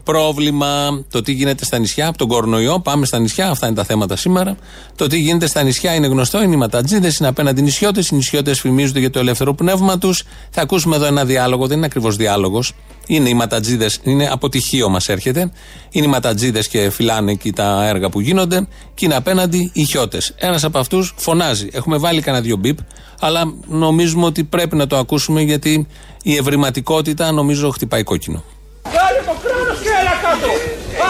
πρόβλημα. 0.05 1.03
Το 1.11 1.21
τι 1.21 1.31
γίνεται 1.31 1.65
στα 1.65 1.77
νησιά, 1.77 2.07
από 2.07 2.17
τον 2.17 2.27
κορονοϊό, 2.27 2.79
πάμε 2.79 3.05
στα 3.05 3.19
νησιά, 3.19 3.49
αυτά 3.49 3.67
είναι 3.67 3.75
τα 3.75 3.83
θέματα 3.83 4.15
σήμερα. 4.15 4.55
Το 4.95 5.07
τι 5.07 5.17
γίνεται 5.19 5.47
στα 5.47 5.63
νησιά 5.63 5.93
είναι 5.93 6.07
γνωστό, 6.07 6.41
είναι 6.41 6.53
οι 6.53 6.57
ματατζίδες, 6.57 7.17
είναι 7.17 7.27
απέναντι 7.27 7.61
νησιώτες. 7.61 8.09
Οι 8.09 8.15
νησιώτες 8.15 8.59
φημίζονται 8.59 8.99
για 8.99 9.09
το 9.09 9.19
ελεύθερο 9.19 9.53
πνεύμα 9.53 9.97
τους. 9.97 10.23
Θα 10.49 10.61
ακούσουμε 10.61 10.95
εδώ 10.95 11.05
ένα 11.05 11.25
διάλογο, 11.25 11.67
δεν 11.67 11.77
είναι 11.77 11.86
ακριβώς 11.86 12.15
διάλογος. 12.15 12.73
Είναι 13.07 13.30
οι 13.30 13.34
ματατζίδες, 13.34 13.99
είναι 14.03 14.30
αποτυχίο 14.32 14.89
μας 14.89 15.09
έρχεται. 15.09 15.51
Είναι 15.89 16.05
οι 16.05 16.09
ματατζίδες 16.09 16.67
και 16.67 16.89
φυλάνε 16.89 17.32
εκεί 17.32 17.51
τα 17.51 17.88
έργα 17.88 18.09
που 18.09 18.19
γίνονται. 18.19 18.67
Και 18.93 19.05
είναι 19.05 19.15
απέναντι 19.15 19.71
οι 19.73 19.84
χιώτες. 19.84 20.34
Ένας 20.38 20.63
από 20.63 20.77
αυτούς 20.80 21.13
φωνάζει. 21.17 21.67
Έχουμε 21.71 21.97
βάλει 21.97 22.21
κανένα 22.21 22.43
δύο 22.43 22.55
μπίπ, 22.55 22.77
αλλά 23.19 23.53
νομίζουμε 23.67 24.25
ότι 24.25 24.43
πρέπει 24.43 24.75
να 24.75 24.88
το 24.88 24.97
ακούσουμε 24.97 25.41
γιατί 25.41 25.88
η 26.23 26.36
ευρηματικότητα 26.36 27.32
νομίζω 27.32 27.69
χτυπάει 27.69 28.03
κόκκινο. 28.03 28.43
Κάνε 28.84 29.21
το 29.25 29.34
κράνος 29.43 29.80
και 29.82 29.89
έλα 30.01 30.15
κάτω. 30.23 30.47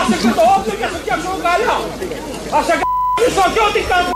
Άσε 0.08 0.18
και 0.22 0.34
το 0.38 0.44
όπλο 0.58 0.74
και 0.80 0.88
σε 0.92 0.98
φτιάξω 1.02 1.32
καλά. 1.48 1.76
Άσε 2.58 2.74
κάτω 2.80 3.44
και 3.54 3.62
ό,τι 3.68 3.82
κάνω. 3.92 4.10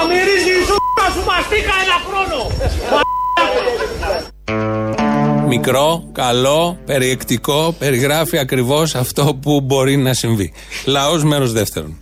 Αμυρίζει 0.00 0.52
η 0.60 0.62
ζούγκα 0.68 1.06
σου 1.14 1.22
μαστίκα 1.28 1.74
ένα 1.84 1.98
χρόνο. 2.06 2.38
Μικρό, 5.46 6.08
καλό, 6.12 6.78
περιεκτικό, 6.86 7.74
περιγράφει 7.78 8.38
ακριβώς 8.38 8.94
αυτό 8.94 9.38
που 9.42 9.60
μπορεί 9.60 9.96
να 9.96 10.14
συμβεί. 10.14 10.52
Λαός 10.84 11.24
μέρος 11.24 11.52
δεύτερον. 11.52 11.98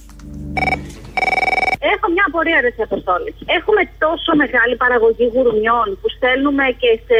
Έχω 1.93 2.07
μια 2.15 2.24
απορία, 2.35 2.59
ρε 2.65 2.71
Αποστόλης. 2.89 3.35
Έχουμε 3.59 3.83
τόσο 4.05 4.31
μεγάλη 4.43 4.75
παραγωγή 4.83 5.27
γουρμιών 5.35 5.87
που 6.01 6.09
στέλνουμε 6.17 6.65
και 6.81 6.91
σε 7.09 7.19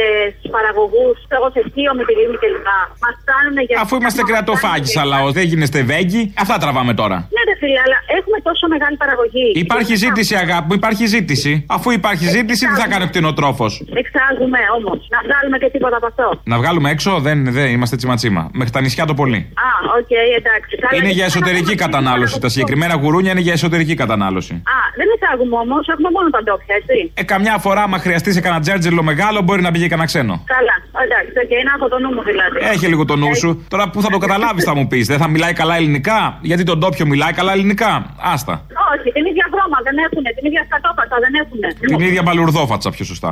παραγωγούς, 0.55 1.15
εγώ 1.35 1.47
σε 1.55 1.61
θείο 1.73 1.91
με 1.97 2.03
τη 2.07 2.13
Λίμνη 2.19 2.37
κλπ. 2.43 2.67
Μας 3.03 3.13
φτάνουν 3.21 3.57
για. 3.67 3.75
Αφού 3.83 3.93
είμαστε 3.99 4.21
κρεατοφάγη 4.29 4.89
σαν 4.95 5.05
λαό, 5.13 5.27
δεν 5.37 5.45
γίνεστε 5.51 5.79
βέγγι, 5.91 6.21
αυτά 6.43 6.55
τραβάμε 6.63 6.93
τώρα. 7.01 7.17
Ναι, 7.35 7.41
ρε 7.49 7.55
φίλε, 7.61 7.79
αλλά 7.85 7.97
έχουμε 8.17 8.37
τόσο 8.49 8.65
μεγάλη 8.73 8.95
παραγωγή. 9.03 9.47
Υπάρχει 9.65 9.93
ζήτηση, 10.05 10.33
αγάπη 10.45 10.65
μου, 10.69 10.75
υπάρχει 10.81 11.03
ζήτηση. 11.15 11.51
Αφού 11.75 11.87
υπάρχει 11.99 12.25
ζήτηση, 12.37 12.63
τι 12.71 12.75
θα 12.81 12.87
κάνει 12.91 13.03
ο 13.07 13.09
κτηνοτρόφος; 13.11 13.71
Εξάγουμε 14.01 14.59
όμως. 14.77 14.99
Να 15.15 15.19
βγάλουμε 15.27 15.57
και 15.61 15.69
τίποτα 15.75 15.95
από 16.01 16.07
αυτό. 16.11 16.27
Να 16.51 16.55
βγάλουμε 16.61 16.87
έξω, 16.95 17.11
δεν, 17.27 17.37
δεν 17.57 17.67
είμαστε 17.75 17.95
τσιματσίμα. 17.99 18.41
Μέχρι 18.59 18.71
τα 18.75 18.81
νησιά 18.85 19.05
το 19.11 19.13
πολύ. 19.21 19.39
Α, 19.67 19.69
οκ, 19.99 20.11
εντάξει. 20.39 20.73
Καλά, 20.83 20.91
Είναι 20.97 21.05
γιατί 21.05 21.15
για 21.19 21.25
θα 21.27 21.31
εσωτερική 21.33 21.63
κάνουμε 21.75 21.83
κατανάλωση. 21.85 22.23
τίποτα 22.23 22.29
Τα 22.31 22.37
από 22.37 22.45
αυτό. 22.45 22.49
συγκεκριμένα 22.55 22.93
γουρούνια 23.01 23.31
είναι 23.33 23.43
για 23.47 23.53
εσωτερική 23.59 23.95
κατανάλωση. 24.03 24.53
Α, 24.75 24.77
δεν 25.05 25.13
εξάγουμε 25.17 25.55
όμως, 25.65 25.83
έχουμε 25.93 26.09
μόνο 26.15 26.27
τα 26.35 26.39
ντόπια, 26.43 26.73
έτσι. 26.79 26.97
Ε, 27.21 27.23
καμιά 27.33 27.55
φορά, 27.65 27.81
άμα 27.87 27.97
χρειαστεί 28.05 28.29
σε 28.37 28.41
κανένα 28.45 28.61
τζέρτζελο 28.63 29.03
μεγάλο, 29.11 29.37
μπορεί 29.45 29.61
να 29.67 29.71
πήγε 29.73 29.87
κανένα 29.91 30.07
ξένο. 30.11 30.33
Καλά, 30.55 30.75
εντάξει, 31.05 31.33
οκ, 31.43 31.53
να 31.67 31.71
έχω 31.77 31.87
το 31.93 31.97
νου 32.03 32.09
μου 32.15 32.23
δηλαδή. 32.29 32.57
Έχει 32.73 32.85
λίγο 32.91 33.03
το 33.11 33.15
νου 33.21 33.31
σου. 33.41 33.49
Τώρα 33.73 33.85
που 33.91 33.99
θα 34.05 34.09
το 34.15 34.17
καταλάβεις, 34.25 34.63
θα 34.69 34.73
μου 34.77 34.85
πεις. 34.87 35.05
Δεν 35.11 35.19
θα 35.23 35.27
μιλάει 35.33 35.53
καλά 35.61 35.75
ελληνικά; 35.79 36.19
Γιατί 36.49 36.63
το 36.69 36.77
ντόπιο 36.83 37.05
μιλάει 37.13 37.33
καλά 37.39 37.51
ελληνικά; 37.57 37.91
Άστα. 38.33 38.53
Όχι, 38.93 39.07
την 39.15 39.25
ίδια 39.31 39.45
βρώμα 39.53 39.77
δεν 39.87 39.95
έχουν, 40.05 40.23
την 40.37 40.45
ίδια 40.49 40.63
σκατόπατα 40.69 41.15
δεν 41.23 41.33
έχουν. 41.41 41.59
Την 41.97 42.07
ίδια 42.07 42.21
μπαλουρδόφατσα 42.25 42.89
πιο 42.95 43.05
σωστά. 43.11 43.29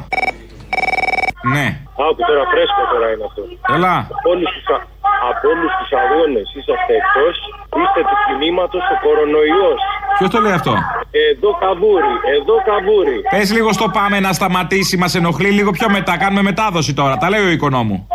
Ναι. 1.56 1.68
Άκου 2.08 2.22
τώρα, 2.30 2.44
φρέσκο 2.52 2.82
τώρα 2.94 3.08
είναι 3.14 3.26
αυτό. 3.30 3.42
Έλα. 3.76 3.96
Από 4.18 4.30
όλους 4.34 4.50
τους, 4.56 4.66
α- 4.76 4.86
από 5.30 5.46
όλους 5.54 5.72
τους 5.80 5.90
αγώνες 6.02 6.48
είσαστε 6.58 6.94
εκτός, 7.02 7.36
είστε 7.80 8.00
του 8.10 8.18
κινήματος 8.26 8.84
ο 8.94 8.96
κορονοϊός. 9.06 9.80
Ποιος 10.18 10.30
το 10.34 10.40
λέει 10.46 10.56
αυτό; 10.60 10.74
Εδώ 11.16 11.50
καβούρι, 11.60 12.14
εδώ 12.38 12.56
καβούρι. 12.70 13.22
Πες 13.30 13.52
λίγο 13.52 13.74
στο 13.74 13.90
πάμε 13.94 14.20
να 14.20 14.34
σταματήσει, 14.34 14.98
μας 14.98 15.16
ενοχλεί 15.16 15.50
λίγο 15.50 15.72
πιο 15.72 15.90
μετά. 15.90 16.18
Κάνουμε 16.18 16.42
μετάδοση 16.42 16.94
τώρα. 16.94 17.18
Τα 17.18 17.30
λέει 17.30 17.46
ο 17.46 17.50
οικονόμου. 17.50 18.08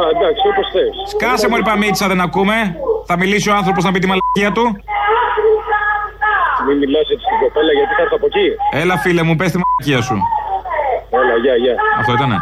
Α, 0.00 0.02
εντάξει, 0.14 0.42
όπως 0.52 0.66
θες. 0.72 0.94
Σκάσε 1.12 1.48
μου, 1.48 1.56
Παμίτσα, 1.64 2.06
δεν 2.08 2.20
ακούμε. 2.20 2.54
Θα 3.06 3.16
μιλήσει 3.16 3.50
ο 3.50 3.54
άνθρωπος 3.54 3.84
να 3.84 3.92
πει 3.92 3.98
τη 3.98 4.06
μαλακία 4.06 4.52
του. 4.52 4.64
Μην 6.66 6.78
μιλάς 6.78 7.06
έτσι 7.12 7.24
στην 7.28 7.38
κοπέλα 7.42 7.72
γιατί 7.78 7.92
θα 7.96 8.02
έρθω 8.02 8.16
από 8.20 8.26
εκεί. 8.26 8.46
Έλα, 8.82 8.98
φίλε 8.98 9.22
μου, 9.22 9.36
πες 9.36 9.50
τη 9.50 9.58
μαλακία 9.62 10.02
σου. 10.08 10.16
Έλα, 11.10 11.36
γεια, 11.42 11.56
γεια. 11.56 11.74
Αυτό 11.98 12.12
ήτανε. 12.12 12.36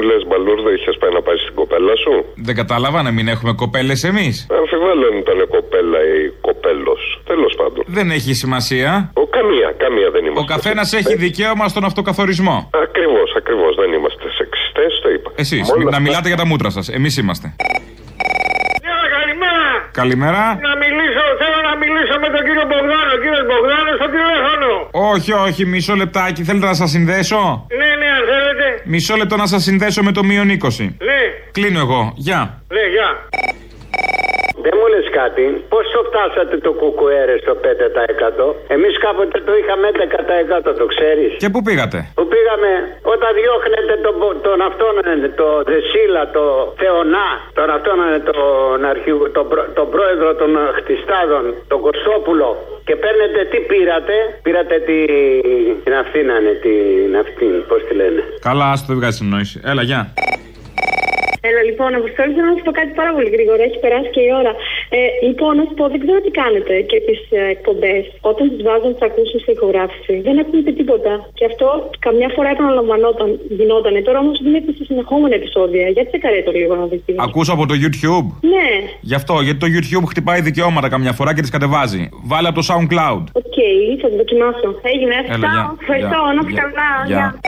Δεν 0.00 0.08
μου 0.08 0.14
λες 0.14 0.22
μπαλούρδο, 0.28 0.68
είχες 0.76 0.96
πάει 1.00 1.12
να 1.18 1.22
πάεις 1.26 1.40
στην 1.44 1.54
κοπέλα 1.60 1.94
σου. 2.04 2.12
Δεν 2.46 2.54
κατάλαβα 2.60 3.02
να 3.02 3.10
μην 3.16 3.26
έχουμε 3.34 3.52
κοπέλες 3.62 4.04
εμείς. 4.10 4.34
Αμφιβάλλω 4.60 5.04
αν 5.10 5.16
ήταν 5.24 5.38
κοπέλα 5.56 5.98
ή 6.14 6.18
κοπέλος. 6.48 7.00
Τέλος 7.30 7.52
πάντων. 7.60 7.82
Δεν 7.86 8.10
έχει 8.10 8.32
σημασία. 8.34 9.10
Ο, 9.22 9.26
καμία, 9.36 9.68
καμία 9.84 10.08
δεν 10.14 10.22
είμαστε. 10.24 10.40
Ο 10.42 10.44
καθένας 10.54 10.92
έχει 10.92 11.14
δικαίωμα 11.16 11.68
στον 11.68 11.84
αυτοκαθορισμό. 11.84 12.56
Ακριβώς, 12.86 13.28
ακριβώς. 13.40 13.72
Δεν 13.82 13.90
είμαστε 13.96 14.24
σεξιστές, 14.38 14.92
το 15.02 15.08
είπα. 15.14 15.30
Εσείς, 15.34 15.70
Όλα 15.70 15.82
να 15.82 15.88
αυτά- 15.88 16.00
μιλάτε 16.00 16.28
για 16.28 16.36
τα 16.36 16.46
μούτρα 16.46 16.70
σας. 16.70 16.88
Εμείς 16.88 17.16
είμαστε. 17.16 17.46
Καλημέρα. 19.18 19.64
Καλημέρα. 20.00 20.42
Να 20.68 20.72
μιλήσω, 20.84 21.22
θέλω 21.42 21.58
να 21.70 21.74
μιλήσω 21.82 22.14
με 22.24 22.28
τον 22.34 22.42
κύριο 22.46 22.64
Μπογδάνο. 22.70 23.12
Κύριο 23.24 23.42
Μπογδάνο 23.48 23.90
στο 24.00 24.08
τηλέφωνο. 24.16 24.68
Όχι, 25.12 25.32
όχι, 25.46 25.62
μισό 25.72 25.94
λεπτάκι. 26.02 26.40
Θέλετε 26.48 26.66
να 26.66 26.74
σας 26.74 26.90
συνδέσω; 26.90 27.40
Ναι, 27.68 27.76
ναι, 27.76 27.84
αν 27.84 27.90
θέλετε. 27.90 27.99
Μισό 28.84 29.16
λεπτό 29.16 29.36
να 29.36 29.46
σας 29.46 29.62
συνδέσω 29.62 30.02
με 30.02 30.12
το 30.12 30.24
μείον 30.24 30.48
20. 30.48 30.58
Ναι, 30.78 31.20
Κλείνω 31.52 31.78
εγώ. 31.78 32.12
Γεια. 32.16 32.62
ναι, 32.68 32.80
γεια. 32.80 33.28
Δεν 34.70 34.78
μου 34.82 34.88
λες 34.94 35.08
κάτι, 35.20 35.44
πώς 35.72 35.84
το 35.94 36.00
φτάσατε 36.08 36.56
το 36.66 36.70
κουκουέρε 36.80 37.34
στο 37.44 37.52
5%? 37.64 38.46
Εμείς 38.76 38.94
κάποτε 39.04 39.36
το 39.48 39.52
είχαμε 39.60 39.86
11% 40.68 40.70
το 40.80 40.86
ξέρεις. 40.92 41.30
Και 41.42 41.48
πού 41.54 41.60
πήγατε; 41.68 41.98
Που 42.18 42.24
πήγαμε 42.34 42.70
όταν 43.14 43.30
διώχνετε 43.40 43.94
τον, 44.04 44.14
πο- 44.20 44.36
τον 44.46 44.58
αυτόν, 44.68 44.94
ε, 45.12 45.28
το 45.40 45.48
Δεσίλα, 45.70 46.22
το 46.36 46.44
Θεονά, 46.80 47.28
τον 47.58 47.68
αυτόν, 47.76 47.98
ε, 48.16 48.18
τον, 48.30 48.78
αρχηγό, 48.92 49.24
τον, 49.38 49.46
προ- 49.50 49.68
τον 49.78 49.86
πρόεδρο 49.94 50.28
των 50.40 50.50
ε, 50.56 50.62
χτιστάδων, 50.78 51.44
τον 51.72 51.78
Κωστόπουλο 51.86 52.48
και 52.86 52.94
παίρνετε 53.02 53.40
τι 53.52 53.58
πήρατε, 53.70 54.14
πήρατε 54.46 54.74
τη, 54.88 54.96
την 55.84 55.94
αυτή 56.02 56.18
να 56.28 56.34
είναι, 56.38 56.54
την 56.64 57.10
αυτή, 57.22 57.46
πώς 57.70 57.80
τη 57.88 57.94
λένε. 58.00 58.20
Καλά, 58.48 58.64
άστο 58.72 58.86
δεν 58.90 58.96
βγάζει 59.00 59.24
νόηση. 59.34 59.56
Έλα, 59.70 59.82
γεια. 59.90 60.00
Έλα, 61.48 61.60
λοιπόν, 61.68 61.90
Αποστόλη, 62.00 62.30
θέλω 62.36 62.48
να 62.52 62.56
σου 62.58 62.64
πω 62.68 62.72
κάτι 62.80 62.92
πάρα 63.00 63.12
πολύ 63.16 63.30
γρήγορα. 63.34 63.62
Έχει 63.68 63.78
περάσει 63.84 64.08
και 64.14 64.22
η 64.28 64.30
ώρα. 64.40 64.52
Ε, 64.96 65.00
λοιπόν, 65.26 65.52
να 65.60 65.64
σου 65.68 65.74
πω, 65.78 65.84
δεν 65.92 66.00
ξέρω 66.04 66.18
τι 66.26 66.30
κάνετε 66.40 66.74
και 66.90 66.98
τις 67.06 67.20
ε, 67.38 67.40
εκπομπές. 67.56 68.02
Όταν 68.30 68.44
τις 68.52 68.60
βάζουν, 68.66 68.90
τις 68.94 69.02
ακούσουν 69.08 69.38
σε 69.44 69.50
ηχογράφηση. 69.56 70.14
Δεν 70.26 70.34
ακούγεται 70.42 70.72
τίποτα. 70.80 71.12
Και 71.38 71.44
αυτό 71.50 71.66
καμιά 72.06 72.28
φορά 72.36 72.48
επαναλαμβανόταν. 72.56 73.28
Γινότανε. 73.58 73.98
Τώρα 74.08 74.18
όμως 74.24 74.36
δίνεται 74.44 74.72
σε 74.78 74.82
συνεχόμενα 74.90 75.34
επεισόδια. 75.40 75.84
Για 75.94 76.08
τσέκαρέ 76.14 76.18
το 76.24 76.50
λίγο 76.60 76.74
να 76.80 76.86
δεις 76.90 77.00
τι. 77.06 77.12
Ακούσω 77.28 77.52
από 77.56 77.64
το 77.70 77.74
YouTube. 77.82 78.26
Ναι, 78.54 78.68
Γι' 79.10 79.16
αυτό, 79.20 79.34
γιατί 79.46 79.58
το 79.64 79.68
YouTube 79.74 80.06
χτυπάει 80.12 80.40
δικαιώματα 80.50 80.88
καμιά 80.94 81.12
φορά 81.18 81.30
και 81.34 81.40
τις 81.44 81.52
κατεβάζει. 81.56 82.02
Βάλε 82.30 82.48
από 82.50 82.58
το 82.60 82.64
SoundCloud. 82.70 83.22
OK, 83.40 83.56
θα 84.00 84.06
την 84.08 84.16
δοκιμάσω. 84.22 84.68
Έγινε. 84.92 85.16
Έλα, 85.34 85.48
γεια. 85.54 85.76
Ευχαριστώ, 85.80 86.18
Γεια. 86.24 86.32
να 86.36 86.40
είσαι 86.42 86.52
Γεια. 86.52 86.64
καλά. 87.06 87.40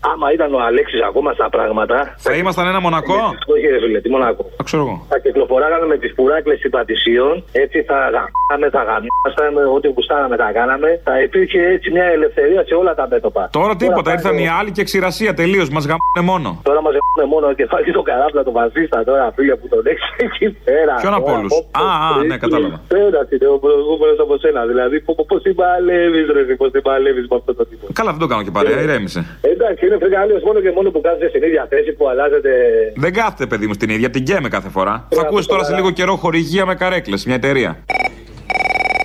Γεια. 0.00 0.10
Γεια. 0.10 0.10
Άμα 0.12 0.26
ήταν 0.36 0.54
ο 0.54 0.60
Αλέξης 0.68 1.00
ακόμα 1.10 1.30
στα 1.32 1.48
πράγματα. 1.56 1.96
Θα 2.26 2.32
ήμασταν 2.40 2.66
ένα 2.72 2.80
μονακό; 2.80 3.14
Όχι, 3.54 3.66
ρε 3.72 3.78
φίλε, 3.82 4.00
τι 4.00 4.10
μονακό; 4.10 4.42
Θα 4.56 4.62
ξέρω 4.68 4.82
εγώ. 4.86 4.96
Θα 5.08 5.18
κυκλοφοράγαμε 5.24 5.86
με 5.92 5.96
τις 6.02 6.14
πουράκλες 6.14 6.58
στην 6.58 6.81
Πατησίων. 6.81 7.34
Έτσι 7.64 7.78
θα 7.88 7.98
γαμάμε, 8.14 8.66
θα 8.76 8.82
γαμάσαμε, 8.88 9.60
ό,τι 9.76 9.88
γουστάραμε 9.94 10.36
τα 10.42 10.48
κάναμε. 10.58 10.88
Θα 11.04 11.14
υπήρχε 11.26 11.58
έτσι 11.74 11.90
μια 11.90 12.04
ελευθερία 12.16 12.62
σε 12.68 12.74
όλα 12.74 12.94
τα 12.94 13.06
μέτωπα. 13.12 13.42
Τώρα 13.58 13.76
τίποτα, 13.82 14.02
πάει 14.02 14.14
ήρθαν 14.14 14.36
το- 14.36 14.42
οι 14.42 14.46
άλλοι 14.58 14.70
και 14.76 14.84
ξηρασία 14.90 15.30
τελείως. 15.40 15.68
Μας 15.76 15.84
γαμπάνε 15.90 16.22
μόνο. 16.32 16.48
Τώρα 16.68 16.80
μας 16.86 16.94
έχουν 17.00 17.28
μόνο 17.34 17.46
και 17.58 17.64
φάει 17.72 17.84
το 17.98 18.02
καράβλα 18.10 18.42
το 18.48 18.52
βασίστα 18.60 18.98
τώρα, 19.04 19.24
φίλε 19.36 19.54
που 19.60 19.68
τον 19.68 19.82
έχεις 19.92 20.08
εκεί 20.26 20.46
πέρα. 20.68 20.94
Ποιον 21.02 21.14
από 21.14 21.26
Τώρα, 21.26 21.38
όλους; 21.38 21.50
πω, 21.54 21.58
πω, 21.72 21.80
Α, 21.84 21.88
α, 22.06 22.14
πριν, 22.14 22.26
ναι, 22.30 22.36
κατάλαβα. 22.44 22.76
Πέρα 22.94 23.20
είναι 23.34 23.48
ο 23.56 23.58
προηγούμενο 23.64 24.12
από 24.26 24.34
σένα. 24.42 24.60
Δηλαδή, 24.70 24.96
πώς 25.00 25.42
την 25.42 25.54
παλεύεις, 25.60 26.26
ρε, 26.34 26.42
πώς 26.60 26.70
την 26.74 26.82
παλεύεις 26.88 27.26
με 27.30 27.36
αυτό 27.40 27.54
το 27.58 27.64
τύπο. 27.70 27.84
Καλά, 27.98 28.10
δεν 28.14 28.20
το 28.24 28.26
κάνω 28.32 28.42
και 28.46 28.50
παρέα, 28.56 28.80
ηρέμησε. 28.86 29.20
Εντάξει, 29.52 29.82
είναι 29.88 29.98
φρικαλίο 30.02 30.40
μόνο 30.44 30.60
και 30.60 30.70
μόνο 30.70 30.90
που 30.90 31.00
κάθεσαι 31.00 31.28
στην 31.28 31.42
ίδια 31.42 31.66
θέση 31.70 31.92
που 31.92 32.08
αλλάζετε. 32.08 32.50
Δεν 32.96 33.12
κάθεται, 33.12 33.46
παιδί 33.46 33.66
μου, 33.66 33.74
στην 33.74 33.88
ίδια, 33.90 34.10
την 34.10 34.24
καίμε 34.24 34.48
κάθε 34.48 34.68
φορά. 34.68 35.08
Θα 35.08 35.20
ακούσεις 35.20 35.46
τώρα 35.46 35.64
σε 35.64 35.74
λίγο 35.74 35.90
καιρό 35.90 36.16
χορηγία 36.16 36.66
με 36.66 36.74
καρέκλες, 36.74 37.24
μια 37.26 37.34
εταιρεία. 37.34 37.70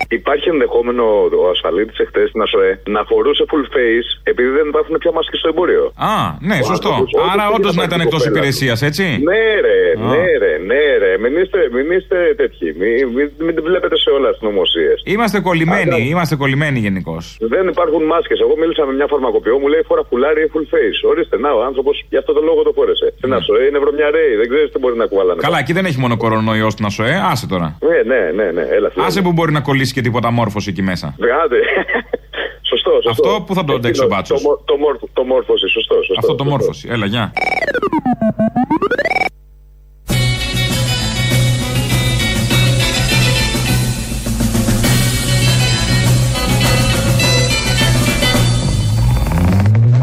Υπάρχει 0.08 0.48
ενδεχόμενο 0.48 1.04
ο 1.42 1.48
ασφαλίτης 1.54 1.98
εχθές 1.98 2.28
στην 2.28 2.40
ΑΣΟΕ 2.42 2.72
να 2.96 3.04
φορούσε 3.10 3.44
full 3.50 3.66
face 3.76 4.08
επειδή 4.30 4.48
δεν 4.58 4.66
υπάρχουν 4.72 4.94
πια 5.02 5.12
μάσκες 5.16 5.38
στο 5.38 5.48
εμπόριο. 5.52 5.84
Α, 6.12 6.14
ναι, 6.48 6.58
Ο 6.62 6.64
σωστό. 6.72 6.88
άνθρωπος, 6.88 7.12
όποτε 7.14 7.30
Άρα 7.32 7.44
πήγε 7.44 7.56
όντως 7.56 7.74
να 7.74 7.76
να 7.76 7.78
πάει 7.80 7.86
ήταν 7.90 7.98
στην 8.00 8.06
εκτός 8.08 8.20
κοπέλα 8.22 8.32
υπηρεσίας, 8.36 8.78
έτσι; 8.88 9.04
Ναι, 9.30 9.42
ρε, 9.66 9.78
Α. 10.02 10.06
ναι, 10.12 10.26
ρε, 10.42 10.52
ναι, 10.70 10.82
ρε. 11.02 11.12
Μην 11.22 11.32
είστε, 11.40 11.58
μην 11.76 11.86
είστε 11.96 12.16
τέτοιοι. 12.40 12.66
Μην, 12.80 12.90
μην, 13.16 13.26
μην 13.44 13.52
την 13.56 13.64
βλέπετε 13.68 13.96
σε 14.04 14.10
όλα 14.16 14.28
αστυνομωσίε. 14.34 14.92
Είμαστε 15.14 15.38
κολλημένοι, 15.48 15.98
είμαστε 16.12 16.34
κολλημένοι 16.42 16.78
γενικώς. 16.86 17.22
Δεν 17.54 17.64
υπάρχουν 17.72 18.02
μάσκες. 18.12 18.38
Εγώ 18.44 18.54
μίλησα 18.62 18.82
με 18.88 18.92
μια 18.98 19.06
φαρμακοποιό, 19.12 19.54
μου 19.62 19.68
λέει 19.72 19.82
φορά 19.90 20.02
φουλάρι 20.10 20.40
ή 20.46 20.48
full 20.54 20.66
face. 20.74 20.98
Ορίστε, 21.10 21.36
να, 21.44 21.50
ο 21.58 21.60
άνθρωπος 21.68 21.94
για 22.12 22.18
αυτό 22.22 22.32
το 22.38 22.40
λόγο 22.48 22.60
το 22.62 22.72
φόρεσε. 22.78 23.06
Στην 23.20 23.32
ΑΣΟΕ 23.38 23.62
είναι 23.68 23.78
βρωμιαρέοι, 23.84 24.32
δεν 24.40 24.46
ξέρεις 24.52 24.68
τι 24.72 24.78
μπορεί 24.78 24.96
να 25.02 25.06
κουβαλάνε. 25.10 25.40
Καλά, 25.46 25.58
εκεί 25.58 25.72
δεν 25.78 25.84
έχει 25.84 25.98
μόνο 26.04 26.16
κορονοϊό 26.16 26.70
στην 26.70 26.84
ΑΣΟΕ, 26.84 27.14
άσε 27.32 27.46
τώρα. 27.46 27.68
Ναι, 27.88 27.98
ναι, 28.14 28.20
ναι, 28.38 28.50
ναι, 28.56 28.64
έλα. 28.76 28.90
φίλε. 28.90 29.04
Άσε 29.06 29.22
που 29.22 29.32
μπορεί 29.32 29.52
να 29.52 29.60
κολλήσει 29.60 29.93
και 29.94 30.00
τίποτα 30.00 30.30
μόρφωση 30.30 30.68
εκεί 30.70 30.82
μέσα. 30.82 31.14
Βγάδε. 31.18 31.60
Σωστό. 32.70 32.90
Αυτό 33.10 33.44
που 33.46 33.54
θα 33.54 33.64
το 33.64 33.72
ε, 33.72 33.76
αντέξει 33.76 34.02
ο. 34.02 34.08
Το, 34.08 35.08
το, 35.12 35.24
μόρφωση, 35.24 35.68
σωστό. 35.68 35.96
Αυτό 36.18 36.34
το 36.34 36.44
μόρφωση. 36.44 36.88
Έλα, 36.90 37.06
γεια. 37.06 37.32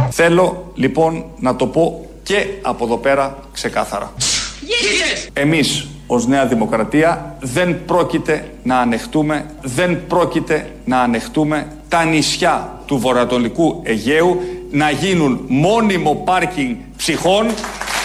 Θέλω 0.10 0.72
λοιπόν 0.76 1.26
να 1.40 1.56
το 1.56 1.68
πω 1.68 2.10
και 2.24 2.46
από 2.62 2.86
εδώ 2.86 2.98
πέρα 2.98 3.38
ξεκάθαρα. 3.52 4.14
Yes. 4.18 5.30
Εμείς 5.34 5.88
ως 6.14 6.28
Νέα 6.28 6.46
Δημοκρατία 6.46 7.36
δεν 7.40 7.86
πρόκειται 7.86 8.46
να 8.64 8.78
ανεχτούμε, 8.78 9.46
δεν 9.62 10.08
πρόκειται 10.08 10.72
να 10.86 11.00
ανεχτούμε 11.00 11.68
τα 11.90 12.04
νησιά 12.04 12.80
του 12.86 12.98
βορειοανατολικού 12.98 13.82
Αιγαίου 13.84 14.42
να 14.72 14.90
γίνουν 14.90 15.46
μόνιμο 15.48 16.22
πάρκινγκ 16.26 16.76
ψυχών 16.98 17.46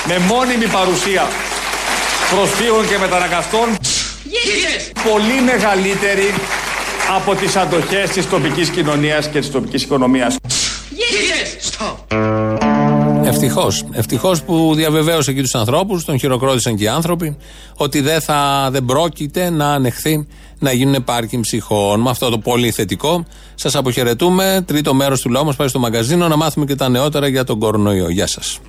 με 0.06 0.18
μόνιμη 0.18 0.66
παρουσία 0.66 1.22
προσφύγων 2.30 2.88
και 2.88 2.98
μεταναγκαστών 2.98 3.68
πολύ 5.10 5.40
μεγαλύτερη 5.44 6.34
από 7.16 7.34
τις 7.34 7.56
αντοχές 7.56 8.10
της 8.10 8.28
τοπικής 8.28 8.68
κοινωνίας 8.68 9.28
και 9.28 9.38
της 9.38 9.50
τοπικής 9.50 9.82
οικονομίας. 9.82 10.36
Ευτυχώς. 13.28 13.84
Ευτυχώς 13.92 14.42
που 14.42 14.72
διαβεβαίωσε 14.74 15.32
και 15.32 15.42
τους 15.42 15.54
ανθρώπους, 15.54 16.04
τον 16.04 16.18
χειροκρότησαν 16.18 16.76
και 16.76 16.84
οι 16.84 16.88
άνθρωποι, 16.88 17.36
ότι 17.76 18.00
δεν, 18.00 18.20
θα, 18.20 18.68
δεν 18.70 18.84
πρόκειται 18.84 19.50
να 19.50 19.72
ανεχθεί 19.72 20.26
να 20.58 20.72
γίνουν 20.72 21.04
πάρκινγκ 21.04 21.42
ψυχών. 21.42 22.00
Με 22.00 22.10
αυτό 22.10 22.30
το 22.30 22.38
πολύ 22.38 22.70
θετικό, 22.70 23.26
σας 23.54 23.74
αποχαιρετούμε. 23.74 24.64
Τρίτο 24.66 24.94
μέρος 24.94 25.20
του 25.20 25.30
λαού 25.30 25.44
μας 25.44 25.56
πάει 25.56 25.68
στο 25.68 25.78
μαγκαζίνο 25.78 26.28
να 26.28 26.36
μάθουμε 26.36 26.64
και 26.66 26.74
τα 26.74 26.88
νεότερα 26.88 27.28
για 27.28 27.44
τον 27.44 27.58
κορονοϊό. 27.58 28.08
Γεια 28.10 28.26
σας. 28.26 28.60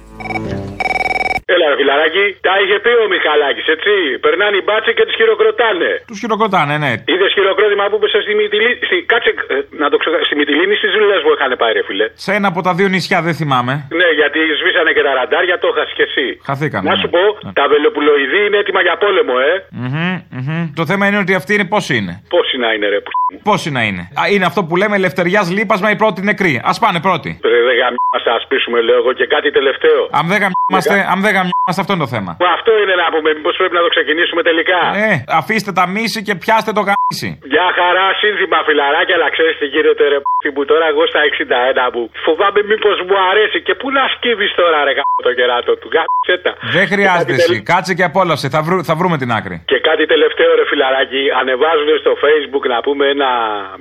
Έλα, 1.68 1.76
ρε 1.76 1.82
φιλαράκι, 1.82 2.26
τα 2.48 2.54
είχε 2.62 2.78
πει 2.86 2.92
ο 3.04 3.08
Μιχαλάκης, 3.14 3.68
έτσι. 3.76 3.94
Περνάνε 4.26 4.56
οι 4.60 4.64
μπάτσε 4.68 4.92
και 4.98 5.04
τι 5.08 5.14
χειροκροτάνε. 5.20 5.92
Τους 6.10 6.20
χειροκροτάνε, 6.22 6.76
ναι. 6.84 6.92
Είδες 7.14 7.32
χειροκρότημα 7.38 7.84
που 7.90 7.98
είπε 8.00 8.08
στη 8.26 8.34
Μυτιλίνη. 8.40 8.76
Στη... 8.88 8.96
Κάτσε, 9.12 9.32
ε, 9.54 9.58
να 9.82 9.88
το 9.92 9.98
ξέρω. 10.02 10.16
Στη 10.30 10.36
Μυτιλίνη 10.40 10.76
στις 10.82 10.92
δουλειές 10.96 11.20
που 11.26 11.32
είχαν 11.36 11.52
πάει, 11.62 11.74
ρε 11.78 11.84
φιλέ. 11.90 12.06
Σε 12.26 12.32
ένα 12.38 12.48
από 12.54 12.60
τα 12.68 12.72
δύο 12.78 12.88
νησιά 12.94 13.20
δεν 13.28 13.36
θυμάμαι. 13.40 13.74
Ναι, 14.00 14.08
γιατί 14.22 14.40
σβήσανε 14.60 14.92
και 14.98 15.04
τα 15.08 15.12
ραντάρια, 15.20 15.56
το 15.64 15.68
είχα 15.72 15.84
και 15.98 16.06
εσύ. 16.10 16.26
Χαθήκαμε. 16.50 16.86
Να 16.90 16.94
ναι. 16.96 17.02
σου 17.02 17.10
πω, 17.16 17.24
τα 17.60 17.66
βελοπουλοειδή 17.74 18.40
είναι 18.48 18.58
έτοιμα 18.64 18.82
για 18.88 18.96
πόλεμο, 19.04 19.36
ε. 19.50 19.54
Μμμ, 19.84 20.16
μμμ. 20.38 20.64
Το 20.80 20.84
θέμα 20.90 21.04
είναι 21.08 21.20
ότι 21.24 21.34
αυτή 21.40 21.52
είναι 21.56 21.68
πώ 21.74 21.80
είναι. 21.98 22.14
Πόσοι 22.36 22.56
να 22.64 22.70
είναι, 22.74 22.88
ρε. 22.94 23.00
που- 23.06 23.16
Πόσοι 23.50 23.70
να 23.78 23.82
είναι. 23.88 24.04
Α, 24.20 24.22
είναι 24.34 24.46
αυτό 24.52 24.60
που 24.68 24.76
λέμε 24.82 24.96
ελευθεριάς 25.02 25.46
λείπασμα 25.58 25.90
η 25.96 25.98
πρώτη 26.04 26.20
νεκρή. 26.30 26.54
Α 26.70 26.72
πάνε 26.84 27.00
πρώτοι. 27.08 27.30
Ρε, 27.52 27.60
δεν 27.68 27.76
γαμιάσαι, 27.82 28.30
ας 28.38 28.44
πείσουμε, 28.50 28.78
λέω 28.88 28.98
εγώ 29.02 29.12
και 29.20 29.26
κάτι 29.36 29.50
τελευταίο. 29.58 30.00
Αν 30.20 30.26
δεν 30.32 30.38
γαμιόμαστε, 30.44 30.96
αν 31.14 31.20
δεν 31.26 31.34
γαμιόμαστε, 31.58 31.82
αυτό 31.84 31.92
είναι 31.96 32.04
το 32.08 32.12
θέμα. 32.16 32.32
Μα 32.44 32.50
αυτό 32.58 32.72
είναι 32.82 32.96
να 33.04 33.06
πούμε, 33.14 33.30
μήπως 33.38 33.56
πρέπει 33.60 33.76
να 33.80 33.84
το 33.86 33.90
ξεκινήσουμε 33.96 34.42
τελικά. 34.50 34.80
Ε, 35.08 35.14
αφήστε 35.42 35.72
τα 35.80 35.86
μίση 35.96 36.20
και 36.28 36.34
πιάστε 36.44 36.72
το 36.78 36.82
γαμίσι. 36.88 37.30
Για 37.54 37.66
χαρά, 37.80 38.06
σύνθημα 38.22 38.58
φιλαράκια, 38.68 39.16
αλλά 39.18 39.30
ξέρεις 39.36 39.56
τι 39.62 39.66
γίνεται, 39.76 40.04
ρε. 40.12 40.18
Που 40.26 40.32
που 40.56 40.64
τώρα 40.72 40.86
εγώ 40.94 41.04
στα 41.12 41.22
61 41.30 41.86
μου 41.94 42.04
φοβάμαι 42.26 42.60
μήπως 42.72 42.96
μου 43.08 43.18
αρέσει 43.32 43.58
και 43.68 43.74
πού 43.80 43.88
να 43.98 44.04
σκύβεις 44.14 44.52
τώρα, 44.62 44.78
ρε. 44.88 44.94
γάμο 44.98 45.20
Το 45.28 45.32
κεράτο 45.40 45.72
του, 45.82 45.88
γάμισε 45.96 46.36
τα. 46.46 46.52
Δεν 46.78 46.86
χρειάζεται 46.94 47.34
Και 47.36 47.42
κάτι 47.42 47.54
εσύ. 47.54 47.64
Κάτσε 47.72 47.94
και 47.98 48.06
απόλαυσε. 48.12 48.48
Θα, 48.56 48.62
βρου- 48.68 48.84
θα 48.90 48.96
βρούμε 49.00 49.18
την 49.22 49.30
άκρη. 49.38 49.56
Και 49.72 49.80
κάτι 49.90 50.04
τελευταίο 50.14 50.50
ρε 50.60 50.66
φιλαράκι, 50.72 51.24
ανεβάζουν 51.42 51.90
στο 52.04 52.12
facebook 52.24 52.66
να 52.74 52.78
πούμε 52.86 53.04
ένα, 53.16 53.30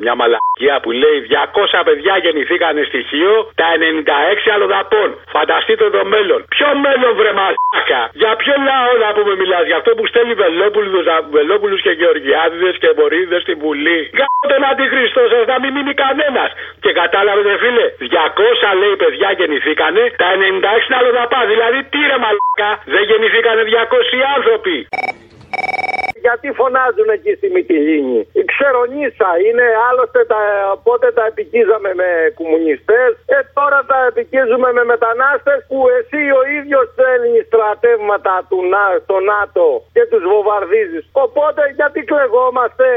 μια 0.03 0.15
μαλακία 0.21 0.75
που 0.83 0.91
λέει 1.03 1.17
200 1.31 1.79
παιδιά 1.89 2.15
γεννηθήκανε 2.25 2.81
στοιχείο, 2.91 3.33
τα 3.61 3.67
96 3.77 4.49
αλλοδαπών. 4.55 5.09
Φανταστείτε 5.37 5.85
το 5.97 6.03
μέλλον. 6.15 6.41
Ποιο 6.55 6.69
μέλλον 6.87 7.13
βρε 7.21 7.33
μαλάκα. 7.41 7.66
Για 8.23 8.33
ποιο 8.41 8.55
λαό 8.69 8.93
να 9.05 9.11
πούμε 9.17 9.33
μιλάς, 9.43 9.65
για 9.71 9.77
αυτό 9.81 9.91
που 9.97 10.07
στέλνει 10.11 10.35
Βελόπουλους, 10.43 11.07
Βελόπουλους 11.37 11.81
και 11.87 11.93
Γεωργιάδηδες 12.01 12.75
και 12.83 12.91
Βορύδες 12.99 13.43
στην 13.43 13.59
Βουλή. 13.63 14.01
Γάμο 14.19 14.45
τον 14.53 14.65
αντιχρίστο 14.71 15.23
σας 15.33 15.45
να 15.53 15.57
μην 15.63 15.71
μείνει 15.77 15.95
κανένας. 16.05 16.51
Και 16.83 16.93
κατάλαβε 17.01 17.43
ρε 17.51 17.57
φίλε, 17.63 17.87
200 17.99 18.69
λέει 18.81 18.97
παιδιά 19.03 19.29
γεννηθήκανε, 19.39 20.03
τα 20.23 20.29
96 20.35 20.87
είναι 20.87 20.99
αλλοδαπά. 21.01 21.41
Δηλαδή 21.53 21.79
τι 21.93 22.01
ρε 22.11 22.19
μαλάκα, 22.25 22.71
δεν 22.95 23.03
γεννηθήκανε 23.11 23.63
200 23.71 24.19
άνθρωποι. 24.37 24.77
Γιατί 26.27 26.49
φωνάζουν 26.61 27.09
εκεί 27.17 27.33
στη 27.39 27.49
Μυτιλίνη. 27.55 28.21
Η 28.41 28.43
ξερονίσα 28.51 29.31
είναι 29.47 29.67
άλλωστε 29.89 30.21
τα, 30.33 30.41
πότε 30.87 31.09
τα 31.19 31.25
επικίζαμε 31.33 31.91
με 32.01 32.09
κομμουνιστές 32.39 33.11
ε, 33.37 33.39
τώρα 33.59 33.79
τα 33.91 33.99
επικίζουμε 34.11 34.69
με 34.77 34.83
μετανάστες 34.93 35.59
που 35.69 35.79
εσύ 35.99 36.23
ο 36.39 36.43
ίδιος 36.59 36.85
στέλνεις 36.93 37.45
στρατεύματα 37.51 38.35
του 38.49 38.59
ΝΑ, 38.73 38.87
στο 39.05 39.17
ΝΑΤΟ 39.33 39.67
και 39.95 40.05
τους 40.11 40.23
βομβαρδίζεις. 40.31 41.05
Οπότε 41.25 41.63
γιατί 41.79 42.01
κλεγόμαστε; 42.11 42.89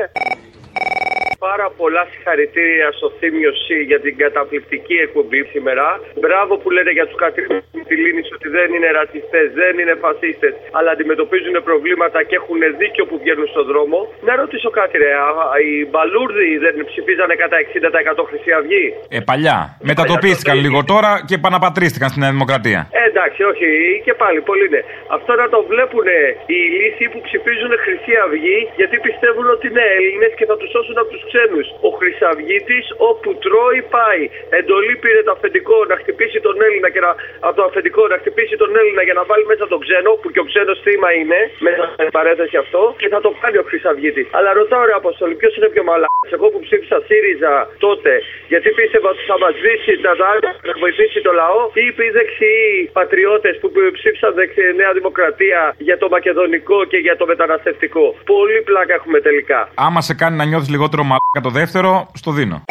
Πάρα 1.50 1.68
πολλά 1.82 2.04
συγχαρητήρια 2.12 2.88
στο 2.98 3.08
Θήμιο 3.20 3.52
C 3.64 3.66
για 3.90 4.00
την 4.06 4.14
καταπληκτική 4.24 4.96
εκπομπή 5.06 5.42
σήμερα. 5.54 5.86
Μπράβο 6.24 6.54
που 6.62 6.70
λένε 6.76 6.92
για 6.98 7.06
τους 7.08 7.18
κατρίνου 7.24 7.58
τη 7.90 7.96
Λίνη 8.04 8.22
ότι 8.38 8.48
δεν 8.58 8.68
είναι 8.76 8.90
ρατσιστές, 9.00 9.46
δεν 9.62 9.74
είναι 9.82 9.96
φασίστες, 10.04 10.54
αλλά 10.78 10.90
αντιμετωπίζουν 10.96 11.56
προβλήματα 11.70 12.20
και 12.28 12.36
έχουν 12.42 12.60
δίκιο 12.82 13.04
που 13.10 13.16
βγαίνουν 13.22 13.48
στον 13.54 13.66
δρόμο. 13.72 13.98
Να 14.28 14.34
ρωτήσω 14.42 14.70
κάτι, 14.80 14.94
ρε. 15.04 15.12
α, 15.26 15.30
Οι 15.68 15.74
μπαλούρδοι 15.92 16.50
δεν 16.66 16.74
ψηφίζανε 16.90 17.36
κατά 17.44 17.58
60% 17.66 18.24
Χρυσή 18.30 18.52
Αυγή; 18.60 18.86
Ε, 19.16 19.20
παλιά. 19.30 19.58
Μετατοπίστηκαν 19.92 20.56
λίγο 20.66 20.80
τώρα 20.94 21.12
και 21.28 21.36
επαναπατρίστηκαν 21.42 22.08
στη 22.12 22.20
Νέα 22.24 22.32
Δημοκρατία. 22.36 22.80
Ε, 23.00 23.02
εντάξει, 23.12 23.42
όχι, 23.52 23.68
και 24.06 24.14
πάλι 24.24 24.40
πολύ 24.50 24.66
είναι. 24.70 24.82
Αυτό 25.18 25.32
να 25.44 25.48
το 25.54 25.60
βλέπουν 25.72 26.08
οι 26.54 26.60
λύσοι 26.78 27.06
που 27.12 27.20
ψηφίζουν 27.28 27.72
Χρυσή 27.86 28.14
Αυγή 28.26 28.60
γιατί 28.80 28.96
πιστεύουν 29.08 29.48
ότι 29.56 29.66
είναι 29.72 29.86
Έλληνες 29.98 30.32
και 30.40 30.46
θα 30.50 30.56
τους 30.62 30.72
σώσουν 30.80 30.98
από 31.02 31.10
τους 31.14 31.24
ξένους. 31.30 31.68
Ο 31.88 31.90
Χρυσαυγήτη 32.00 32.80
όπου 33.10 33.30
τρώει 33.44 33.82
πάει. 33.96 34.24
Εντολή 34.60 34.96
πήρε 35.04 35.22
το 35.28 35.32
αφεντικό 35.38 35.78
να 35.92 35.96
χτυπήσει 36.02 36.40
τον 36.48 36.56
Έλληνα 36.68 36.88
και 36.94 37.02
να, 37.06 37.12
από 37.48 37.56
το 37.60 37.64
αφεντικό 37.70 38.02
να 38.14 38.18
χτυπήσει 38.22 38.56
τον 38.64 38.72
Έλληνα 38.82 39.02
για 39.08 39.16
να 39.20 39.24
βάλει 39.30 39.46
μέσα 39.52 39.66
τον 39.74 39.80
ξένο, 39.86 40.12
που 40.22 40.28
και 40.34 40.42
ο 40.44 40.46
ξένος 40.50 40.78
θύμα 40.86 41.10
είναι, 41.20 41.40
μέσα 41.68 41.84
στην 41.94 42.10
παρένθεση 42.18 42.58
αυτό, 42.64 42.82
και 43.02 43.08
θα 43.14 43.20
το 43.26 43.30
κάνει 43.42 43.58
ο 43.64 43.66
Χρυσαυγήτη. 43.70 44.24
Αλλά 44.38 44.50
ρωτάω 44.60 44.84
ρε 44.90 44.96
Αποστολή, 45.02 45.36
ποιος 45.42 45.54
είναι 45.58 45.70
πιο 45.76 45.84
μαλά. 45.90 46.08
Εγώ 46.38 46.48
που 46.54 46.60
ψήφισα 46.66 46.98
ΣΥΡΙΖΑ 47.08 47.54
τότε, 47.86 48.14
γιατί 48.52 48.68
πίστευα 48.78 49.10
ότι 49.14 49.24
θα 49.32 49.38
μας 49.44 49.54
δείσει 49.64 49.94
τα 50.06 50.14
δάκρυα, 50.22 50.52
θα 50.70 50.76
βοηθήσει 50.84 51.20
το 51.28 51.32
λαό, 51.42 51.62
ή 51.84 51.86
οι 52.06 52.10
δεξιοί 52.18 52.90
πατριώτες 53.00 53.54
που 53.62 53.68
ψήφισαν 53.98 54.34
δεξι, 54.40 54.62
Νέα 54.82 54.92
Δημοκρατία 55.00 55.62
για 55.78 55.98
το 55.98 56.08
μακεδονικό 56.16 56.86
και 56.92 56.98
για 56.98 57.16
το 57.20 57.26
μεταναστευτικό. 57.32 58.06
Πολύ 58.34 58.62
πλάκα 58.68 58.94
έχουμε 58.94 59.20
τελικά. 59.28 59.60
Άμα 59.88 60.02
σε 60.02 60.14
κάνει 60.22 60.36
να 60.38 60.46
νιώθεις 60.50 60.69
λιγότερο 60.70 61.04
μαλάκα 61.04 61.42
το 61.42 61.50
δεύτερο, 61.50 62.08
στο 62.14 62.32
δίνω. 62.32 62.64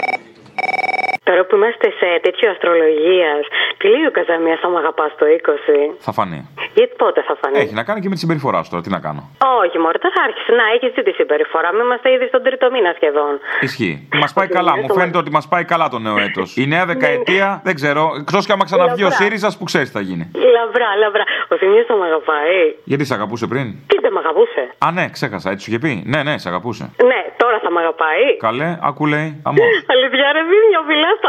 Τώρα 1.48 1.60
που 1.60 1.66
είμαστε 1.66 1.88
σε 2.00 2.08
τέτοιο 2.26 2.46
αστρολογίας, 2.50 3.42
τι 3.78 3.86
λέει 3.92 4.06
ο 4.10 4.12
Καζαμίας 4.18 4.60
άμα 4.66 4.78
αγαπάς 4.82 5.10
το 5.20 5.24
20. 5.26 5.96
Θα 6.06 6.12
φανεί. 6.18 6.40
Γιατί 6.76 6.94
πότε 7.02 7.20
θα 7.28 7.34
φανεί; 7.40 7.58
Έχει 7.62 7.74
να 7.80 7.84
κάνει 7.88 8.00
και 8.02 8.08
με 8.08 8.14
τη 8.14 8.20
συμπεριφορά 8.24 8.58
σου 8.62 8.70
τώρα, 8.70 8.82
τι 8.86 8.90
να 8.96 9.00
κάνω. 9.06 9.22
Όχι, 9.62 9.76
Μωρή, 9.82 9.98
τώρα 10.04 10.18
άρχισε 10.26 10.52
να 10.60 10.64
έχεις 10.74 10.90
τη 11.06 11.12
συμπεριφορά. 11.20 11.68
Μην 11.74 11.82
είμαστε 11.86 12.08
ήδη 12.16 12.26
στον 12.32 12.42
τρίτο 12.46 12.66
μήνα 12.74 12.90
σχεδόν. 12.98 13.32
Ισχύει. 13.60 13.94
Μας 14.22 14.32
πάει 14.36 14.48
καλά. 14.58 14.72
Μου 14.80 14.88
φαίνεται 14.98 15.18
ότι 15.22 15.30
μας 15.38 15.46
πάει 15.52 15.64
καλά 15.72 15.86
το 15.94 15.98
νέο 16.06 16.16
έτος. 16.26 16.48
Η 16.62 16.66
νέα 16.74 16.84
δεκαετία 16.92 17.46
δεν 17.68 17.74
ξέρω. 17.80 18.02
Εκτός 18.20 18.42
και 18.46 18.52
άμα 18.56 18.64
ξαναβγεί 18.70 19.04
ο 19.04 19.10
Λαμπρά. 19.10 19.18
ΣΥΡΙΖΑ 19.20 19.48
που 19.58 19.64
ξέρεις 19.70 19.86
τι 19.90 19.94
θα 19.98 20.02
γίνει. 20.08 20.24
Λαμπρά, 20.56 20.90
λαμπρά. 21.02 21.24
Ο 21.52 21.54
Θημίο 21.60 21.84
θα 21.90 21.94
με 22.00 22.04
αγαπάει. 22.10 22.60
Γιατί 22.90 23.04
σε 23.04 23.14
αγαπούσε 23.18 23.46
πριν; 23.52 23.66
Τι 23.90 23.96
δεν 24.04 24.12
με 24.12 24.20
αγαπούσε; 24.24 24.62
Α, 24.86 24.88
ναι, 24.96 25.04
ξέχασα, 25.16 25.48
έτσι 25.50 25.62
σου 25.64 25.70
είχε 25.70 25.78
πει; 25.84 25.92
Ναι, 26.12 26.20
ναι, 26.22 26.38
σε 26.42 26.48
αγαπούσε. 26.48 26.84
Ναι, 27.10 27.20
τώρα 27.42 27.58
θα 27.64 27.70
με 27.74 27.78
αγαπάει. 27.84 28.26
Καλέ, 28.46 28.70
άκου 28.88 29.06
λέει. 29.06 29.28
Αμός. 29.48 29.66
Αλήθεια, 29.94 30.26
ρε 30.36 30.42
Βίμιο, 30.50 30.80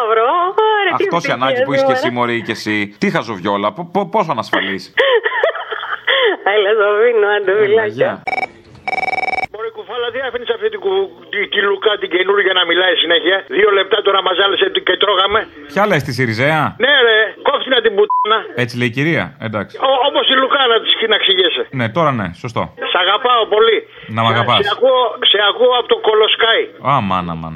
φιλά 0.10 0.26
σταυρό. 0.26 0.30
Ωραία, 0.80 0.94
τι 0.98 1.04
Αυτός 1.08 1.24
η 1.30 1.32
ανάγκη 1.38 1.62
που 1.66 1.72
ευτυχία 1.74 1.76
είσαι 1.76 1.86
και 1.94 1.96
σου, 2.00 2.06
εσύ, 2.06 2.16
Μωρή, 2.18 2.38
και 2.48 2.56
εσύ. 2.60 2.76
Τι 3.02 3.08
χαζοβιόλα, 3.16 3.70
πο- 3.76 3.90
πο- 3.94 4.10
πόσο 4.14 4.32
ανασφαλή. 4.36 4.78
Έλα, 6.54 6.72
Ζοβίνο, 6.80 7.28
άντε, 7.36 7.52
φιλάκια. 7.62 8.12
Μωρή 9.54 9.70
κουφάλα, 9.78 10.08
τι 10.14 10.20
άφηνες 10.28 10.50
αυτή 10.56 10.68
την, 10.74 10.80
κου... 10.86 10.92
τη, 11.34 11.40
τη 11.54 11.60
Λουκά 11.70 11.94
την 12.02 12.10
καινούργια 12.16 12.54
να 12.60 12.64
μιλάει 12.70 12.96
συνέχεια; 13.04 13.38
Δύο 13.58 13.70
λεπτά 13.80 13.98
τώρα 14.08 14.20
μα 14.28 14.32
άλεσε 14.44 14.66
και 14.88 14.96
τρώγαμε. 15.04 15.40
Ποια 15.74 15.84
λες 15.90 16.02
τη 16.08 16.12
Σιριζέα; 16.18 16.62
Ναι, 16.86 16.94
ρε, 17.08 17.18
κόφτηνα 17.50 17.78
την 17.86 17.92
πουτάνα. 17.98 18.40
Έτσι 18.64 18.74
λέει 18.80 18.88
η 18.92 18.96
κυρία. 18.98 19.26
Εντάξει. 19.48 19.74
Όπω 20.08 20.20
η 20.34 20.36
Λουκά 20.42 20.62
να 20.72 20.78
της 20.84 20.94
να 21.14 21.18
ξηγέσαι. 21.24 21.64
Ναι, 21.80 21.86
τώρα 21.98 22.12
ναι, 22.20 22.28
σωστό. 22.44 22.62
Σ' 22.92 22.98
αγαπάω 23.04 23.44
πολύ. 23.56 23.78
Να 24.16 24.22
μ' 24.24 24.30
αγαπάς. 24.34 24.58
Σε 24.66 24.72
ακούω, 24.76 25.02
σε 25.32 25.38
ακούω 25.50 25.74
από 25.80 25.88
το 25.94 25.98
κολοσκάι. 26.08 26.64
Α, 26.92 26.94
μάνα, 27.10 27.34
μαν. 27.42 27.54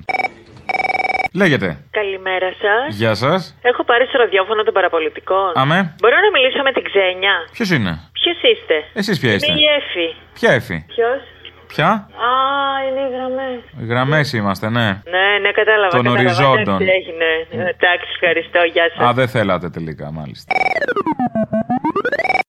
Λέγεται. 1.41 1.77
Καλημέρα 1.91 2.49
σας. 2.63 2.95
Γεια 2.95 3.13
σας. 3.13 3.57
Έχω 3.61 3.83
πάρει 3.83 4.05
στο 4.05 4.17
ραδιόφωνο 4.17 4.63
των 4.63 4.73
παραπολιτικών. 4.73 5.51
Αμέ. 5.55 5.95
Μπορώ 6.01 6.15
να 6.25 6.29
μιλήσω 6.35 6.61
με 6.63 6.71
την 6.71 6.83
Ξένια; 6.89 7.35
Ποιος 7.51 7.69
είναι; 7.75 7.93
Ποιος 8.19 8.37
είστε; 8.51 8.75
Εσείς 8.93 9.19
ποια 9.19 9.33
είστε; 9.33 9.51
Είμαι 9.51 9.59
η 9.59 9.65
Εφη. 9.77 10.07
Ποια 10.33 10.51
έφη. 10.51 10.85
Ποιος; 10.87 11.21
Ποια; 11.67 11.89
Α, 12.27 12.31
είναι 12.87 13.01
οι 13.07 13.09
γραμμές. 13.15 13.59
Γραμμές 13.89 14.33
είμαστε, 14.33 14.69
ναι. 14.69 14.87
Ναι, 15.15 15.27
ναι, 15.43 15.51
κατάλαβα. 15.51 15.89
Των 15.97 16.03
κατάλαβα. 16.03 16.23
οριζόντων. 16.23 16.81
Εντάξει, 16.81 16.91
έγινε. 16.99 17.29
Εντάξει, 17.73 18.07
ευχαριστώ. 18.15 18.59
Γεια 18.73 18.85
σας. 18.95 19.07
Α, 19.07 19.13
δεν 19.13 19.27
θέλατε 19.27 19.69
τελικά, 19.69 20.11
μάλιστα. 20.11 20.53